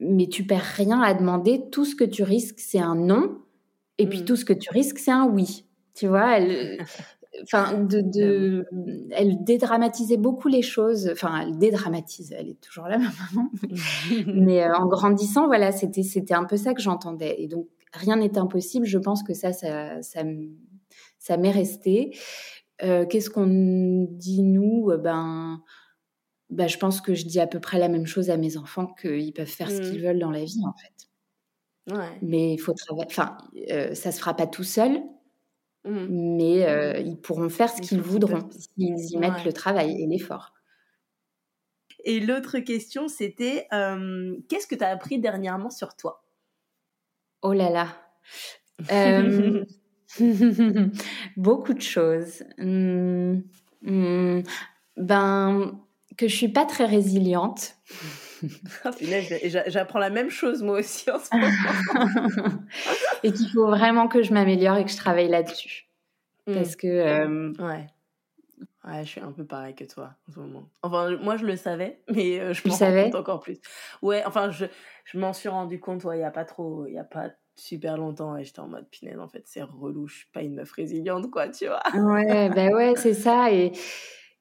mais 0.00 0.26
tu 0.28 0.44
perds 0.44 0.74
rien 0.76 1.00
à 1.00 1.14
demander. 1.14 1.62
Tout 1.70 1.84
ce 1.84 1.94
que 1.94 2.04
tu 2.04 2.22
risques, 2.22 2.58
c'est 2.58 2.80
un 2.80 2.94
non. 2.94 3.38
Et 3.98 4.08
puis 4.08 4.20
mmh. 4.20 4.24
tout 4.24 4.36
ce 4.36 4.44
que 4.44 4.52
tu 4.52 4.70
risques, 4.70 4.98
c'est 4.98 5.12
un 5.12 5.26
oui. 5.26 5.64
Tu 5.94 6.08
vois, 6.08 6.38
elle, 6.38 6.84
enfin, 7.42 7.78
de, 7.78 8.00
de, 8.00 8.66
elle 9.12 9.44
dédramatisait 9.44 10.16
beaucoup 10.16 10.48
les 10.48 10.62
choses. 10.62 11.08
Enfin, 11.12 11.40
elle 11.42 11.58
dédramatise. 11.58 12.34
Elle 12.36 12.50
est 12.50 12.60
toujours 12.60 12.88
là, 12.88 12.98
ma 12.98 13.10
maman. 13.32 13.50
Mais 14.34 14.64
en 14.66 14.86
grandissant, 14.86 15.46
voilà, 15.46 15.72
c'était, 15.72 16.02
c'était 16.02 16.34
un 16.34 16.44
peu 16.44 16.56
ça 16.56 16.74
que 16.74 16.82
j'entendais. 16.82 17.36
Et 17.38 17.48
donc, 17.48 17.68
rien 17.92 18.16
n'est 18.16 18.36
impossible. 18.38 18.86
Je 18.86 18.98
pense 18.98 19.22
que 19.22 19.34
ça, 19.34 19.52
ça, 19.52 20.02
ça, 20.02 20.22
ça 21.18 21.36
m'est 21.36 21.52
resté. 21.52 22.16
Euh, 22.82 23.06
qu'est-ce 23.06 23.30
qu'on 23.30 24.08
dit 24.10 24.42
nous? 24.42 24.90
Ben, 24.98 25.62
bah, 26.50 26.66
je 26.66 26.78
pense 26.78 27.00
que 27.00 27.14
je 27.14 27.24
dis 27.26 27.40
à 27.40 27.46
peu 27.46 27.60
près 27.60 27.78
la 27.78 27.88
même 27.88 28.06
chose 28.06 28.30
à 28.30 28.36
mes 28.36 28.56
enfants 28.56 28.86
qu'ils 29.00 29.32
peuvent 29.32 29.46
faire 29.46 29.70
ce 29.70 29.80
qu'ils 29.80 30.00
mmh. 30.00 30.04
veulent 30.04 30.18
dans 30.18 30.30
la 30.30 30.44
vie, 30.44 30.62
en 30.66 30.74
fait. 30.74 31.94
Ouais. 31.94 32.18
Mais 32.22 32.54
il 32.54 32.58
faut 32.58 32.72
travailler. 32.72 33.06
Enfin, 33.06 33.36
euh, 33.70 33.94
ça 33.94 34.12
se 34.12 34.18
fera 34.18 34.34
pas 34.34 34.46
tout 34.46 34.64
seul, 34.64 35.02
mmh. 35.84 36.06
mais 36.36 36.66
euh, 36.66 36.98
ils 36.98 37.20
pourront 37.20 37.48
faire 37.48 37.68
ce 37.68 37.80
qu'ils 37.80 38.00
voudront 38.00 38.48
s'ils 38.50 39.12
y 39.12 39.16
mettent 39.16 39.44
le 39.44 39.52
travail 39.52 40.00
et 40.02 40.06
l'effort. 40.06 40.52
Et 42.04 42.20
l'autre 42.20 42.58
question, 42.58 43.08
c'était 43.08 43.66
qu'est-ce 44.48 44.66
que 44.66 44.74
tu 44.74 44.84
as 44.84 44.90
appris 44.90 45.18
dernièrement 45.18 45.70
sur 45.70 45.96
toi? 45.96 46.24
Oh 47.42 47.52
là 47.52 47.70
là. 47.70 47.88
Beaucoup 51.36 51.74
de 51.74 51.80
choses. 51.80 52.42
Mmh, 52.58 53.40
mmh, 53.82 54.42
ben, 54.96 55.83
que 56.16 56.28
je 56.28 56.34
suis 56.34 56.48
pas 56.48 56.64
très 56.64 56.84
résiliente. 56.84 57.76
oh, 58.84 58.90
J'apprends 59.66 59.98
la 59.98 60.10
même 60.10 60.30
chose 60.30 60.62
moi 60.62 60.78
aussi 60.78 61.10
en 61.10 61.18
ce 61.18 61.34
moment. 61.34 62.52
et 63.22 63.32
qu'il 63.32 63.48
faut 63.50 63.66
vraiment 63.66 64.08
que 64.08 64.22
je 64.22 64.32
m'améliore 64.32 64.76
et 64.76 64.84
que 64.84 64.90
je 64.90 64.96
travaille 64.96 65.28
là-dessus. 65.28 65.88
Mmh. 66.46 66.54
Parce 66.54 66.76
que. 66.76 66.86
Euh, 66.86 67.52
ouais. 67.58 67.86
Ouais, 68.86 69.02
je 69.02 69.08
suis 69.08 69.20
un 69.20 69.32
peu 69.32 69.46
pareil 69.46 69.74
que 69.74 69.84
toi 69.84 70.10
en 70.28 70.32
ce 70.32 70.40
moment. 70.40 70.68
Enfin, 70.82 71.16
moi 71.16 71.38
je 71.38 71.46
le 71.46 71.56
savais, 71.56 72.02
mais 72.10 72.38
euh, 72.38 72.52
je 72.52 72.68
m'en 72.68 72.74
rends 72.76 73.04
compte 73.04 73.14
encore 73.14 73.40
plus. 73.40 73.58
Ouais, 74.02 74.22
enfin, 74.26 74.50
je, 74.50 74.66
je 75.06 75.18
m'en 75.18 75.32
suis 75.32 75.48
rendu 75.48 75.80
compte, 75.80 76.04
ouais, 76.04 76.16
il 76.16 76.20
n'y 76.20 76.26
a 76.26 76.30
pas 76.30 76.44
trop, 76.44 76.86
il 76.86 76.92
y 76.92 76.98
a 76.98 77.04
pas 77.04 77.30
super 77.56 77.96
longtemps 77.96 78.36
et 78.36 78.44
j'étais 78.44 78.60
en 78.60 78.68
mode 78.68 78.88
pinaise 78.88 79.18
en 79.18 79.28
fait 79.28 79.42
c'est 79.46 79.62
relou 79.62 80.08
je 80.08 80.16
suis 80.16 80.26
pas 80.32 80.42
une 80.42 80.54
meuf 80.54 80.72
résiliente 80.72 81.30
quoi 81.30 81.48
tu 81.48 81.66
vois 81.66 81.82
ouais 81.94 82.48
bah 82.48 82.68
ouais 82.70 82.94
c'est 82.96 83.14
ça 83.14 83.52
et 83.52 83.70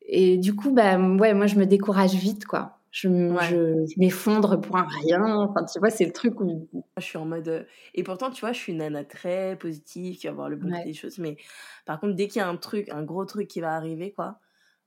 et 0.06 0.38
du 0.38 0.56
coup 0.56 0.72
bah 0.72 0.98
ouais 0.98 1.34
moi 1.34 1.48
je 1.48 1.56
me 1.56 1.66
décourage 1.66 2.14
vite 2.14 2.46
quoi 2.46 2.80
je, 2.92 3.10
je, 3.10 4.00
m'effondre 4.00 4.62
pour 4.62 4.78
un 4.78 4.86
rien 5.02 5.24
enfin 5.36 5.66
tu 5.66 5.80
vois 5.80 5.90
c'est 5.90 6.06
le 6.06 6.12
truc 6.12 6.40
où 6.42 6.68
je 6.98 7.04
suis 7.04 7.18
en 7.18 7.26
mode 7.26 7.48
euh, 7.48 7.64
et 7.96 8.04
pourtant 8.04 8.30
tu 8.30 8.42
vois 8.42 8.52
je 8.52 8.60
suis 8.60 8.72
une 8.72 8.80
nana 8.80 9.04
très 9.04 9.56
positive 9.58 10.18
qui 10.18 10.28
va 10.28 10.34
voir 10.34 10.50
le 10.50 10.58
bon 10.58 10.72
des 10.86 10.94
choses 10.94 11.18
mais 11.18 11.38
par 11.86 12.00
contre 12.00 12.14
dès 12.14 12.28
qu'il 12.28 12.40
y 12.40 12.44
a 12.44 12.48
un 12.48 12.56
truc 12.56 12.90
un 12.90 13.02
gros 13.02 13.26
truc 13.26 13.48
qui 13.48 13.62
va 13.62 13.74
arriver 13.74 14.12
quoi 14.12 14.40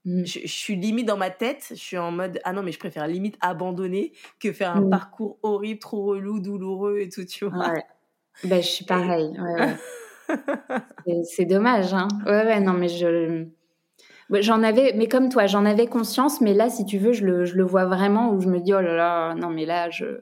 mmh. 0.04 0.24
je, 0.24 0.46
suis 0.46 0.76
limite 0.76 1.06
dans 1.06 1.16
ma 1.16 1.30
tête, 1.30 1.66
je 1.70 1.74
suis 1.74 1.98
en 1.98 2.12
mode 2.12 2.38
ah 2.44 2.52
non 2.52 2.62
mais 2.62 2.70
je 2.70 2.78
préfère 2.78 3.08
limite 3.08 3.36
abandonner 3.40 4.12
que 4.38 4.52
faire 4.52 4.76
un 4.76 4.82
mmh. 4.82 4.90
parcours 4.90 5.38
horrible, 5.42 5.80
trop 5.80 6.04
relou, 6.04 6.38
douloureux 6.38 6.98
et 7.00 7.08
tout, 7.08 7.24
tu 7.24 7.46
vois. 7.46 7.70
Ouais. 7.70 7.84
Ben, 8.44 8.62
je 8.62 8.68
suis 8.68 8.84
pareil. 8.84 9.32
c'est 11.24 11.44
dommage. 11.44 11.94
Hein. 11.94 12.08
Ouais, 12.26 12.44
ouais, 12.44 12.60
non, 12.60 12.72
mais 12.72 12.88
je. 12.88 13.46
J'en 14.30 14.62
avais, 14.62 14.92
mais 14.94 15.08
comme 15.08 15.28
toi, 15.28 15.46
j'en 15.46 15.64
avais 15.64 15.86
conscience, 15.86 16.40
mais 16.40 16.54
là, 16.54 16.68
si 16.68 16.84
tu 16.84 16.98
veux, 16.98 17.12
je 17.12 17.24
le, 17.24 17.44
je 17.44 17.54
le 17.54 17.64
vois 17.64 17.84
vraiment 17.84 18.32
où 18.32 18.40
je 18.40 18.48
me 18.48 18.60
dis, 18.60 18.74
oh 18.74 18.80
là 18.80 18.94
là, 18.94 19.34
non, 19.34 19.50
mais 19.50 19.66
là, 19.66 19.90
je. 19.90 20.20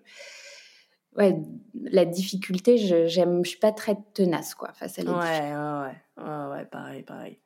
Ouais, 1.16 1.36
la 1.74 2.04
difficulté, 2.04 2.76
je, 2.76 3.06
j'aime, 3.06 3.44
je 3.44 3.50
suis 3.50 3.58
pas 3.58 3.72
très 3.72 3.96
tenace, 4.14 4.54
quoi, 4.54 4.72
face 4.72 4.98
à 4.98 5.04
la 5.04 5.12
ouais, 5.12 5.86
Ouais, 6.18 6.24
ouais, 6.24 6.56
ouais, 6.56 6.64
pareil, 6.66 7.02
pareil. 7.02 7.38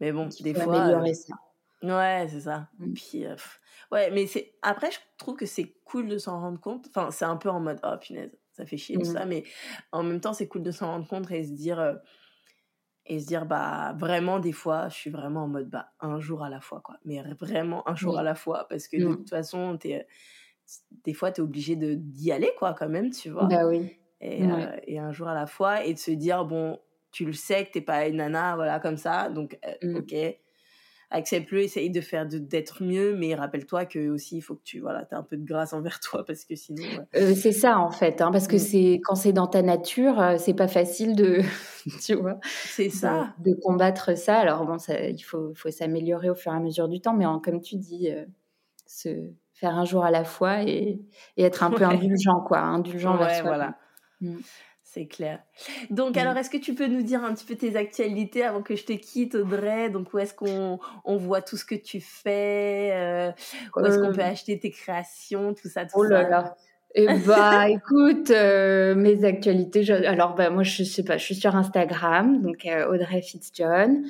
Mais 0.00 0.12
bon, 0.12 0.28
des 0.40 0.54
fois. 0.54 0.74
Améliorer 0.74 1.10
euh, 1.10 1.14
ça. 1.14 1.34
Ouais, 1.82 2.26
c'est 2.28 2.40
ça. 2.40 2.68
Mmh. 2.78 2.92
Puis, 2.92 3.26
euh, 3.26 3.36
ouais, 3.92 4.10
mais 4.10 4.26
c'est. 4.26 4.54
Après, 4.62 4.90
je 4.90 4.98
trouve 5.18 5.36
que 5.36 5.46
c'est 5.46 5.76
cool 5.84 6.08
de 6.08 6.18
s'en 6.18 6.40
rendre 6.40 6.60
compte. 6.60 6.86
Enfin, 6.88 7.10
c'est 7.10 7.24
un 7.24 7.36
peu 7.36 7.48
en 7.48 7.60
mode, 7.60 7.80
oh 7.84 7.96
punaise, 8.00 8.36
ça 8.52 8.66
fait 8.66 8.76
chier 8.76 8.96
tout 8.96 9.08
mmh. 9.08 9.14
ça, 9.14 9.24
mais 9.24 9.44
en 9.92 10.02
même 10.02 10.20
temps, 10.20 10.32
c'est 10.32 10.48
cool 10.48 10.62
de 10.62 10.70
s'en 10.70 10.88
rendre 10.88 11.06
compte 11.06 11.30
et 11.30 11.44
se 11.44 11.52
dire, 11.52 11.78
euh, 11.78 11.94
et 13.10 13.18
se 13.18 13.26
dire, 13.26 13.44
bah, 13.44 13.92
vraiment, 13.98 14.38
des 14.38 14.52
fois, 14.52 14.88
je 14.88 14.94
suis 14.94 15.10
vraiment 15.10 15.42
en 15.42 15.48
mode, 15.48 15.68
bah, 15.68 15.90
un 15.98 16.20
jour 16.20 16.44
à 16.44 16.48
la 16.48 16.60
fois, 16.60 16.80
quoi. 16.80 16.96
Mais 17.04 17.20
vraiment 17.40 17.86
un 17.88 17.96
jour 17.96 18.16
à 18.16 18.22
la 18.22 18.36
fois, 18.36 18.68
parce 18.68 18.86
que 18.86 18.96
de 18.96 19.04
mmh. 19.04 19.16
toute 19.16 19.30
façon, 19.30 19.76
es, 19.84 20.06
des 21.04 21.12
fois, 21.12 21.32
tu 21.32 21.40
es 21.40 21.44
obligé 21.44 21.74
d'y 21.74 22.30
aller, 22.30 22.52
quoi, 22.56 22.72
quand 22.72 22.88
même, 22.88 23.10
tu 23.10 23.30
vois. 23.30 23.46
Bah 23.46 23.66
oui. 23.66 23.96
Et, 24.20 24.44
euh, 24.44 24.76
et, 24.86 25.00
un 25.00 25.10
jour 25.10 25.26
à 25.26 25.34
la 25.34 25.46
fois, 25.46 25.84
et 25.84 25.92
de 25.92 25.98
se 25.98 26.12
dire, 26.12 26.44
bon, 26.44 26.78
tu 27.10 27.24
le 27.24 27.32
sais 27.32 27.66
que 27.66 27.72
t'es 27.72 27.80
pas 27.80 28.06
une 28.06 28.18
nana, 28.18 28.54
voilà, 28.54 28.78
comme 28.78 28.96
ça, 28.96 29.28
donc, 29.28 29.58
euh, 29.66 29.92
mmh. 29.92 29.96
ok 29.96 30.38
accepte-le, 31.10 31.62
essaye 31.62 31.90
de 31.90 32.00
faire 32.00 32.26
d'être 32.26 32.82
mieux, 32.82 33.16
mais 33.16 33.34
rappelle-toi 33.34 33.84
que 33.84 34.08
aussi 34.10 34.36
il 34.36 34.40
faut 34.40 34.54
que 34.54 34.62
tu 34.62 34.80
voilà, 34.80 35.06
as 35.10 35.16
un 35.16 35.22
peu 35.22 35.36
de 35.36 35.44
grâce 35.44 35.72
envers 35.72 36.00
toi 36.00 36.24
parce 36.26 36.44
que 36.44 36.54
sinon. 36.54 36.84
Euh, 37.16 37.34
c'est 37.34 37.52
ça 37.52 37.78
en 37.78 37.90
fait, 37.90 38.20
hein, 38.20 38.30
parce 38.30 38.46
que 38.46 38.56
mm. 38.56 38.60
c'est 38.60 39.00
quand 39.04 39.16
c'est 39.16 39.32
dans 39.32 39.48
ta 39.48 39.62
nature, 39.62 40.20
euh, 40.20 40.36
c'est 40.38 40.54
pas 40.54 40.68
facile 40.68 41.16
de, 41.16 41.40
tu 42.04 42.14
vois. 42.14 42.38
C'est 42.44 42.90
ça. 42.90 43.34
De, 43.38 43.54
combattre 43.62 44.16
ça. 44.16 44.38
Alors 44.38 44.64
bon, 44.64 44.78
ça, 44.78 45.08
il 45.08 45.22
faut, 45.22 45.52
faut 45.54 45.70
s'améliorer 45.70 46.30
au 46.30 46.34
fur 46.34 46.52
et 46.52 46.56
à 46.56 46.60
mesure 46.60 46.88
du 46.88 47.00
temps, 47.00 47.14
mais 47.14 47.26
comme 47.42 47.60
tu 47.60 47.76
dis, 47.76 48.10
euh, 48.10 48.24
se 48.86 49.32
faire 49.52 49.76
un 49.76 49.84
jour 49.84 50.04
à 50.04 50.10
la 50.10 50.24
fois 50.24 50.62
et, 50.62 51.00
et 51.36 51.42
être 51.42 51.62
un 51.62 51.70
peu 51.70 51.84
indulgent 51.84 52.40
quoi, 52.40 52.60
indulgent 52.60 53.16
vers 53.16 53.34
soi. 53.34 53.42
Voilà. 53.42 53.76
Mm. 54.20 54.36
C'est 54.92 55.06
clair. 55.06 55.38
Donc, 55.90 56.16
alors, 56.16 56.36
est-ce 56.36 56.50
que 56.50 56.56
tu 56.56 56.74
peux 56.74 56.88
nous 56.88 57.02
dire 57.02 57.22
un 57.22 57.32
petit 57.32 57.44
peu 57.44 57.54
tes 57.54 57.76
actualités 57.76 58.42
avant 58.42 58.60
que 58.60 58.74
je 58.74 58.84
te 58.84 58.92
quitte, 58.92 59.36
Audrey? 59.36 59.88
Donc, 59.88 60.12
où 60.12 60.18
est-ce 60.18 60.34
qu'on 60.34 60.80
on 61.04 61.16
voit 61.16 61.42
tout 61.42 61.56
ce 61.56 61.64
que 61.64 61.76
tu 61.76 62.00
fais 62.00 62.90
euh, 62.92 63.30
Où 63.76 63.86
est-ce 63.86 63.98
qu'on 64.00 64.12
peut 64.12 64.20
euh. 64.20 64.32
acheter 64.32 64.58
tes 64.58 64.72
créations 64.72 65.54
Tout 65.54 65.68
ça, 65.68 65.84
tout 65.84 65.92
oh 65.94 66.02
là 66.02 66.28
là. 66.28 66.56
Eh 66.96 67.06
bah, 67.24 67.68
écoute, 67.70 68.32
euh, 68.32 68.96
mes 68.96 69.24
actualités. 69.24 69.88
alors, 69.92 70.34
bah, 70.34 70.50
moi, 70.50 70.64
je 70.64 70.82
sais 70.82 71.04
pas, 71.04 71.18
je 71.18 71.24
suis 71.24 71.36
sur 71.36 71.54
Instagram, 71.54 72.42
donc 72.42 72.66
Audrey 72.88 73.22
Fitzjohn. 73.22 74.02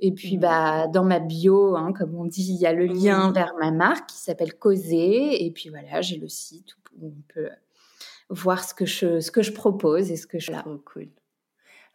Et 0.00 0.10
puis, 0.10 0.36
bah, 0.36 0.88
dans 0.88 1.04
ma 1.04 1.20
bio, 1.20 1.76
hein, 1.76 1.92
comme 1.96 2.16
on 2.16 2.24
dit, 2.24 2.44
il 2.48 2.60
y 2.60 2.66
a 2.66 2.72
le 2.72 2.86
lien 2.86 3.30
vers 3.30 3.54
ma 3.60 3.70
marque 3.70 4.08
qui 4.08 4.18
s'appelle 4.18 4.54
Causer. 4.54 5.46
Et 5.46 5.52
puis 5.52 5.68
voilà, 5.68 6.00
j'ai 6.00 6.16
le 6.16 6.26
site 6.26 6.74
où 6.98 7.06
on 7.06 7.32
peut 7.32 7.50
voir 8.30 8.64
ce 8.64 8.74
que 8.74 8.86
je, 8.86 9.20
ce 9.20 9.30
que 9.30 9.42
je 9.42 9.52
propose 9.52 10.10
et 10.10 10.16
ce 10.16 10.26
que 10.26 10.38
je... 10.38 10.52
Trop 10.52 10.78
cool. 10.78 11.08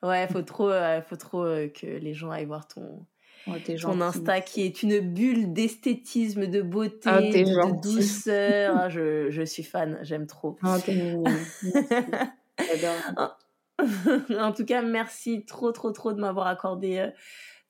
Ouais, 0.01 0.27
faut 0.31 0.41
trop, 0.41 0.69
euh, 0.69 1.01
faut 1.01 1.17
trop 1.17 1.43
euh, 1.43 1.67
que 1.67 1.85
les 1.85 2.13
gens 2.13 2.31
aillent 2.31 2.45
voir 2.45 2.67
ton, 2.67 3.05
oh, 3.47 3.51
ton 3.81 4.01
Insta 4.01 4.39
qui 4.39 4.61
est 4.61 4.81
une 4.81 4.99
bulle 4.99 5.51
d'esthétisme, 5.51 6.47
de 6.47 6.61
beauté, 6.61 7.09
oh, 7.09 7.19
de 7.19 7.81
douceur. 7.81 8.77
Ah, 8.77 8.89
je, 8.89 9.27
je, 9.29 9.41
suis 9.41 9.63
fan, 9.63 9.99
j'aime 10.03 10.25
trop. 10.25 10.57
Oh, 10.63 10.77
en 14.39 14.51
tout 14.53 14.65
cas, 14.65 14.81
merci 14.81 15.45
trop, 15.45 15.71
trop, 15.71 15.91
trop 15.91 16.13
de 16.13 16.19
m'avoir 16.19 16.47
accordé 16.47 16.99
euh, 16.99 17.09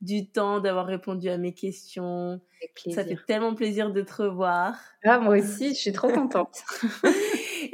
du 0.01 0.27
temps, 0.27 0.59
d'avoir 0.59 0.85
répondu 0.85 1.29
à 1.29 1.37
mes 1.37 1.53
questions. 1.53 2.39
Ça 2.91 3.03
fait 3.03 3.17
tellement 3.27 3.55
plaisir 3.55 3.91
de 3.91 4.01
te 4.01 4.21
revoir. 4.23 4.75
Ah, 5.03 5.19
moi 5.19 5.37
aussi, 5.37 5.69
je 5.69 5.79
suis 5.79 5.93
trop 5.93 6.09
contente. 6.09 6.63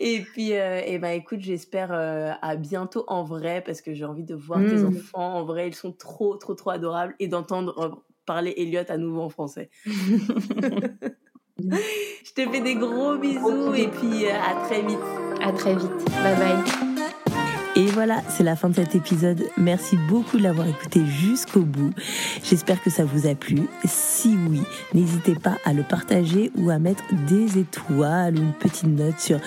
Et 0.08 0.22
puis, 0.22 0.53
euh, 0.53 0.82
et 0.86 0.99
ben, 0.99 1.10
écoute, 1.10 1.39
j'espère 1.41 1.91
euh, 1.91 2.32
à 2.43 2.56
bientôt 2.58 3.06
en 3.08 3.24
vrai 3.24 3.64
parce 3.66 3.82
que 3.82 3.95
j'ai 3.95 4.06
envie 4.06 4.24
de 4.24 4.36
voir 4.36 4.60
tes 4.60 4.76
mmh. 4.76 4.88
enfants 4.88 5.38
en 5.38 5.43
vrai. 5.43 5.68
Ils 5.68 5.74
sont 5.74 5.91
trop, 5.91 6.36
trop, 6.36 6.53
trop 6.53 6.70
adorables 6.70 7.16
et 7.20 7.28
d'entendre 7.28 7.80
euh, 7.80 7.89
parler 8.28 8.53
Elliot 8.56 8.84
à 8.88 8.97
nouveau 8.97 9.22
en 9.22 9.30
français. 9.30 9.72
Je 11.58 12.34
te 12.36 12.51
fais 12.51 12.62
des 12.62 12.76
gros 12.76 13.18
bisous 13.18 13.74
et 13.74 13.88
puis 13.88 14.28
à 14.28 14.53
très 14.66 14.84
vite. 14.84 14.99
À 15.41 15.51
très 15.51 15.74
vite. 15.74 16.06
Bye 16.22 16.36
bye. 16.36 16.85
Et 17.78 17.88
voilà, 17.88 18.22
c'est 18.30 18.44
la 18.44 18.56
fin 18.56 18.70
de 18.70 18.76
cet 18.76 18.96
épisode. 18.96 19.44
Merci 19.58 19.98
beaucoup 20.08 20.38
de 20.38 20.44
l'avoir 20.44 20.66
écouté 20.66 21.06
jusqu'au 21.06 21.60
bout. 21.60 21.92
J'espère 22.42 22.82
que 22.82 22.90
ça 22.90 23.04
vous 23.04 23.28
a 23.28 23.36
plu. 23.36 23.68
Si 23.84 24.38
oui, 24.50 24.62
n'hésitez 24.94 25.36
pas 25.36 25.58
à 25.66 25.74
le 25.74 25.84
partager 25.84 26.52
ou 26.56 26.70
à 26.70 26.80
mettre 26.80 27.04
des 27.28 27.60
étoiles 27.60 28.38
ou 28.40 28.44
une 28.44 28.54
petite 28.54 28.88
note 28.88 29.20
sur 29.20 29.40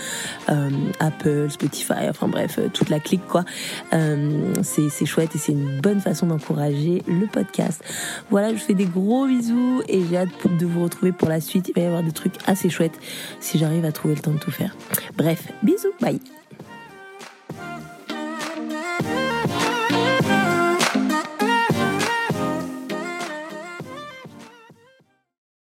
euh, 0.51 0.69
Apple, 1.01 1.49
Spotify, 1.49 2.11
enfin 2.11 2.29
bref, 2.29 2.57
euh, 2.59 2.69
toute 2.69 2.91
la 2.91 3.01
clique 3.01 3.27
quoi. 3.27 3.47
Euh, 3.95 4.53
c'est 4.63 5.07
chouette 5.07 5.35
et 5.35 5.39
c'est 5.39 5.53
une 5.53 5.81
bonne 5.81 6.01
façon 6.01 6.27
d'encourager 6.27 7.03
le 7.07 7.27
podcast. 7.27 7.83
Voilà, 8.29 8.51
je 8.51 8.55
vous 8.55 8.61
fais 8.67 8.75
des 8.75 8.85
gros 8.85 9.27
bisous 9.27 9.83
et 9.89 10.03
j'ai 10.05 10.19
hâte 10.19 10.29
de 10.59 10.67
vous 10.67 10.83
retrouver 10.83 11.13
pour 11.13 11.31
la 11.31 11.41
suite. 11.41 11.71
Il 11.71 11.75
va 11.75 11.81
y 11.81 11.87
avoir 11.87 12.03
des 12.03 12.13
trucs 12.13 12.35
assez 12.47 12.69
chouettes 12.69 12.99
si 13.41 13.59
j'arrive 13.59 13.87
à 13.87 13.93
trouver 13.93 14.17
le 14.17 14.21
temps 14.21 14.33
de 14.33 14.39
tout 14.39 14.51
faire. 14.51 14.77
Bref, 15.17 15.49
bisous, 15.63 15.93
bye 15.99 16.21